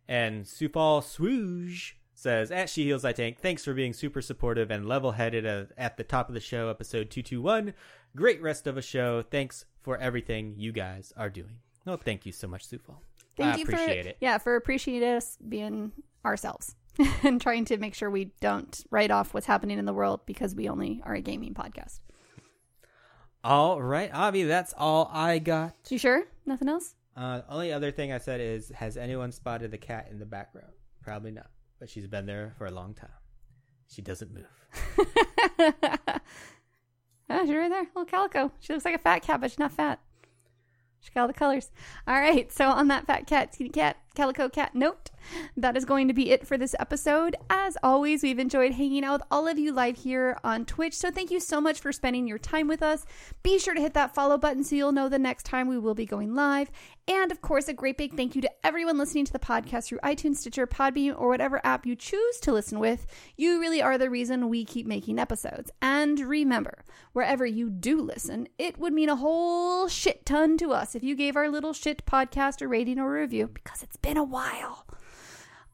And 0.08 0.46
Sufal 0.46 1.04
Swoosh 1.04 1.94
says, 2.20 2.52
At 2.52 2.70
She 2.70 2.84
Heals 2.84 3.06
I 3.06 3.14
Tank, 3.14 3.40
thanks 3.40 3.64
for 3.64 3.74
being 3.74 3.94
super 3.94 4.22
supportive 4.22 4.70
and 4.72 4.88
level 4.88 5.14
headed 5.14 5.46
at 5.78 5.98
the 5.98 6.04
top 6.04 6.28
of 6.28 6.34
the 6.34 6.40
show, 6.40 6.70
episode 6.70 7.10
221. 7.10 7.74
Great 8.16 8.42
rest 8.42 8.68
of 8.68 8.78
a 8.78 8.82
show. 8.82 9.22
Thanks 9.22 9.66
for 9.82 9.98
everything 9.98 10.56
you 10.58 10.72
guys 10.72 11.14
are 11.16 11.30
doing. 11.30 11.60
Well, 11.86 11.98
thank 11.98 12.26
you 12.26 12.32
so 12.32 12.48
much, 12.48 12.68
Sufal. 12.68 12.98
Thank 13.38 13.56
I 13.56 13.58
you 13.58 13.64
appreciate 13.64 14.04
for 14.04 14.10
it. 14.10 14.18
yeah 14.20 14.38
for 14.38 14.56
appreciating 14.58 15.08
us 15.08 15.38
being 15.48 15.94
ourselves 16.26 16.76
and 17.24 17.40
trying 17.40 17.64
to 17.66 17.78
make 17.78 17.94
sure 17.96 18.10
we 18.10 18.34
don't 18.42 18.84
write 18.92 19.12
off 19.12 19.34
what's 19.34 19.46
happening 19.46 19.80
in 19.80 19.86
the 19.86 19.94
world 19.94 20.20
because 20.26 20.54
we 20.54 20.68
only 20.68 21.02
are 21.06 21.14
a 21.14 21.22
gaming 21.22 21.54
podcast. 21.54 22.02
All 23.42 23.82
right, 23.82 24.14
Avi, 24.14 24.44
that's 24.44 24.74
all 24.78 25.10
I 25.14 25.40
got. 25.40 25.74
You 25.90 25.98
sure? 25.98 26.24
Nothing 26.46 26.68
else? 26.68 26.96
Uh, 27.16 27.42
only 27.48 27.72
other 27.72 27.92
thing 27.92 28.12
I 28.12 28.18
said 28.18 28.42
is, 28.42 28.70
has 28.76 28.98
anyone 28.98 29.32
spotted 29.32 29.72
the 29.72 29.78
cat 29.78 30.10
in 30.12 30.20
the 30.20 30.26
background? 30.26 30.74
Probably 31.02 31.32
not, 31.32 31.50
but 31.80 31.90
she's 31.90 32.08
been 32.08 32.26
there 32.26 32.54
for 32.58 32.66
a 32.66 32.72
long 32.72 32.94
time. 32.94 33.10
She 33.88 34.02
doesn't 34.02 34.32
move. 34.34 34.48
Ah, 37.30 37.42
she's 37.46 37.54
right 37.54 37.70
there. 37.70 37.84
Little 37.96 38.06
calico. 38.06 38.52
She 38.60 38.74
looks 38.74 38.86
like 38.86 38.96
a 38.96 39.00
fat 39.00 39.20
cat, 39.20 39.40
but 39.40 39.52
she's 39.52 39.60
not 39.60 39.72
fat. 39.72 40.00
She 41.00 41.12
got 41.12 41.22
all 41.22 41.28
the 41.28 41.34
colors. 41.34 41.70
All 42.08 42.20
right. 42.20 42.52
So 42.52 42.68
on 42.68 42.88
that 42.88 43.06
fat 43.06 43.28
cat, 43.28 43.54
skinny 43.54 43.70
cat, 43.70 43.98
calico 44.16 44.50
cat 44.50 44.74
note, 44.74 45.12
that 45.58 45.78
is 45.78 45.86
going 45.86 46.08
to 46.08 46.14
be 46.14 46.32
it 46.32 46.48
for 46.48 46.58
this 46.58 46.76
episode. 46.80 47.36
As 47.50 47.78
always, 47.84 48.24
we've 48.24 48.40
enjoyed 48.40 48.74
hanging 48.74 49.04
out 49.04 49.20
with 49.20 49.28
all 49.32 49.48
of 49.48 49.60
you 49.60 49.72
live 49.72 49.98
here 49.98 50.38
on 50.44 50.66
Twitch. 50.66 50.94
So 50.94 51.12
thank 51.12 51.32
you 51.32 51.40
so 51.40 51.60
much 51.60 51.80
for 51.80 51.92
spending 51.92 52.28
your 52.28 52.38
time 52.38 52.68
with 52.68 52.82
us. 52.82 53.06
Be 53.44 53.60
sure 53.60 53.74
to 53.74 53.82
hit 53.82 53.94
that 53.94 54.14
follow 54.14 54.38
button 54.38 54.64
so 54.64 54.76
you'll 54.76 54.92
know 54.92 55.10
the 55.10 55.20
next 55.20 55.44
time 55.44 55.68
we 55.68 55.78
will 55.78 55.96
be 55.96 56.06
going 56.06 56.36
live. 56.36 56.72
And 57.08 57.32
of 57.32 57.42
course, 57.42 57.68
a 57.68 57.74
great 57.74 57.98
big 57.98 58.16
thank 58.16 58.36
you 58.36 58.42
to 58.44 58.52
everyone 58.64 59.00
listening 59.00 59.26
to 59.26 59.34
the 59.34 59.40
podcast 59.40 59.86
through 59.86 59.98
iTunes, 60.00 60.38
Stitcher, 60.38 60.68
Podbean, 60.68 61.20
or 61.20 61.28
whatever 61.28 61.60
app 61.64 61.86
you 61.86 61.96
choose 61.96 62.40
to 62.42 62.52
listen 62.52 62.80
with. 62.80 63.08
You 63.36 63.60
really 63.60 63.82
are 63.82 63.98
the 63.98 64.12
reason 64.12 64.48
we 64.48 64.64
keep 64.64 64.86
making 64.86 65.18
episodes. 65.18 65.72
And 65.82 66.20
remember, 66.20 66.84
wherever 67.14 67.48
you 67.48 67.72
do 67.72 68.00
listen, 68.00 68.48
it 68.60 68.78
would 68.78 68.94
mean 68.94 69.10
a 69.10 69.16
whole 69.16 69.88
shit 69.88 70.26
ton 70.26 70.58
to 70.60 70.72
us 70.72 70.94
if 70.94 71.04
you 71.04 71.16
gave 71.16 71.36
our 71.36 71.50
little 71.50 71.74
shit 71.74 72.06
podcast 72.06 72.62
a 72.62 72.68
rating 72.68 73.00
or 73.00 73.18
a 73.18 73.22
review 73.22 73.50
because 73.52 73.82
it's 73.82 73.98
been 73.98 74.18
a 74.18 74.24
while. 74.24 74.86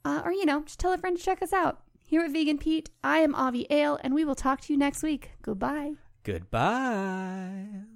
Uh, 0.06 0.22
or, 0.24 0.32
you 0.32 0.45
know, 0.45 0.62
just 0.62 0.80
tell 0.80 0.93
a 0.93 0.97
friend 0.97 1.18
to 1.18 1.24
check 1.24 1.41
us 1.41 1.51
out. 1.51 1.82
Here 2.06 2.22
at 2.22 2.32
Vegan 2.32 2.60
Pete, 2.60 2.91
I 3.03 3.18
am 3.18 3.34
Avi 3.34 3.66
Ale, 3.72 3.99
and 4.03 4.14
we 4.14 4.24
will 4.24 4.36
talk 4.36 4.62
to 4.62 4.74
you 4.74 4.78
next 4.78 5.01
week. 5.01 5.32
Goodbye. 5.41 5.93
Goodbye. 6.24 7.82